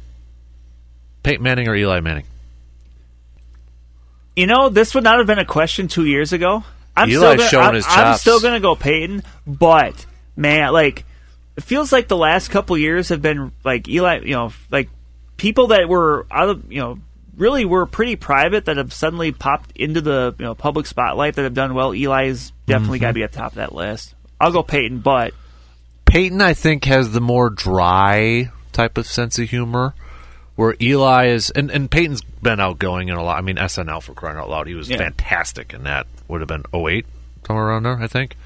Peyton 1.23 1.43
Manning 1.43 1.69
or 1.69 1.75
Eli 1.75 2.01
Manning? 2.01 2.25
You 4.37 4.47
know, 4.47 4.69
this 4.69 4.95
would 4.95 5.05
not 5.05 5.19
have 5.19 5.27
been 5.27 5.39
a 5.39 5.45
question 5.45 5.89
two 5.89 6.05
years 6.05 6.33
ago. 6.33 6.63
I'm 6.97 7.09
Eli's 7.09 7.19
still 7.19 7.37
gonna, 7.37 7.49
showing 7.49 7.67
I'm, 7.69 7.75
his 7.75 7.85
I'm 7.89 8.17
still 8.17 8.41
going 8.41 8.55
to 8.55 8.61
go 8.61 8.75
Peyton, 8.77 9.23
but 9.47 10.07
man, 10.37 10.73
like 10.73 11.05
it 11.57 11.65
feels 11.65 11.93
like 11.93 12.09
the 12.09 12.17
last 12.17 12.51
couple 12.51 12.77
years 12.79 13.09
have 13.09 13.23
been 13.23 13.53
like 13.65 13.89
Eli. 13.89 14.21
You 14.21 14.35
know, 14.35 14.53
like 14.71 14.91
people 15.37 15.69
that 15.69 15.89
were 15.89 16.27
out 16.31 16.51
of 16.51 16.73
you 16.73 16.81
know 16.81 16.99
really 17.39 17.65
were 17.65 17.87
pretty 17.87 18.17
private 18.17 18.67
that 18.67 18.77
have 18.77 18.93
suddenly 18.93 19.33
popped 19.33 19.73
into 19.77 20.01
the 20.01 20.35
you 20.39 20.45
know 20.45 20.55
public 20.55 20.87
spotlight 20.87 21.35
that 21.37 21.43
have 21.43 21.55
done 21.55 21.75
well. 21.75 21.93
Eli's 21.93 22.53
definitely 22.67 22.99
Mm-hmm. 22.99 23.03
got 23.05 23.09
to 23.09 23.15
be 23.15 23.23
at 23.23 23.33
the 23.33 23.39
top 23.39 23.53
of 23.53 23.57
that 23.57 23.75
list. 23.75 24.15
I'll 24.41 24.53
go 24.53 24.63
Peyton, 24.63 25.01
but 25.01 25.35
Peyton, 26.05 26.41
I 26.41 26.55
think, 26.55 26.85
has 26.85 27.13
the 27.13 27.21
more 27.21 27.51
dry 27.51 28.51
type 28.73 28.97
of 28.99 29.07
sense 29.07 29.39
of 29.39 29.51
humor, 29.51 29.95
where 30.57 30.75
Eli 30.81 31.27
is, 31.29 31.51
and, 31.51 31.71
and 31.71 31.91
Peyton's 31.91 32.23
been 32.23 32.61
outgoing 32.61 33.09
in 33.09 33.17
a 33.17 33.23
lot. 33.23 33.37
I 33.39 33.41
mean, 33.43 33.57
SNL 33.57 34.03
for 34.03 34.15
crying 34.15 34.39
out 34.39 34.49
loud, 34.49 34.67
he 34.69 34.75
was 34.75 34.89
Yeah. 34.89 34.99
fantastic 34.99 35.75
in 35.75 35.83
that. 35.85 36.07
Would 36.29 36.41
have 36.41 36.49
been 36.49 36.65
08, 36.73 37.05
somewhere 37.47 37.67
around 37.67 37.83
there, 37.83 37.99
I 38.01 38.07
think. 38.07 38.37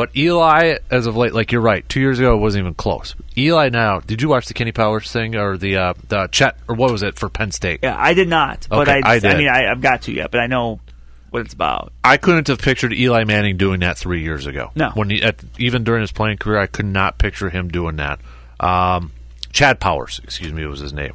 But 0.00 0.16
Eli, 0.16 0.78
as 0.90 1.06
of 1.06 1.14
late, 1.14 1.34
like 1.34 1.52
you're 1.52 1.60
right, 1.60 1.86
two 1.86 2.00
years 2.00 2.18
ago 2.18 2.32
it 2.32 2.38
wasn't 2.38 2.62
even 2.62 2.72
close. 2.72 3.14
Eli 3.36 3.68
now, 3.68 4.00
did 4.00 4.22
you 4.22 4.30
watch 4.30 4.46
the 4.46 4.54
Kenny 4.54 4.72
Powers 4.72 5.12
thing 5.12 5.36
or 5.36 5.58
the 5.58 5.76
uh, 5.76 5.92
the 6.08 6.26
Chet 6.28 6.56
or 6.68 6.74
what 6.74 6.90
was 6.90 7.02
it 7.02 7.18
for 7.18 7.28
Penn 7.28 7.50
State? 7.50 7.80
yeah, 7.82 7.96
I 7.98 8.14
did 8.14 8.26
not. 8.26 8.66
But 8.70 8.88
Okay, 8.88 9.02
I, 9.04 9.16
I 9.16 9.18
did. 9.18 9.36
mean, 9.36 9.48
I, 9.48 9.70
I've 9.70 9.82
got 9.82 10.00
to 10.04 10.12
yet, 10.12 10.30
but 10.30 10.40
I 10.40 10.46
know 10.46 10.80
what 11.28 11.42
it's 11.42 11.52
about. 11.52 11.92
I 12.02 12.16
couldn't 12.16 12.48
have 12.48 12.60
pictured 12.62 12.94
Eli 12.94 13.24
Manning 13.24 13.58
doing 13.58 13.80
that 13.80 13.98
three 13.98 14.22
years 14.22 14.46
ago. 14.46 14.70
No. 14.74 14.88
when 14.94 15.10
he, 15.10 15.22
at, 15.22 15.36
even 15.58 15.84
during 15.84 16.00
his 16.00 16.12
playing 16.12 16.38
career, 16.38 16.58
I 16.58 16.66
could 16.66 16.86
not 16.86 17.18
picture 17.18 17.50
him 17.50 17.68
doing 17.68 17.96
that. 17.96 18.20
Um, 18.58 19.12
Chad 19.52 19.80
Powers, 19.80 20.18
excuse 20.24 20.50
me, 20.54 20.64
was 20.64 20.80
his 20.80 20.94
name. 20.94 21.12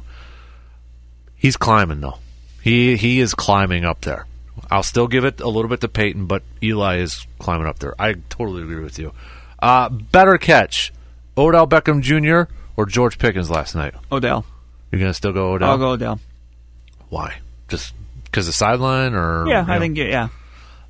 He's 1.34 1.56
climbing 1.56 2.02
though. 2.02 2.18
He 2.62 2.96
he 2.96 3.18
is 3.18 3.34
climbing 3.34 3.84
up 3.84 4.02
there. 4.02 4.26
I'll 4.70 4.82
still 4.82 5.06
give 5.06 5.24
it 5.24 5.40
a 5.40 5.48
little 5.48 5.68
bit 5.68 5.80
to 5.82 5.88
Peyton, 5.88 6.26
but 6.26 6.42
Eli 6.62 6.96
is 6.98 7.26
climbing 7.38 7.66
up 7.66 7.78
there. 7.78 7.94
I 8.00 8.14
totally 8.28 8.62
agree 8.62 8.82
with 8.82 8.98
you. 8.98 9.12
Uh, 9.60 9.88
better 9.88 10.36
catch, 10.38 10.92
Odell 11.38 11.66
Beckham 11.66 12.02
Jr. 12.02 12.52
or 12.76 12.86
George 12.86 13.18
Pickens 13.18 13.50
last 13.50 13.74
night. 13.74 13.94
Odell. 14.10 14.44
You're 14.90 15.00
gonna 15.00 15.14
still 15.14 15.32
go 15.32 15.52
Odell? 15.54 15.70
I'll 15.70 15.78
go 15.78 15.90
Odell. 15.90 16.20
Why? 17.08 17.38
Just 17.68 17.94
because 18.24 18.46
the 18.46 18.52
sideline, 18.52 19.14
or 19.14 19.48
Yeah, 19.48 19.64
I 19.66 19.74
know? 19.74 19.80
think 19.80 19.96
yeah. 19.98 20.28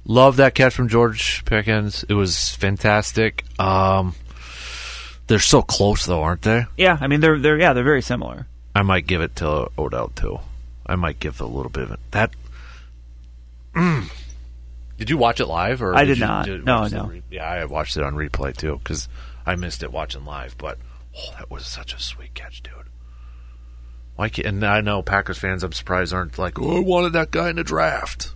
Love 0.05 0.37
that 0.37 0.55
catch 0.55 0.75
from 0.75 0.89
George 0.89 1.45
Pickens. 1.45 2.05
It 2.09 2.15
was 2.15 2.55
fantastic. 2.55 3.45
Um, 3.59 4.15
they're 5.27 5.39
so 5.41 5.63
close 5.63 6.07
though, 6.07 6.23
aren't 6.23 6.43
they? 6.43 6.65
Yeah, 6.77 6.97
I 7.01 7.07
mean 7.09 7.21
they're 7.21 7.39
they're 7.39 7.59
yeah 7.59 7.73
they're 7.73 7.85
very 7.85 8.03
similar. 8.03 8.47
I 8.75 8.83
might 8.83 9.07
give 9.07 9.21
it 9.21 9.37
to 9.37 9.69
Odell 9.79 10.09
too. 10.15 10.39
I 10.87 10.95
might 10.97 11.19
give 11.19 11.41
a 11.41 11.47
little 11.47 11.71
bit 11.71 11.85
of 11.85 11.91
it. 11.93 12.01
That. 12.13 12.31
Mm. 13.77 14.11
Did 14.99 15.11
you 15.11 15.19
watch 15.19 15.41
it 15.41 15.47
live 15.47 15.83
or 15.83 15.95
I 15.95 16.05
did 16.05 16.19
you- 16.19 16.25
not. 16.27 16.47
you 16.47 16.59
No, 16.63 16.87
no. 16.87 17.05
re- 17.07 17.23
yeah, 17.31 17.45
I 17.49 17.65
watched 17.67 17.97
it 17.97 18.03
on 18.03 18.15
replay 18.15 18.57
too 18.57 18.79
because 18.83 19.09
I 19.45 19.55
missed 19.57 19.83
it 19.83 19.93
watching 19.93 20.25
live. 20.25 20.57
But 20.57 20.79
oh, 21.17 21.31
that 21.39 21.51
was 21.51 21.67
such 21.67 21.93
a 21.93 22.01
sweet 22.01 22.35
catch, 22.35 22.63
dude. 22.63 22.73
Why 24.17 24.31
can't, 24.31 24.47
and 24.47 24.65
I 24.65 24.81
know 24.81 25.03
Packers 25.03 25.37
fans, 25.39 25.63
I'm 25.63 25.73
surprised 25.73 26.15
aren't 26.15 26.39
like, 26.39 26.59
oh, 26.59 26.79
I 26.79 26.81
wanted 26.81 27.13
that 27.13 27.31
guy 27.31 27.51
in 27.51 27.57
the 27.57 27.65
draft. 27.65 28.33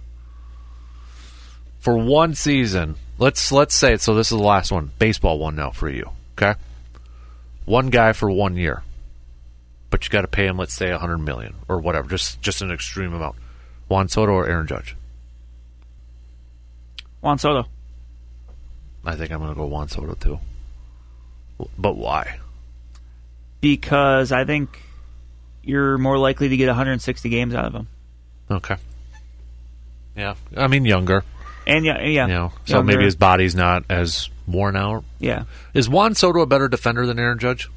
For 1.78 1.96
one 1.96 2.34
season, 2.34 2.96
let's 3.16 3.50
let's 3.50 3.74
say 3.74 3.94
it. 3.94 4.02
So 4.02 4.14
this 4.14 4.30
is 4.30 4.36
the 4.36 4.44
last 4.44 4.70
one, 4.70 4.90
baseball 4.98 5.38
one 5.38 5.56
now 5.56 5.70
for 5.70 5.88
you. 5.88 6.10
Okay, 6.34 6.58
one 7.64 7.88
guy 7.88 8.12
for 8.12 8.30
one 8.30 8.56
year, 8.56 8.82
but 9.88 10.04
you 10.04 10.10
got 10.10 10.20
to 10.22 10.28
pay 10.28 10.46
him, 10.46 10.58
let's 10.58 10.74
say, 10.74 10.90
a 10.90 10.98
hundred 10.98 11.18
million 11.18 11.54
or 11.68 11.78
whatever, 11.80 12.06
just 12.10 12.42
just 12.42 12.60
an 12.60 12.70
extreme 12.70 13.14
amount. 13.14 13.36
Juan 13.88 14.08
Soto 14.08 14.32
or 14.32 14.46
Aaron 14.46 14.66
Judge? 14.66 14.94
Juan 17.20 17.38
Soto. 17.38 17.68
I 19.04 19.16
think 19.16 19.30
I'm 19.32 19.38
going 19.38 19.50
to 19.50 19.56
go 19.56 19.66
Juan 19.66 19.88
Soto 19.88 20.14
too. 20.14 20.38
But 21.78 21.96
why? 21.96 22.38
because 23.60 24.32
I 24.32 24.46
think 24.46 24.80
you're 25.62 25.98
more 25.98 26.16
likely 26.16 26.48
to 26.48 26.56
get 26.56 26.68
160 26.68 27.28
games 27.28 27.54
out 27.54 27.66
of 27.66 27.74
him. 27.74 27.88
Okay. 28.50 28.76
Yeah, 30.16 30.34
I 30.56 30.66
mean 30.66 30.86
younger, 30.86 31.22
And 31.66 31.84
yeah, 31.84 32.00
yeah. 32.02 32.26
you 32.26 32.32
know, 32.32 32.52
so 32.64 32.76
younger. 32.76 32.92
maybe 32.92 33.04
his 33.04 33.16
body's 33.16 33.54
not 33.54 33.84
as 33.90 34.30
worn 34.46 34.76
out. 34.76 35.04
yeah. 35.18 35.44
Is 35.74 35.88
Juan 35.90 36.14
Soto 36.14 36.40
a 36.40 36.46
better 36.46 36.68
defender 36.68 37.06
than 37.06 37.18
Aaron 37.18 37.38
Judge? 37.38 37.68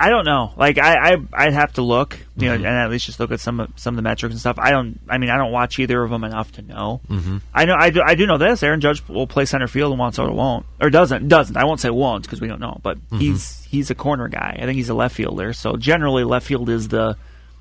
I 0.00 0.10
don't 0.10 0.24
know. 0.24 0.52
Like 0.56 0.78
I, 0.78 1.14
I 1.14 1.16
I'd 1.32 1.52
have 1.54 1.72
to 1.74 1.82
look, 1.82 2.16
you 2.36 2.48
Mm-hmm. 2.48 2.62
know, 2.62 2.68
and 2.68 2.78
at 2.78 2.88
least 2.90 3.06
just 3.06 3.18
look 3.18 3.32
at 3.32 3.40
some 3.40 3.58
of 3.58 3.70
some 3.74 3.94
of 3.94 3.96
the 3.96 4.02
metrics 4.02 4.32
and 4.32 4.38
stuff. 4.38 4.56
I 4.58 4.70
don't. 4.70 5.00
I 5.08 5.18
mean, 5.18 5.28
I 5.28 5.36
don't 5.36 5.50
watch 5.50 5.78
either 5.80 6.00
of 6.02 6.10
them 6.10 6.22
enough 6.22 6.52
to 6.52 6.62
know. 6.62 7.00
Mm-hmm. 7.08 7.38
I 7.52 7.64
know. 7.64 7.74
I 7.76 7.90
do. 7.90 8.00
I 8.04 8.14
do 8.14 8.24
know 8.26 8.38
this. 8.38 8.62
Aaron 8.62 8.80
Judge 8.80 9.02
will 9.08 9.26
play 9.26 9.44
center 9.44 9.66
field 9.66 9.98
and 9.98 10.14
Soto 10.14 10.32
won't, 10.32 10.66
or 10.80 10.88
doesn't. 10.90 11.26
Doesn't. 11.28 11.56
I 11.56 11.64
won't 11.64 11.80
say 11.80 11.90
won't 11.90 12.22
because 12.22 12.40
we 12.40 12.46
don't 12.46 12.60
know. 12.60 12.78
But 12.82 12.98
Mm-hmm. 12.98 13.18
he's 13.18 13.64
he's 13.64 13.90
a 13.90 13.94
corner 13.96 14.28
guy. 14.28 14.56
I 14.60 14.66
think 14.66 14.76
he's 14.76 14.88
a 14.88 14.94
left 14.94 15.16
fielder. 15.16 15.52
So 15.52 15.76
generally, 15.76 16.22
left 16.22 16.46
field 16.46 16.68
is 16.70 16.88
the 16.88 17.16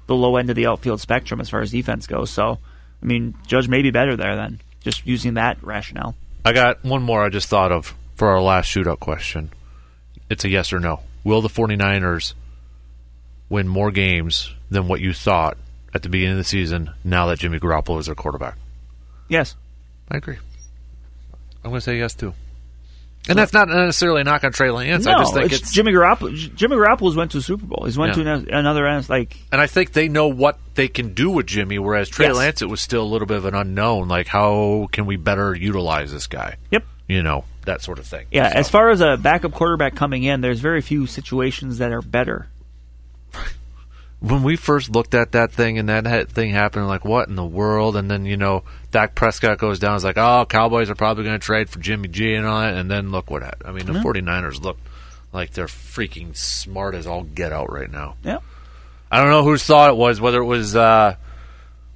the 0.05 0.15
low 0.15 0.35
end 0.37 0.49
of 0.51 0.55
the 0.55 0.67
outfield 0.67 1.01
spectrum 1.01 1.41
as 1.41 1.49
far 1.49 1.61
as 1.61 1.71
defense 1.71 2.05
goes. 2.05 2.29
So 2.29 2.59
I 3.01 3.05
mean, 3.05 3.33
Judge 3.47 3.67
may 3.67 3.81
be 3.81 3.89
better 3.91 4.15
there 4.15 4.35
then. 4.35 4.59
Just 4.81 5.07
using 5.07 5.33
that 5.35 5.57
rationale. 5.63 6.15
I 6.45 6.53
got 6.53 6.83
one 6.85 7.01
more 7.01 7.23
I 7.25 7.29
just 7.29 7.49
thought 7.49 7.71
of 7.71 7.95
for 8.15 8.27
our 8.29 8.39
last 8.41 8.67
shootout 8.73 8.99
question. 8.99 9.49
It's 10.29 10.45
a 10.45 10.49
yes 10.49 10.71
or 10.71 10.79
no. 10.79 11.01
Will 11.27 11.41
the 11.41 11.49
49ers 11.49 12.35
win 13.49 13.67
more 13.67 13.91
games 13.91 14.53
than 14.69 14.87
what 14.87 15.01
you 15.01 15.11
thought 15.11 15.57
at 15.93 16.01
the 16.01 16.07
beginning 16.07 16.31
of 16.33 16.37
the 16.37 16.45
season 16.45 16.91
now 17.03 17.25
that 17.25 17.39
Jimmy 17.39 17.59
Garoppolo 17.59 17.99
is 17.99 18.05
their 18.05 18.15
quarterback? 18.15 18.55
Yes. 19.27 19.57
I 20.09 20.15
agree. 20.15 20.37
I'm 21.65 21.71
going 21.71 21.75
to 21.75 21.81
say 21.81 21.97
yes 21.97 22.13
too. 22.13 22.33
And 23.27 23.37
that's 23.37 23.51
not 23.51 23.67
necessarily 23.67 24.21
a 24.21 24.23
knock 24.23 24.45
on 24.45 24.53
Trey 24.53 24.71
Lance. 24.71 25.03
no, 25.03 25.15
I 25.15 25.19
just 25.19 25.33
think 25.33 25.51
it's, 25.51 25.61
it's, 25.63 25.71
Jimmy 25.73 25.91
Garoppolo. 25.91 26.33
J- 26.33 26.47
Jimmy 26.55 26.77
Garoppolo's 26.77 27.17
went 27.17 27.31
to 27.31 27.39
a 27.39 27.41
Super 27.41 27.65
Bowl. 27.65 27.83
He's 27.83 27.97
went 27.97 28.15
Yeah. 28.15 28.23
to 28.39 28.57
another 28.57 28.87
end. 28.87 29.09
Like 29.09 29.35
and 29.51 29.59
I 29.59 29.67
think 29.67 29.91
they 29.91 30.07
know 30.07 30.29
what 30.29 30.57
they 30.75 30.87
can 30.87 31.13
do 31.13 31.29
with 31.31 31.45
Jimmy. 31.45 31.77
Whereas 31.77 32.07
Trey 32.07 32.27
Yes. 32.27 32.37
Lance, 32.37 32.61
it 32.61 32.69
was 32.69 32.79
still 32.79 33.03
a 33.03 33.09
little 33.11 33.27
bit 33.27 33.35
of 33.35 33.43
an 33.43 33.53
unknown. 33.53 34.07
Like, 34.07 34.27
how 34.27 34.87
can 34.93 35.05
we 35.05 35.17
better 35.17 35.53
utilize 35.53 36.13
this 36.13 36.27
guy? 36.27 36.55
Yep. 36.71 36.85
You 37.09 37.21
know 37.21 37.43
that 37.67 37.81
sort 37.81 37.99
of 37.99 38.05
thing. 38.05 38.25
Yeah, 38.31 38.51
So- 38.51 38.57
as 38.57 38.69
far 38.69 38.89
as 38.89 38.99
a 39.01 39.15
backup 39.17 39.53
quarterback 39.53 39.95
coming 39.95 40.23
in, 40.23 40.41
there's 40.41 40.59
very 40.59 40.81
few 40.81 41.05
situations 41.07 41.77
that 41.77 41.91
are 41.93 42.01
better. 42.01 42.47
when 44.19 44.41
we 44.41 44.55
first 44.55 44.89
looked 44.89 45.13
at 45.13 45.33
that 45.33 45.51
thing 45.51 45.77
and 45.77 45.89
that 45.89 46.07
ha- 46.07 46.25
thing 46.25 46.49
happened, 46.51 46.87
like 46.87 47.05
what 47.05 47.29
in 47.29 47.35
the 47.35 47.45
world? 47.45 47.95
And 47.95 48.09
then 48.09 48.25
you 48.25 48.35
know, 48.35 48.63
Dak 48.91 49.13
Prescott 49.13 49.59
goes 49.59 49.77
down. 49.79 49.95
It's 49.95 50.03
like, 50.03 50.17
oh, 50.17 50.45
Cowboys 50.49 50.89
are 50.89 50.95
probably 50.95 51.23
going 51.23 51.39
to 51.39 51.45
trade 51.45 51.69
for 51.69 51.79
Jimmy 51.79 52.07
G 52.07 52.33
and 52.33 52.45
all 52.45 52.59
that. 52.61 52.73
And 52.73 52.89
then 52.89 53.11
look 53.11 53.29
what 53.29 53.43
happened. 53.43 53.69
I 53.69 53.73
mean, 53.73 53.85
the 53.85 53.99
49ers 53.99 54.61
look 54.61 54.77
like 55.31 55.51
they're 55.51 55.67
freaking 55.67 56.35
smart 56.35 56.95
as 56.95 57.05
all 57.05 57.21
get 57.23 57.53
out 57.53 57.71
right 57.71 57.91
now. 57.91 58.15
Yeah. 58.23 58.39
I 59.11 59.19
don't 59.21 59.29
know 59.29 59.43
whose 59.43 59.63
thought 59.63 59.91
it 59.91 59.95
was, 59.97 60.19
whether 60.19 60.39
it 60.41 60.45
was 60.45 60.75
uh, 60.75 61.15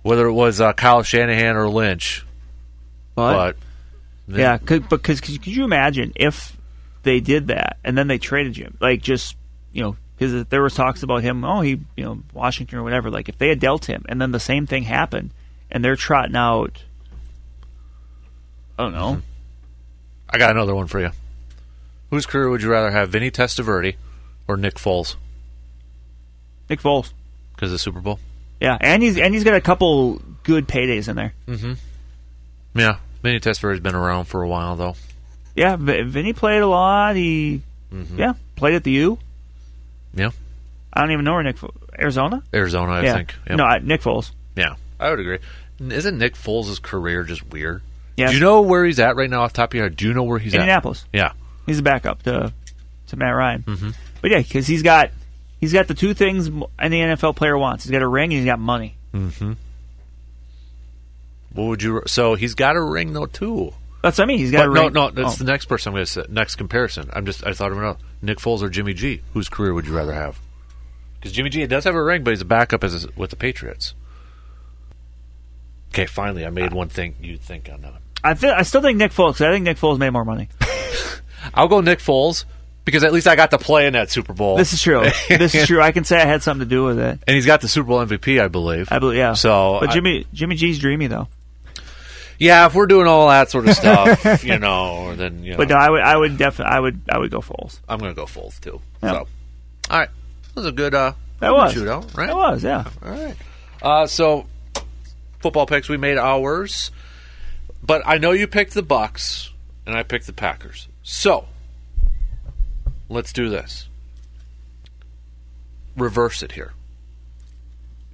whether 0.03 0.27
it 0.27 0.33
was 0.33 0.61
uh, 0.61 0.73
Kyle 0.73 1.01
Shanahan 1.03 1.55
or 1.57 1.67
Lynch, 1.69 2.23
But, 3.15 3.33
but 3.33 3.55
yeah, 4.27 4.57
could, 4.57 4.87
because 4.89 5.21
could 5.21 5.47
you 5.47 5.63
imagine 5.63 6.13
if 6.15 6.55
they 7.03 7.19
did 7.19 7.47
that 7.47 7.77
and 7.83 7.97
then 7.97 8.07
they 8.07 8.17
traded 8.17 8.55
him, 8.55 8.77
like 8.79 9.01
just 9.01 9.35
you 9.73 9.83
know, 9.83 9.95
because 10.17 10.45
there 10.45 10.61
was 10.61 10.75
talks 10.75 11.03
about 11.03 11.23
him, 11.23 11.43
oh, 11.43 11.61
he 11.61 11.79
you 11.95 12.03
know 12.03 12.21
Washington 12.33 12.79
or 12.79 12.83
whatever. 12.83 13.09
Like 13.09 13.29
if 13.29 13.37
they 13.37 13.49
had 13.49 13.59
dealt 13.59 13.85
him 13.85 14.05
and 14.07 14.21
then 14.21 14.31
the 14.31 14.39
same 14.39 14.67
thing 14.67 14.83
happened 14.83 15.31
and 15.69 15.83
they're 15.83 15.95
trotting 15.95 16.35
out, 16.35 16.83
I 18.77 18.83
don't 18.83 18.93
know, 18.93 19.21
I 20.29 20.37
got 20.37 20.51
another 20.51 20.75
one 20.75 20.87
for 20.87 20.99
you. 20.99 21.11
Whose 22.09 22.25
career 22.25 22.49
would 22.49 22.61
you 22.61 22.69
rather 22.69 22.91
have, 22.91 23.09
Vinny 23.09 23.31
Testaverde 23.31 23.95
or 24.47 24.57
Nick 24.57 24.75
Foles? 24.75 25.15
Nick 26.69 26.81
Foles. 26.81 27.13
Because 27.55 27.69
of 27.69 27.73
the 27.73 27.79
Super 27.79 28.01
Bowl. 28.01 28.19
Yeah, 28.59 28.77
and 28.79 29.01
he's 29.01 29.17
and 29.17 29.33
he's 29.33 29.43
got 29.43 29.55
a 29.55 29.61
couple 29.61 30.21
good 30.43 30.67
paydays 30.67 31.07
in 31.07 31.15
there. 31.15 31.33
Mm-hmm. 31.47 31.73
Yeah, 32.79 32.97
Vinny 33.21 33.39
Testaverde's 33.39 33.79
been 33.79 33.95
around 33.95 34.25
for 34.25 34.41
a 34.41 34.47
while 34.47 34.75
though. 34.75 34.95
Yeah, 35.55 35.75
V- 35.75 36.03
Vinny 36.03 36.33
played 36.33 36.61
a 36.61 36.67
lot. 36.67 37.15
He 37.15 37.61
yeah 38.15 38.33
played 38.55 38.75
at 38.75 38.83
the 38.83 38.91
U. 38.91 39.19
Yeah, 40.13 40.31
I 40.93 41.01
don't 41.01 41.11
even 41.11 41.25
know 41.25 41.33
where 41.33 41.43
Nick 41.43 41.57
Arizona. 41.97 42.41
Arizona, 42.53 42.93
I 42.93 43.03
yeah, 43.03 43.13
think. 43.15 43.35
Yep. 43.47 43.57
no, 43.57 43.77
Nick 43.79 44.01
Foles. 44.01 44.31
Yeah, 44.55 44.75
I 44.99 45.09
would 45.09 45.19
agree. 45.19 45.39
Isn't 45.79 46.17
Nick 46.17 46.35
Foles' 46.35 46.81
career 46.81 47.23
just 47.23 47.45
weird? 47.49 47.81
Yeah, 48.17 48.27
Do 48.27 48.33
you 48.35 48.39
know 48.39 48.61
where 48.61 48.85
he's 48.85 48.99
at 48.99 49.15
right 49.15 49.29
now 49.29 49.41
off 49.43 49.53
the 49.53 49.57
top 49.57 49.71
of 49.71 49.75
your 49.75 49.85
head? 49.85 49.95
Do 49.95 50.07
you 50.07 50.13
know 50.13 50.23
where 50.23 50.37
he's 50.37 50.53
Indianapolis. 50.53 51.03
at? 51.03 51.05
Indianapolis. 51.17 51.37
Yeah. 51.47 51.65
He's 51.65 51.79
a 51.79 51.81
backup 51.83 52.23
to 52.23 52.53
to 53.07 53.15
Matt 53.17 53.35
Ryan. 53.35 53.63
Mm-hmm. 53.63 53.89
But 54.21 54.31
yeah, 54.31 54.39
because 54.39 54.67
he's 54.67 54.83
got 54.83 55.11
he's 55.59 55.73
got 55.73 55.87
the 55.87 55.93
two 55.93 56.13
things 56.13 56.49
any 56.79 56.99
NFL 57.01 57.35
player 57.35 57.57
wants. 57.57 57.83
He's 57.85 57.91
got 57.91 58.01
a 58.01 58.07
ring 58.07 58.31
and 58.31 58.39
he's 58.39 58.45
got 58.45 58.59
money. 58.59 58.95
What 61.53 61.65
would 61.67 61.83
you? 61.83 62.01
So 62.07 62.35
he's 62.35 62.55
got 62.55 62.75
a 62.75 62.81
ring 62.81 63.13
though 63.13 63.25
too. 63.25 63.73
That's 64.03 64.17
what 64.17 64.23
I 64.23 64.27
mean. 64.27 64.39
He's 64.39 64.51
got 64.51 64.65
But 64.67 64.71
a 64.71 64.73
no, 64.73 64.83
ring. 64.85 64.93
no, 64.93 65.09
that's 65.11 65.35
Oh. 65.39 65.43
the 65.43 65.51
next 65.51 65.65
person 65.65 65.89
I'm 65.89 65.93
going 65.93 66.05
to 66.05 66.11
say. 66.11 66.23
Next 66.29 66.55
comparison. 66.55 67.09
I'm 67.13 67.25
just. 67.25 67.45
I 67.45 67.53
thought 67.53 67.71
of 67.71 67.77
another. 67.77 67.99
Nick 68.21 68.39
Foles 68.39 68.61
or 68.61 68.69
Jimmy 68.69 68.93
G. 68.93 69.21
Whose 69.33 69.47
career 69.49 69.73
would 69.73 69.85
you 69.85 69.95
rather 69.95 70.13
have? 70.13 70.39
Because 71.19 71.33
Jimmy 71.33 71.49
G 71.51 71.65
does 71.67 71.83
have 71.83 71.93
a 71.93 72.03
ring, 72.03 72.23
but 72.23 72.31
he's 72.31 72.41
a 72.41 72.45
backup 72.45 72.83
as 72.83 73.05
a, 73.05 73.09
with 73.15 73.29
the 73.29 73.35
Patriots. 73.35 73.93
Okay, 75.89 76.05
finally, 76.05 76.45
I 76.45 76.49
made 76.49 76.73
one 76.73 76.89
thing 76.89 77.15
you 77.21 77.37
think 77.37 77.69
on 77.71 77.81
that. 77.81 77.93
I 78.23 78.33
th- 78.33 78.53
I 78.53 78.61
still 78.63 78.81
think 78.81 78.97
Nick 78.97 79.11
Foles. 79.11 79.33
'cause 79.33 79.41
I 79.41 79.51
think 79.51 79.65
Nick 79.65 79.77
Foles 79.77 79.97
made 79.99 80.11
more 80.11 80.25
money. 80.25 80.47
I'll 81.53 81.67
go 81.67 81.81
Nick 81.81 81.99
Foles 81.99 82.45
because 82.85 83.03
at 83.03 83.11
least 83.11 83.27
I 83.27 83.35
got 83.35 83.51
to 83.51 83.57
play 83.57 83.87
in 83.87 83.93
that 83.93 84.09
Super 84.09 84.33
Bowl. 84.33 84.57
This 84.57 84.73
is 84.73 84.81
true. 84.81 85.01
this 85.29 85.53
is 85.53 85.67
true. 85.67 85.81
I 85.81 85.91
can 85.91 86.05
say 86.05 86.17
I 86.21 86.25
had 86.25 86.41
something 86.43 86.67
to 86.67 86.69
do 86.69 86.85
with 86.85 86.99
it. 86.99 87.19
and 87.27 87.35
he's 87.35 87.45
got 87.45 87.61
the 87.61 87.67
Super 87.67 87.87
Bowl 87.87 87.99
MVP, 88.05 88.41
I 88.41 88.47
believe. 88.47 88.89
I 88.91 88.99
believe. 88.99 89.17
Yeah. 89.17 89.33
So, 89.33 89.77
but 89.81 89.89
I- 89.89 89.93
Jimmy 89.93 90.25
Jimmy 90.33 90.55
G's 90.55 90.79
dreamy 90.79 91.07
though. 91.07 91.27
Yeah, 92.41 92.65
if 92.65 92.73
we're 92.73 92.87
doing 92.87 93.05
all 93.05 93.27
that 93.27 93.51
sort 93.51 93.67
of 93.67 93.75
stuff, 93.75 94.43
you 94.43 94.57
know, 94.57 95.15
then 95.15 95.43
you 95.43 95.51
know, 95.51 95.57
But 95.57 95.69
no, 95.69 95.75
I 95.75 95.91
would 95.91 96.01
I 96.01 96.17
would 96.17 96.39
definitely 96.39 96.73
I 96.73 96.79
would 96.79 97.01
I 97.07 97.19
would 97.19 97.29
go 97.29 97.39
Foles. 97.39 97.79
I'm 97.87 97.99
going 97.99 98.09
to 98.09 98.15
go 98.15 98.25
Foles 98.25 98.59
too. 98.59 98.81
Yeah. 99.03 99.11
So, 99.11 99.27
all 99.91 99.99
right, 99.99 100.09
that 100.09 100.55
was 100.55 100.65
a 100.65 100.71
good 100.71 100.95
uh, 100.95 101.13
That 101.39 101.51
was 101.51 101.71
shootout, 101.71 102.17
right? 102.17 102.25
That 102.25 102.35
was 102.35 102.63
yeah. 102.63 102.85
All 103.05 103.11
right. 103.11 103.35
Uh, 103.79 104.07
so, 104.07 104.47
football 105.39 105.67
picks 105.67 105.87
we 105.87 105.97
made 105.97 106.17
ours, 106.17 106.89
but 107.83 108.01
I 108.07 108.17
know 108.17 108.31
you 108.31 108.47
picked 108.47 108.73
the 108.73 108.81
Bucs 108.81 109.51
and 109.85 109.95
I 109.95 110.01
picked 110.01 110.25
the 110.25 110.33
Packers. 110.33 110.87
So, 111.03 111.45
let's 113.07 113.31
do 113.31 113.49
this. 113.49 113.87
Reverse 115.95 116.41
it 116.41 116.53
here. 116.53 116.73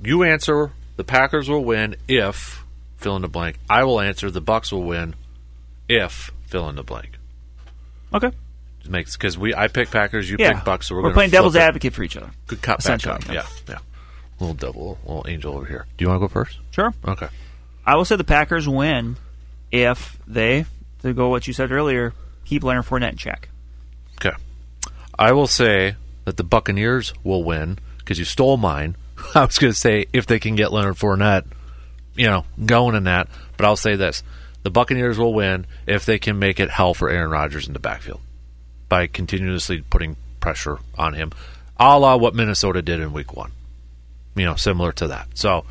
You 0.03 0.23
answer 0.23 0.73
the 0.97 1.05
Packers 1.05 1.47
will 1.47 1.63
win 1.63 1.95
if 2.09 2.65
fill 2.97 3.15
in 3.15 3.21
the 3.21 3.27
blank. 3.27 3.57
I 3.69 3.83
will 3.83 3.99
answer 4.01 4.29
the 4.29 4.41
Bucs 4.41 4.71
will 4.71 4.83
win 4.83 5.15
if 5.89 6.31
fill 6.47 6.67
in 6.69 6.75
the 6.75 6.83
blank. 6.83 7.17
Okay. 8.13 8.27
It 8.83 8.89
makes 8.89 9.15
because 9.17 9.37
we 9.37 9.53
I 9.53 9.67
pick 9.67 9.91
Packers, 9.91 10.29
you 10.29 10.37
Yeah. 10.39 10.53
pick 10.53 10.65
Bucks, 10.65 10.87
so 10.87 10.95
we're, 10.95 11.03
we're 11.03 11.13
playing 11.13 11.31
devil's 11.31 11.55
it. 11.55 11.61
advocate 11.61 11.93
for 11.93 12.03
each 12.03 12.15
other. 12.17 12.29
Good 12.47 12.61
cop 12.61 12.79
Essentially, 12.79 13.13
up. 13.15 13.27
yeah. 13.27 13.45
Yeah. 13.67 13.77
Little 14.39 14.53
double, 14.55 14.97
little 15.05 15.25
angel 15.27 15.55
over 15.55 15.65
here. 15.65 15.85
Do 15.97 16.05
you 16.05 16.09
want 16.09 16.21
to 16.21 16.27
go 16.27 16.31
first? 16.31 16.57
Sure. 16.71 16.93
Okay. 17.07 17.27
I 17.85 17.95
will 17.95 18.05
say 18.05 18.15
the 18.15 18.23
Packers 18.23 18.67
win 18.67 19.17
if 19.71 20.17
they, 20.27 20.65
to 21.01 21.13
go 21.13 21.29
what 21.29 21.47
you 21.47 21.53
said 21.53 21.71
earlier, 21.71 22.13
keep 22.45 22.63
Leonard 22.63 22.85
Fournette 22.85 23.11
in 23.11 23.17
check. 23.17 23.49
Okay. 24.21 24.35
I 25.17 25.31
will 25.31 25.47
say 25.47 25.95
that 26.25 26.37
the 26.37 26.43
Buccaneers 26.43 27.13
will 27.23 27.43
win 27.43 27.79
because 27.99 28.19
you 28.19 28.25
stole 28.25 28.57
mine. 28.57 28.95
I 29.35 29.43
was 29.45 29.57
going 29.57 29.73
to 29.73 29.77
say 29.79 30.05
if 30.13 30.27
they 30.27 30.39
can 30.39 30.55
get 30.55 30.71
Leonard 30.71 30.95
Fournette, 30.95 31.45
you 32.17 32.27
know, 32.27 32.45
going 32.65 32.95
in 32.95 33.05
that. 33.05 33.27
But 33.55 33.65
I'll 33.65 33.75
say 33.75 33.95
this: 33.95 34.23
the 34.63 34.69
Buccaneers 34.69 35.17
will 35.17 35.33
win 35.33 35.65
if 35.85 36.05
they 36.05 36.19
can 36.19 36.39
make 36.39 36.59
it 36.59 36.69
hell 36.69 36.93
for 36.93 37.09
Aaron 37.09 37.29
Rodgers 37.31 37.67
in 37.67 37.73
the 37.73 37.79
backfield 37.79 38.21
by 38.89 39.07
continuously 39.07 39.81
putting 39.81 40.15
pressure 40.39 40.79
on 40.97 41.13
him, 41.13 41.31
a 41.77 41.97
la 41.99 42.15
what 42.15 42.35
Minnesota 42.35 42.81
did 42.81 42.99
in 42.99 43.13
Week 43.13 43.35
One. 43.35 43.51
You 44.35 44.45
know, 44.45 44.55
similar 44.55 44.91
to 44.93 45.07
that. 45.07 45.27
So 45.35 45.65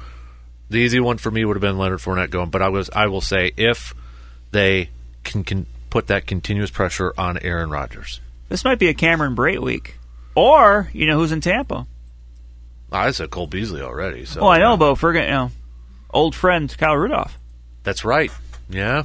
the 0.71 0.79
easy 0.79 1.01
one 1.01 1.19
for 1.19 1.31
me 1.31 1.45
would 1.45 1.57
have 1.57 1.61
been 1.63 1.79
Leonard 1.79 2.01
Fournette 2.01 2.31
going, 2.31 2.51
but 2.51 2.63
I 2.63 2.69
was 2.69 2.91
I 2.91 3.07
will 3.07 3.21
say 3.21 3.53
if 3.57 3.95
they 4.53 4.91
can, 5.25 5.45
can 5.45 5.67
put 5.91 6.09
that 6.09 6.27
continuous 6.27 6.71
pressure 6.71 7.13
on 7.17 7.39
Aaron 7.39 7.71
Rodgers. 7.71 8.21
This 8.49 8.65
might 8.65 8.79
be 8.79 8.89
a 8.89 8.95
Cameron 8.95 9.35
Brate 9.37 9.61
week. 9.61 9.99
Or, 10.35 10.89
you 10.93 11.07
know, 11.07 11.17
who's 11.17 11.33
in 11.33 11.41
Tampa? 11.41 11.87
Ah, 12.93 13.03
I 13.03 13.11
said 13.11 13.31
Cole 13.31 13.47
Beasley 13.47 13.81
already. 13.81 14.25
So 14.25 14.43
Well, 14.43 14.51
I 14.51 14.59
know, 14.59 14.77
but 14.77 14.93
if 14.93 15.03
we're 15.03 15.13
going 15.13 15.25
to, 15.27 15.31
you 15.31 15.39
know, 15.39 15.51
old 16.17 16.35
friend 16.35 16.75
Kyle 16.79 16.97
Rudolph. 16.97 17.39
that's 17.83 18.05
right. 18.05 18.33
Yeah, 18.69 19.05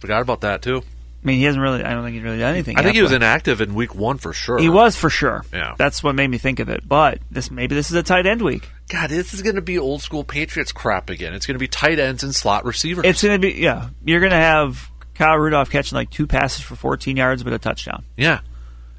forgot 0.00 0.22
about 0.22 0.40
that 0.42 0.62
too. 0.62 0.78
I 0.78 1.26
mean, 1.26 1.38
he 1.38 1.44
hasn't 1.44 1.62
really, 1.62 1.82
I 1.82 1.92
don't 1.92 2.04
think 2.04 2.14
he's 2.14 2.22
really 2.22 2.38
done 2.38 2.54
anything 2.54 2.78
I 2.78 2.82
think 2.82 2.94
he 2.94 3.02
was 3.02 3.10
inactive 3.10 3.60
in 3.60 3.74
Week 3.74 3.94
One 3.96 4.16
for 4.18 4.32
sure. 4.32 4.58
He 4.58 4.68
was 4.68 4.94
for 4.94 5.10
sure. 5.10 5.44
Yeah. 5.52 5.74
That's 5.76 6.00
what 6.00 6.14
made 6.14 6.28
me 6.28 6.38
think 6.38 6.60
of 6.60 6.68
it. 6.68 6.86
But 6.86 7.18
this 7.32 7.50
maybe 7.50 7.74
this 7.74 7.90
is 7.90 7.96
a 7.96 8.02
tight 8.04 8.26
end 8.26 8.42
week. 8.42 8.68
God, 8.88 9.10
this 9.10 9.34
is 9.34 9.42
going 9.42 9.56
to 9.56 9.62
be 9.62 9.76
old 9.76 10.02
school 10.02 10.22
Patriots 10.22 10.70
crap 10.70 11.10
again. 11.10 11.34
It's 11.34 11.44
going 11.44 11.56
to 11.56 11.58
be 11.58 11.66
tight 11.66 11.98
ends 11.98 12.22
and 12.22 12.32
slot 12.32 12.64
receivers. 12.64 13.04
It's 13.04 13.22
going 13.24 13.40
to 13.40 13.44
be, 13.44 13.60
yeah, 13.60 13.88
you're 14.04 14.20
going 14.20 14.30
to 14.30 14.36
have 14.36 14.88
Kyle 15.14 15.36
Rudolph 15.36 15.68
catching 15.68 15.96
like 15.96 16.10
two 16.10 16.28
passes 16.28 16.62
for 16.62 16.76
14 16.76 17.16
yards 17.16 17.42
but 17.42 17.52
a 17.52 17.58
touchdown. 17.58 18.04
yeah, 18.16 18.40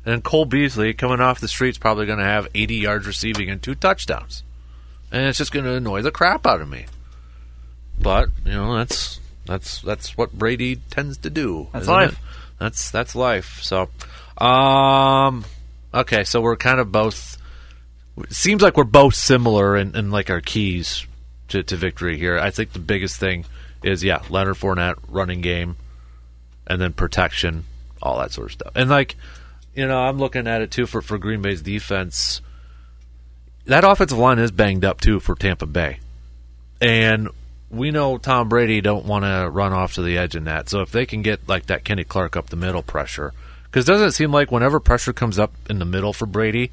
and 0.05 0.21
Cole 0.21 0.43
Beasley 0.45 0.93
coming 0.93 1.21
off 1.21 1.39
the 1.39 1.47
streets 1.47 1.77
probably 1.77 2.07
going 2.07 2.19
to 2.19 2.25
have 2.25 2.47
80 2.53 2.75
yards 2.75 3.07
receiving 3.07 3.49
and 3.49 3.63
two 3.63 3.75
touchdowns, 3.75 4.43
and 5.11 5.25
it's 5.25 5.37
just 5.37 5.51
going 5.51 5.65
to 5.65 5.73
annoy 5.73 6.01
the 6.01 6.11
crap 6.11 6.45
out 6.45 6.61
of 6.61 6.69
me. 6.69 6.85
But 7.99 8.29
you 8.45 8.53
know 8.53 8.75
that's 8.77 9.19
that's 9.45 9.81
that's 9.81 10.17
what 10.17 10.33
Brady 10.33 10.77
tends 10.89 11.17
to 11.19 11.29
do. 11.29 11.67
That's 11.73 11.87
life. 11.87 12.13
it? 12.13 12.19
That's 12.59 12.91
that's 12.91 13.15
life. 13.15 13.59
So, 13.61 13.89
um, 14.43 15.45
Okay, 15.93 16.23
so 16.23 16.41
we're 16.41 16.57
kind 16.57 16.79
of 16.79 16.91
both. 16.91 17.37
It 18.17 18.33
seems 18.33 18.61
like 18.61 18.77
we're 18.77 18.83
both 18.83 19.15
similar 19.15 19.75
in, 19.75 19.95
in 19.95 20.11
like 20.11 20.29
our 20.29 20.41
keys 20.41 21.05
to, 21.49 21.63
to 21.63 21.75
victory 21.75 22.17
here. 22.17 22.37
I 22.37 22.51
think 22.51 22.73
the 22.73 22.79
biggest 22.79 23.19
thing 23.19 23.45
is 23.83 24.03
yeah, 24.03 24.21
Leonard 24.29 24.57
Fournette 24.57 24.95
running 25.07 25.41
game, 25.41 25.77
and 26.67 26.81
then 26.81 26.93
protection, 26.93 27.65
all 28.01 28.19
that 28.19 28.31
sort 28.31 28.47
of 28.47 28.53
stuff. 28.53 28.71
And 28.75 28.89
like, 28.89 29.15
you 29.73 29.87
know, 29.87 29.97
I'm 29.97 30.19
looking 30.19 30.47
at 30.47 30.61
it 30.61 30.71
too 30.71 30.85
for 30.85 31.01
for 31.01 31.17
Green 31.17 31.41
Bay's 31.41 31.61
defense. 31.61 32.41
That 33.67 33.83
offensive 33.83 34.17
line 34.17 34.39
is 34.39 34.51
banged 34.51 34.85
up 34.85 35.01
too 35.01 35.19
for 35.19 35.35
Tampa 35.35 35.65
Bay, 35.65 35.99
and 36.81 37.29
we 37.69 37.91
know 37.91 38.17
Tom 38.17 38.47
Brady 38.49 38.79
don't 38.81 39.05
want 39.05 39.25
to 39.25 39.49
run 39.49 39.73
off 39.73 39.93
to 39.95 40.01
the 40.01 40.17
edge 40.17 40.35
in 40.35 40.45
that. 40.45 40.69
So 40.69 40.81
if 40.81 40.91
they 40.91 41.05
can 41.05 41.21
get 41.21 41.47
like 41.47 41.65
that 41.67 41.83
Kenny 41.83 42.03
Clark 42.03 42.35
up 42.37 42.49
the 42.49 42.55
middle 42.55 42.81
pressure, 42.81 43.33
because 43.65 43.85
doesn't 43.85 44.07
it 44.07 44.11
seem 44.13 44.31
like 44.31 44.51
whenever 44.51 44.79
pressure 44.79 45.11
comes 45.13 45.37
up 45.37 45.51
in 45.69 45.79
the 45.79 45.85
middle 45.85 46.13
for 46.13 46.25
Brady, 46.25 46.71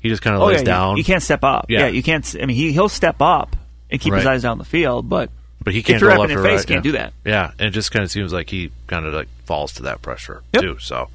he 0.00 0.08
just 0.08 0.22
kind 0.22 0.34
of 0.36 0.42
Oh 0.42 0.46
lays 0.46 0.58
yeah, 0.58 0.64
down. 0.64 0.96
You, 0.96 1.04
can't 1.04 1.22
step 1.22 1.44
up. 1.44 1.66
Yeah. 1.68 1.80
Yeah. 1.80 1.86
you 1.88 2.02
can't. 2.02 2.36
I 2.40 2.46
mean, 2.46 2.56
he 2.56 2.72
he'll 2.72 2.88
step 2.88 3.22
up 3.22 3.54
and 3.90 4.00
keep 4.00 4.12
his 4.12 4.26
eyes 4.26 4.42
down 4.42 4.58
the 4.58 4.64
field, 4.64 5.08
but 5.08 5.30
but 5.62 5.72
he 5.72 5.82
can't 5.82 5.96
if 5.96 6.02
you're 6.02 6.10
up 6.10 6.24
in 6.24 6.30
your 6.30 6.42
face, 6.42 6.60
right, 6.60 6.66
can't 6.66 6.84
yeah. 6.84 6.90
do 6.90 6.98
that. 6.98 7.12
Yeah, 7.24 7.52
and 7.58 7.68
it 7.68 7.70
just 7.70 7.92
kind 7.92 8.02
of 8.04 8.10
seems 8.10 8.32
like 8.32 8.50
he 8.50 8.72
kind 8.88 9.06
of 9.06 9.14
like 9.14 9.28
falls 9.44 9.72
to 9.74 9.82
that 9.84 10.02
pressure 10.02 10.42
Yep. 10.52 10.62
too. 10.62 10.78
So 10.80 11.08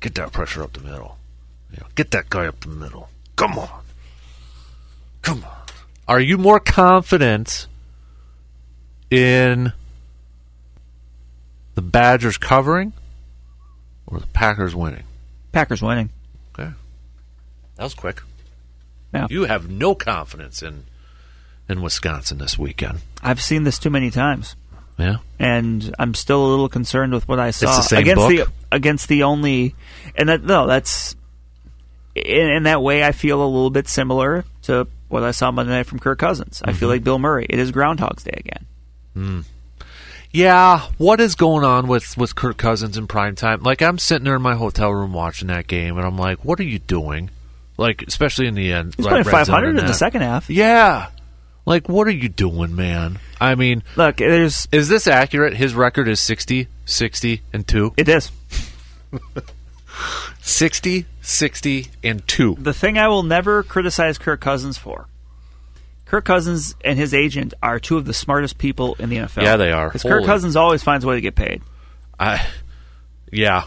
get 0.00 0.14
that 0.14 0.32
pressure 0.32 0.62
up 0.62 0.72
the 0.72 0.80
middle. 0.80 1.18
You 1.70 1.78
know, 1.80 1.86
get 1.94 2.12
that 2.12 2.30
guy 2.30 2.46
up 2.46 2.60
the 2.60 2.68
middle. 2.68 3.10
Come 3.36 3.58
on, 3.58 3.68
come 5.24 5.44
on. 5.44 5.50
Are 6.06 6.20
you 6.20 6.38
more 6.38 6.60
confident 6.60 7.66
in 9.10 9.72
the 11.74 11.82
Badgers 11.82 12.36
covering 12.38 12.92
or 14.06 14.20
the 14.20 14.26
Packers 14.28 14.74
winning? 14.74 15.04
Packers 15.52 15.82
winning. 15.82 16.10
Okay, 16.54 16.70
that 17.76 17.82
was 17.82 17.94
quick. 17.94 18.22
Yeah. 19.12 19.26
You 19.30 19.44
have 19.44 19.70
no 19.70 19.94
confidence 19.94 20.62
in 20.62 20.84
in 21.68 21.80
Wisconsin 21.80 22.38
this 22.38 22.58
weekend. 22.58 23.00
I've 23.22 23.40
seen 23.40 23.64
this 23.64 23.78
too 23.78 23.90
many 23.90 24.10
times. 24.10 24.56
Yeah. 24.96 25.16
and 25.40 25.92
I'm 25.98 26.14
still 26.14 26.46
a 26.46 26.48
little 26.48 26.68
concerned 26.68 27.12
with 27.12 27.26
what 27.26 27.40
I 27.40 27.50
saw 27.50 27.66
the 27.66 27.82
same 27.82 27.98
against 27.98 28.28
book? 28.28 28.28
the 28.30 28.46
against 28.70 29.08
the 29.08 29.24
only 29.24 29.74
and 30.14 30.28
that 30.28 30.44
no 30.44 30.68
that's 30.68 31.16
in, 32.14 32.48
in 32.48 32.62
that 32.62 32.80
way 32.80 33.02
I 33.02 33.10
feel 33.10 33.42
a 33.42 33.44
little 33.44 33.70
bit 33.70 33.88
similar 33.88 34.44
to 34.62 34.86
what 35.14 35.22
I 35.22 35.30
saw 35.30 35.50
Monday 35.50 35.72
night 35.72 35.86
from 35.86 35.98
Kirk 36.00 36.18
Cousins. 36.18 36.60
I 36.62 36.70
Mm-hmm. 36.70 36.78
feel 36.80 36.88
like 36.90 37.02
Bill 37.04 37.18
Murray. 37.18 37.46
It 37.48 37.58
is 37.58 37.70
Groundhog's 37.72 38.24
Day 38.24 38.34
again. 39.16 39.44
Yeah, 40.32 40.80
what 40.98 41.20
is 41.20 41.36
going 41.36 41.64
on 41.64 41.86
with 41.86 42.16
with 42.18 42.34
Kirk 42.34 42.56
Cousins 42.56 42.98
in 42.98 43.06
prime 43.06 43.36
time? 43.36 43.62
Like 43.62 43.80
I'm 43.82 43.98
sitting 43.98 44.24
there 44.24 44.34
in 44.34 44.42
my 44.42 44.56
hotel 44.56 44.92
room 44.92 45.12
watching 45.12 45.46
that 45.48 45.68
game, 45.68 45.96
and 45.96 46.04
I'm 46.04 46.18
like, 46.18 46.44
"What 46.44 46.58
are 46.58 46.64
you 46.64 46.80
doing?" 46.80 47.30
Like, 47.76 48.02
especially 48.06 48.46
in 48.48 48.54
the 48.56 48.72
end, 48.72 48.94
He's 48.96 49.04
like, 49.06 49.22
playing 49.24 49.24
500 49.46 49.68
and 49.70 49.78
in 49.78 49.86
the 49.86 49.94
second 49.94 50.22
half. 50.22 50.50
Yeah, 50.50 51.06
like 51.66 51.88
what 51.88 52.08
are 52.08 52.12
you 52.12 52.28
doing, 52.28 52.74
man? 52.74 53.20
I 53.40 53.54
mean, 53.54 53.84
Look, 53.94 54.16
there's 54.16 54.66
is 54.72 54.88
this 54.88 55.06
accurate? 55.06 55.54
His 55.56 55.74
record 55.74 56.08
is 56.08 56.18
60, 56.20 56.66
60, 56.84 57.42
and 57.52 57.66
two. 57.66 57.94
it 57.96 58.08
is 58.08 58.32
60, 60.40 61.06
60, 61.22 61.88
and 62.02 62.26
two. 62.26 62.56
the 62.58 62.72
thing 62.74 62.98
I 62.98 63.08
will 63.08 63.22
never 63.22 63.62
criticize 63.62 64.18
Kirk 64.18 64.40
Cousins 64.40 64.76
for. 64.78 65.06
Kirk 66.06 66.24
Cousins 66.24 66.74
and 66.84 66.98
his 66.98 67.14
agent 67.14 67.54
are 67.62 67.80
two 67.80 67.96
of 67.96 68.04
the 68.04 68.12
smartest 68.14 68.58
people 68.58 68.94
in 68.98 69.08
the 69.08 69.16
NFL. 69.16 69.42
Yeah, 69.42 69.56
they 69.56 69.72
are. 69.72 69.88
Because 69.88 70.02
Kirk 70.02 70.24
Cousins 70.24 70.54
always 70.54 70.82
finds 70.82 71.04
a 71.04 71.08
way 71.08 71.14
to 71.16 71.20
get 71.20 71.34
paid. 71.34 71.62
I, 72.20 72.46
yeah, 73.32 73.64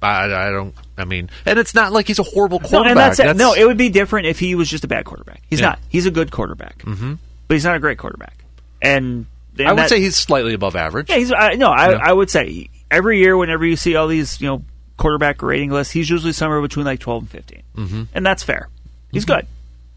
I, 0.00 0.24
I 0.26 0.50
don't. 0.50 0.74
I 0.98 1.04
mean, 1.04 1.30
and 1.46 1.58
it's 1.58 1.74
not 1.74 1.92
like 1.92 2.06
he's 2.06 2.18
a 2.18 2.22
horrible 2.24 2.60
No, 2.60 2.68
quarterback. 2.68 2.90
and 2.90 2.98
that's, 2.98 3.18
it. 3.18 3.36
No, 3.36 3.54
it 3.54 3.64
would 3.64 3.78
be 3.78 3.88
different 3.88 4.26
if 4.26 4.38
he 4.38 4.54
was 4.54 4.68
just 4.68 4.84
a 4.84 4.88
bad 4.88 5.04
quarterback. 5.06 5.42
He's 5.48 5.60
Yeah. 5.60 5.70
not. 5.70 5.78
He's 5.88 6.06
a 6.06 6.10
good 6.10 6.30
quarterback, 6.30 6.78
mm-hmm. 6.82 7.14
but 7.48 7.54
he's 7.54 7.64
not 7.64 7.74
a 7.74 7.80
great 7.80 7.98
quarterback. 7.98 8.44
And, 8.80 9.26
and 9.58 9.68
I 9.68 9.72
would 9.72 9.78
that- 9.80 9.88
say 9.88 10.00
he's 10.00 10.14
slightly 10.16 10.54
above 10.54 10.76
average. 10.76 11.08
yeah, 11.08 11.16
he's. 11.16 11.32
I, 11.32 11.54
no, 11.54 11.68
I, 11.70 11.92
Yeah. 11.92 11.98
I 12.02 12.12
would 12.12 12.30
say 12.30 12.68
every 12.90 13.18
year, 13.18 13.36
whenever 13.36 13.64
you 13.64 13.76
see 13.76 13.96
all 13.96 14.06
these, 14.06 14.40
you 14.40 14.46
know, 14.48 14.62
quarterback 14.96 15.42
rating 15.42 15.70
list, 15.70 15.92
he's 15.92 16.08
usually 16.10 16.32
somewhere 16.32 16.60
between 16.60 16.86
like 16.86 17.00
twelve 17.00 17.22
and 17.22 17.30
15 17.30 17.62
mm-hmm. 17.76 18.02
and 18.14 18.24
that's 18.26 18.42
fair. 18.42 18.68
He's 19.10 19.24
good, 19.24 19.46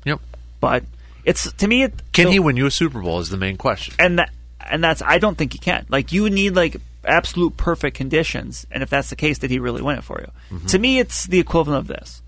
Yep. 0.04 0.20
but 0.60 0.84
it's 1.24 1.52
to 1.54 1.68
me. 1.68 1.84
It, 1.84 1.93
Can 2.12 2.26
so- 2.26 2.32
he 2.32 2.39
win 2.39 2.58
you 2.58 2.66
a 2.66 2.72
Super 2.72 3.02
Bowl? 3.02 3.20
Is 3.20 3.30
the 3.30 3.38
main 3.38 3.58
question. 3.58 3.96
and 4.00 4.20
that 4.20 4.30
and 4.68 4.84
that's 4.84 5.02
I 5.02 5.20
don't 5.20 5.38
think 5.38 5.54
he 5.54 5.60
can. 5.60 5.86
Like 5.89 6.12
you 6.12 6.30
need 6.30 6.56
like 6.56 6.78
absolute 7.04 7.56
perfect 7.56 7.96
conditions, 7.96 8.66
and 8.72 8.82
if 8.84 8.89
that's 8.89 9.10
the 9.10 9.16
case, 9.16 9.38
did 9.38 9.52
he 9.52 9.60
really 9.60 9.82
win 9.82 9.98
it 9.98 10.04
for 10.04 10.20
you? 10.20 10.60
To 10.70 10.80
me, 10.80 11.00
it's 11.00 11.26
the 11.26 11.39
equivalent 11.39 11.80
of 11.80 11.88
this. 11.88 12.22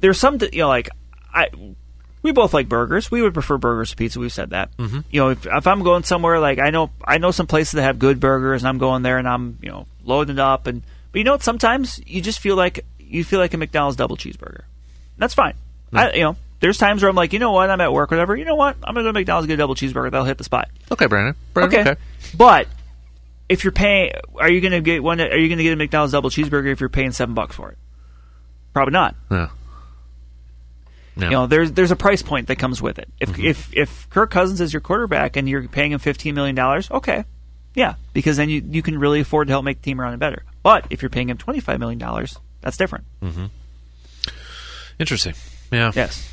There's 0.00 0.18
some 0.18 0.38
you 0.52 0.60
know 0.60 0.68
like 0.68 0.88
I. 1.32 1.48
We 2.22 2.32
both 2.32 2.52
like 2.52 2.68
burgers. 2.68 3.08
We 3.08 3.22
would 3.22 3.34
prefer 3.34 3.56
burgers 3.56 3.90
to 3.90 3.96
pizza. 3.96 4.18
We've 4.18 4.32
said 4.32 4.50
that. 4.50 4.76
Mm-hmm. 4.78 5.00
You 5.10 5.20
know, 5.20 5.28
if, 5.30 5.46
if 5.46 5.66
I'm 5.68 5.84
going 5.84 6.02
somewhere 6.02 6.40
like 6.40 6.58
I 6.58 6.70
know, 6.70 6.90
I 7.04 7.18
know 7.18 7.30
some 7.30 7.46
places 7.46 7.72
that 7.72 7.82
have 7.82 8.00
good 8.00 8.18
burgers, 8.18 8.62
and 8.62 8.68
I'm 8.68 8.78
going 8.78 9.02
there 9.02 9.18
and 9.18 9.28
I'm 9.28 9.58
you 9.62 9.70
know 9.70 9.86
loading 10.04 10.36
it 10.36 10.40
up. 10.40 10.66
And 10.66 10.82
but 11.16 11.20
you 11.20 11.24
know 11.24 11.32
what? 11.32 11.42
Sometimes 11.42 11.98
you 12.06 12.20
just 12.20 12.40
feel 12.40 12.56
like 12.56 12.84
you 12.98 13.24
feel 13.24 13.38
like 13.40 13.54
a 13.54 13.56
McDonald's 13.56 13.96
double 13.96 14.18
cheeseburger. 14.18 14.64
That's 15.16 15.32
fine. 15.32 15.54
I, 15.90 16.12
you 16.12 16.20
know, 16.20 16.36
there's 16.60 16.76
times 16.76 17.00
where 17.02 17.08
I'm 17.08 17.16
like, 17.16 17.32
you 17.32 17.38
know 17.38 17.52
what? 17.52 17.70
I'm 17.70 17.80
at 17.80 17.90
work, 17.90 18.10
whatever. 18.10 18.36
You 18.36 18.44
know 18.44 18.54
what? 18.54 18.76
I'm 18.84 18.92
gonna 18.92 19.04
go 19.04 19.08
to 19.08 19.12
McDonald's 19.14 19.44
and 19.44 19.48
get 19.48 19.54
a 19.54 19.56
double 19.56 19.74
cheeseburger. 19.74 20.10
That'll 20.10 20.26
hit 20.26 20.36
the 20.36 20.44
spot. 20.44 20.68
Okay, 20.92 21.06
Brandon. 21.06 21.34
Brandon 21.54 21.80
Okay. 21.80 21.90
okay. 21.92 22.00
But 22.36 22.68
if 23.48 23.64
you're 23.64 23.72
paying, 23.72 24.12
are 24.34 24.50
you 24.50 24.60
going 24.60 24.72
to 24.72 24.82
get 24.82 25.02
one? 25.02 25.20
Are 25.22 25.36
you 25.38 25.48
to 25.48 25.62
get 25.62 25.72
a 25.72 25.76
McDonald's 25.76 26.12
double 26.12 26.28
cheeseburger 26.28 26.70
if 26.70 26.80
you're 26.80 26.90
paying 26.90 27.12
seven 27.12 27.34
bucks 27.34 27.56
for 27.56 27.70
it? 27.70 27.78
Probably 28.74 28.92
not. 28.92 29.14
Yeah. 29.30 29.48
Yeah. 31.16 31.24
You 31.24 31.30
know, 31.30 31.46
there's 31.46 31.72
there's 31.72 31.92
a 31.92 31.96
price 31.96 32.20
point 32.20 32.48
that 32.48 32.56
comes 32.56 32.82
with 32.82 32.98
it. 32.98 33.08
If 33.20 33.30
Mm-hmm. 33.30 33.46
if 33.46 33.74
if 33.74 34.10
Kirk 34.10 34.30
Cousins 34.30 34.60
is 34.60 34.74
your 34.74 34.82
quarterback 34.82 35.36
and 35.36 35.48
you're 35.48 35.66
paying 35.66 35.92
him 35.92 35.98
fifteen 35.98 36.34
million 36.34 36.54
dollars, 36.54 36.90
okay, 36.90 37.24
yeah, 37.74 37.94
because 38.12 38.36
then 38.36 38.50
you 38.50 38.62
you 38.68 38.82
can 38.82 38.98
really 38.98 39.20
afford 39.20 39.46
to 39.46 39.52
help 39.54 39.64
make 39.64 39.78
the 39.80 39.84
team 39.84 39.98
around 39.98 40.12
it 40.12 40.18
better. 40.20 40.42
But 40.66 40.88
if 40.90 41.00
you're 41.00 41.10
paying 41.10 41.28
him 41.30 41.38
twenty 41.38 41.60
five 41.60 41.78
million 41.78 41.96
dollars, 42.00 42.36
that's 42.60 42.76
different. 42.76 43.04
Interesting. 44.98 45.34
Yeah. 45.70 45.92
Yes, 45.94 46.28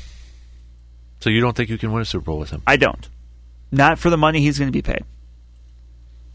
So 1.20 1.30
you 1.30 1.40
don't 1.40 1.56
think 1.56 1.70
you 1.70 1.78
can 1.78 1.92
win 1.92 2.02
a 2.02 2.04
Super 2.04 2.24
Bowl 2.24 2.40
with 2.40 2.50
him? 2.50 2.60
I 2.66 2.74
don't. 2.76 3.08
Not 3.70 4.00
for 4.00 4.10
the 4.10 4.16
money 4.16 4.40
he's 4.40 4.58
going 4.58 4.66
to 4.66 4.72
be 4.76 4.82
paid. 4.82 5.04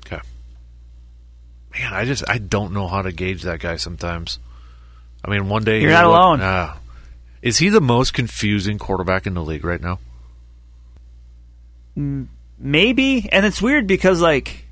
Okay. 0.06 0.22
Man, 1.78 1.93
I 1.93 2.06
just 2.06 2.24
I 2.30 2.38
don't 2.38 2.72
know 2.72 2.88
how 2.88 3.02
to 3.02 3.12
gauge 3.12 3.43
that 3.43 3.60
guy 3.60 3.76
sometimes. 3.76 4.39
I 5.26 5.30
mean, 5.30 5.50
one 5.50 5.66
day 5.66 5.82
You're 5.82 5.91
not 5.91 6.06
look- 6.06 6.16
alone. 6.16 6.39
ah. 6.41 6.78
is 7.41 7.58
he 7.58 7.68
the 7.68 7.82
most 7.82 8.14
confusing 8.14 8.78
quarterback 8.80 9.28
in 9.28 9.34
the 9.34 9.43
league 9.43 9.66
right 9.66 9.82
now? 9.82 10.00
maybe 12.58 13.28
and 13.30 13.45
it's 13.45 13.62
weird 13.62 13.86
because 13.88 14.22
like 14.22 14.66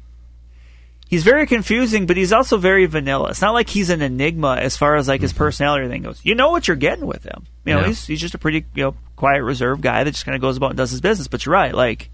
he's 1.10 1.24
very 1.24 1.46
confusing 1.48 2.06
but 2.06 2.18
he's 2.18 2.34
also 2.34 2.58
very 2.58 2.86
vanilla. 2.86 3.30
It's 3.30 3.42
not 3.42 3.54
like 3.54 3.70
he's 3.70 3.90
an 3.90 4.02
enigma 4.02 4.58
as 4.58 4.76
far 4.78 4.96
as 4.96 5.08
like 5.08 5.22
his 5.22 5.34
personality 5.34 5.82
or 5.82 5.86
anything 5.86 6.04
goes. 6.04 6.20
You 6.24 6.36
know 6.36 6.52
what 6.52 6.68
you're 6.68 6.78
getting 6.78 7.06
with 7.06 7.24
him. 7.24 7.46
You 7.66 7.74
know 7.74 7.80
Mm-hmm. 7.80 7.84
Yeah. 7.84 7.88
he's, 7.90 8.08
he's 8.08 8.22
just 8.22 8.34
a 8.34 8.38
pretty 8.38 8.66
you 8.76 8.84
know 8.84 8.96
quiet 9.16 9.44
reserved 9.44 9.82
guy 9.82 10.04
that 10.04 10.12
just 10.12 10.26
kind 10.26 10.36
of 10.36 10.42
goes 10.42 10.58
about 10.58 10.72
and 10.72 10.78
does 10.78 10.92
his 10.92 11.02
business. 11.02 11.28
But 11.28 11.46
you're 11.46 11.54
right 11.54 11.74
like 11.74 12.10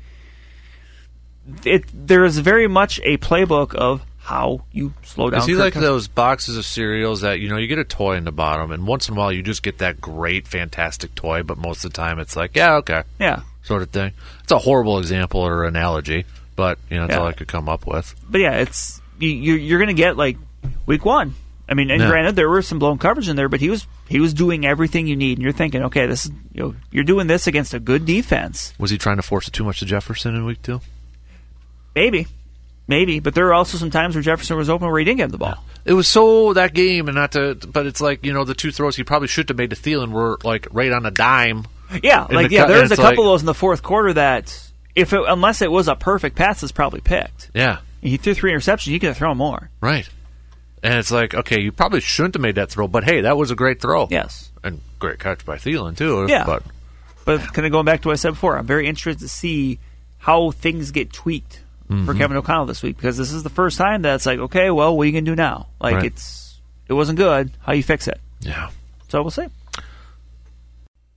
it 1.66 1.84
there 1.94 2.24
is 2.26 2.38
very 2.40 2.68
much 2.68 3.00
a 3.04 3.18
playbook 3.18 3.76
of 3.76 4.02
how 4.20 4.64
you 4.72 4.94
slow 5.04 5.30
down 5.30 5.42
Is 5.42 5.46
he 5.48 5.56
like 5.56 5.74
those 5.74 6.08
boxes 6.08 6.56
of 6.56 6.66
cereals 6.66 7.22
that 7.22 7.42
you 7.42 7.50
know 7.50 7.58
you 7.58 7.68
get 7.68 7.78
a 7.80 7.84
toy 7.84 8.16
in 8.16 8.24
the 8.24 8.32
bottom, 8.32 8.72
and 8.72 8.88
once 8.88 9.10
in 9.10 9.16
a 9.16 9.18
while 9.18 9.34
you 9.34 9.44
just 9.44 9.64
get 9.64 9.80
that 9.80 10.00
great, 10.00 10.48
fantastic 10.48 11.14
toy, 11.14 11.44
but 11.44 11.58
most 11.58 11.84
of 11.84 11.92
the 11.92 11.98
time 11.98 12.20
it's 12.20 12.36
like, 12.38 12.56
yeah, 12.56 12.76
okay, 12.76 13.04
yeah. 13.20 13.42
Sort 13.64 13.82
of 13.82 13.90
thing. 13.90 14.14
It's 14.42 14.52
a 14.52 14.60
horrible 14.60 14.98
example 15.00 15.42
or 15.42 15.66
analogy, 15.66 16.26
but 16.56 16.78
you 16.90 16.98
know 16.98 17.04
that's 17.08 17.16
Yeah. 17.18 17.22
all 17.22 17.28
I 17.28 17.34
could 17.34 17.48
come 17.48 17.68
up 17.70 17.86
with. 17.88 18.14
but 18.30 18.42
yeah, 18.42 18.58
it's 18.58 19.02
you, 19.20 19.30
you 19.30 19.54
you're 19.56 19.80
going 19.80 19.88
to 19.88 19.94
get 19.94 20.18
like 20.18 20.38
week 20.86 21.06
one. 21.06 21.36
I 21.70 21.76
mean, 21.76 21.90
and 21.92 22.02
Yeah. 22.02 22.10
granted, 22.10 22.36
there 22.36 22.50
were 22.50 22.62
some 22.62 22.78
blown 22.78 22.98
coverage 22.98 23.30
in 23.30 23.36
there, 23.38 23.48
but 23.50 23.60
he 23.62 23.70
was 23.70 23.88
he 24.10 24.20
was 24.20 24.34
doing 24.34 24.66
everything 24.66 25.08
you 25.08 25.16
need, 25.16 25.38
and 25.38 25.44
you're 25.44 25.54
thinking, 25.54 25.84
okay, 25.84 26.06
this 26.08 26.26
is 26.26 26.32
you 26.54 26.62
know 26.64 26.76
you're 26.92 27.04
doing 27.06 27.28
this 27.28 27.48
against 27.48 27.74
a 27.74 27.80
good 27.80 28.06
defense, 28.06 28.74
Was 28.78 28.92
he 28.92 28.98
trying 28.98 29.16
to 29.18 29.24
force 29.24 29.48
it 29.48 29.52
too 29.52 29.64
much 29.64 29.80
to 29.80 29.86
Jefferson 29.86 30.36
in 30.36 30.46
week 30.46 30.62
two? 30.62 30.82
maybe, 31.96 32.28
maybe. 32.88 33.20
But 33.20 33.34
there 33.36 33.46
were 33.46 33.54
also 33.54 33.78
some 33.78 33.92
times 33.92 34.16
where 34.16 34.22
Jefferson 34.22 34.58
was 34.58 34.70
open 34.70 34.88
where 34.90 35.00
he 35.00 35.06
didn't 35.06 35.18
get 35.20 35.32
the 35.32 35.38
ball. 35.38 35.64
It 35.86 35.94
was 35.94 36.08
so 36.08 36.54
that 36.54 36.74
game, 36.74 37.08
and 37.08 37.16
not 37.16 37.32
to, 37.34 37.56
but 37.56 37.86
it's 37.86 38.02
like 38.02 38.26
you 38.26 38.34
know 38.34 38.44
the 38.46 38.54
two 38.56 38.72
throws 38.72 38.96
he 38.96 39.04
probably 39.04 39.28
should 39.28 39.48
have 39.50 39.58
made 39.58 39.70
to 39.72 39.76
Thielen 39.76 40.12
were 40.12 40.38
like 40.44 40.68
right 40.72 40.92
on 40.92 41.06
a 41.06 41.12
dime. 41.12 41.66
Yeah, 42.02 42.26
like 42.30 42.52
yeah, 42.52 42.66
there 42.66 42.82
was 42.82 42.92
a 42.92 42.96
couple 42.96 43.10
like- 43.10 43.20
of 43.20 43.26
those 43.26 43.42
in 43.42 43.46
the 43.46 43.54
fourth 43.54 43.84
quarter 43.84 44.14
that 44.14 44.60
if 44.96 45.14
it, 45.14 45.22
unless 45.28 45.62
it 45.62 45.72
was 45.72 45.88
a 45.88 45.96
perfect 45.96 46.36
pass, 46.36 46.62
it's 46.64 46.72
probably 46.72 47.02
picked. 47.02 47.50
Yeah, 47.54 47.80
He 48.02 48.18
threw 48.18 48.34
three 48.34 48.52
interceptions. 48.54 48.88
You 48.88 49.00
could 49.00 49.08
have 49.08 49.18
thrown 49.18 49.38
more. 49.38 49.70
right. 49.82 50.08
And 50.86 50.96
it's 50.96 51.12
like, 51.12 51.34
okay, 51.34 51.62
you 51.62 51.72
probably 51.72 52.02
shouldn't 52.02 52.36
have 52.36 52.42
made 52.42 52.56
that 52.56 52.70
throw, 52.70 52.90
but 52.90 53.06
hey, 53.06 53.22
that 53.22 53.38
was 53.38 53.52
a 53.52 53.56
great 53.56 53.80
throw. 53.80 54.08
Yes. 54.12 54.52
and 54.66 54.82
great 55.00 55.18
catch 55.18 55.46
by 55.46 55.56
Thielen 55.56 55.96
too. 55.96 56.26
Yeah. 56.28 56.46
but 56.46 56.62
But 57.24 57.40
kind 57.54 57.66
of 57.66 57.72
going 57.72 57.86
back 57.86 58.02
to 58.02 58.10
what 58.10 58.14
I 58.14 58.16
said 58.18 58.32
before, 58.32 58.58
I'm 58.58 58.66
very 58.68 58.86
interested 58.88 59.22
to 59.24 59.30
see 59.30 59.80
how 60.18 60.52
things 60.52 60.92
get 60.92 61.14
tweaked 61.14 61.62
Mm-hmm. 61.90 62.06
for 62.06 62.14
Kevin 62.14 62.38
O'Connell 62.38 62.66
this 62.66 62.82
week 62.82 62.96
because 62.96 63.18
this 63.18 63.34
is 63.34 63.44
the 63.44 63.50
first 63.50 63.78
time 63.78 64.04
that 64.04 64.16
it's 64.16 64.26
like, 64.26 64.40
okay, 64.40 64.72
well, 64.72 64.96
what 64.96 65.04
are 65.04 65.06
you 65.06 65.12
gonna 65.12 65.22
do 65.26 65.36
now? 65.36 65.68
Like 65.82 65.96
Right. 65.96 66.06
it's 66.06 66.60
it 66.88 66.94
wasn't 66.94 67.18
good. 67.18 67.52
How 67.62 67.74
you 67.74 67.84
fix 67.84 68.08
it? 68.08 68.20
yeah, 68.40 68.70
So 69.10 69.22
we'll 69.22 69.32
see. 69.32 69.48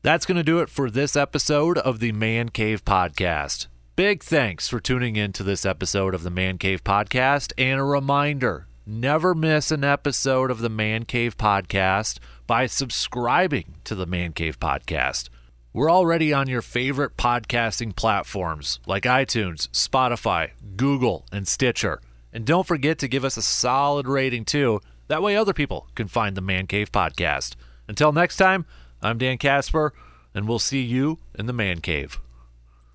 That's 0.06 0.24
going 0.24 0.36
to 0.36 0.44
do 0.44 0.60
it 0.60 0.70
for 0.70 0.88
this 0.88 1.16
episode 1.16 1.78
of 1.78 1.98
the 1.98 2.12
Man 2.12 2.50
Cave 2.50 2.84
Podcast. 2.84 3.66
Big 3.96 4.22
thanks 4.22 4.68
for 4.68 4.78
tuning 4.78 5.16
in 5.16 5.32
to 5.32 5.42
this 5.42 5.66
episode 5.66 6.14
of 6.14 6.22
the 6.22 6.30
Man 6.30 6.58
Cave 6.58 6.84
Podcast. 6.84 7.52
And 7.58 7.80
a 7.80 7.82
reminder 7.82 8.68
never 8.86 9.34
miss 9.34 9.72
an 9.72 9.82
episode 9.82 10.52
of 10.52 10.60
the 10.60 10.68
Man 10.68 11.06
Cave 11.06 11.36
Podcast 11.36 12.20
by 12.46 12.66
subscribing 12.66 13.78
to 13.82 13.96
the 13.96 14.06
Man 14.06 14.32
Cave 14.32 14.60
Podcast. 14.60 15.28
We're 15.72 15.90
already 15.90 16.32
on 16.32 16.48
your 16.48 16.62
favorite 16.62 17.16
podcasting 17.16 17.96
platforms 17.96 18.78
like 18.86 19.02
iTunes, 19.02 19.68
Spotify, 19.70 20.50
Google, 20.76 21.26
and 21.32 21.48
Stitcher. 21.48 22.00
And 22.32 22.46
don't 22.46 22.64
forget 22.64 23.00
to 23.00 23.08
give 23.08 23.24
us 23.24 23.36
a 23.36 23.42
solid 23.42 24.06
rating 24.06 24.44
too. 24.44 24.80
That 25.08 25.20
way 25.20 25.34
other 25.34 25.52
people 25.52 25.88
can 25.96 26.06
find 26.06 26.36
the 26.36 26.42
Man 26.42 26.68
Cave 26.68 26.92
Podcast. 26.92 27.56
Until 27.88 28.12
next 28.12 28.36
time, 28.36 28.66
I'm 29.02 29.18
Dan 29.18 29.38
Kasper, 29.38 29.92
and 30.34 30.48
we'll 30.48 30.58
see 30.58 30.82
you 30.82 31.18
in 31.34 31.46
the 31.46 31.52
Man 31.52 31.80
Cave. 31.80 32.20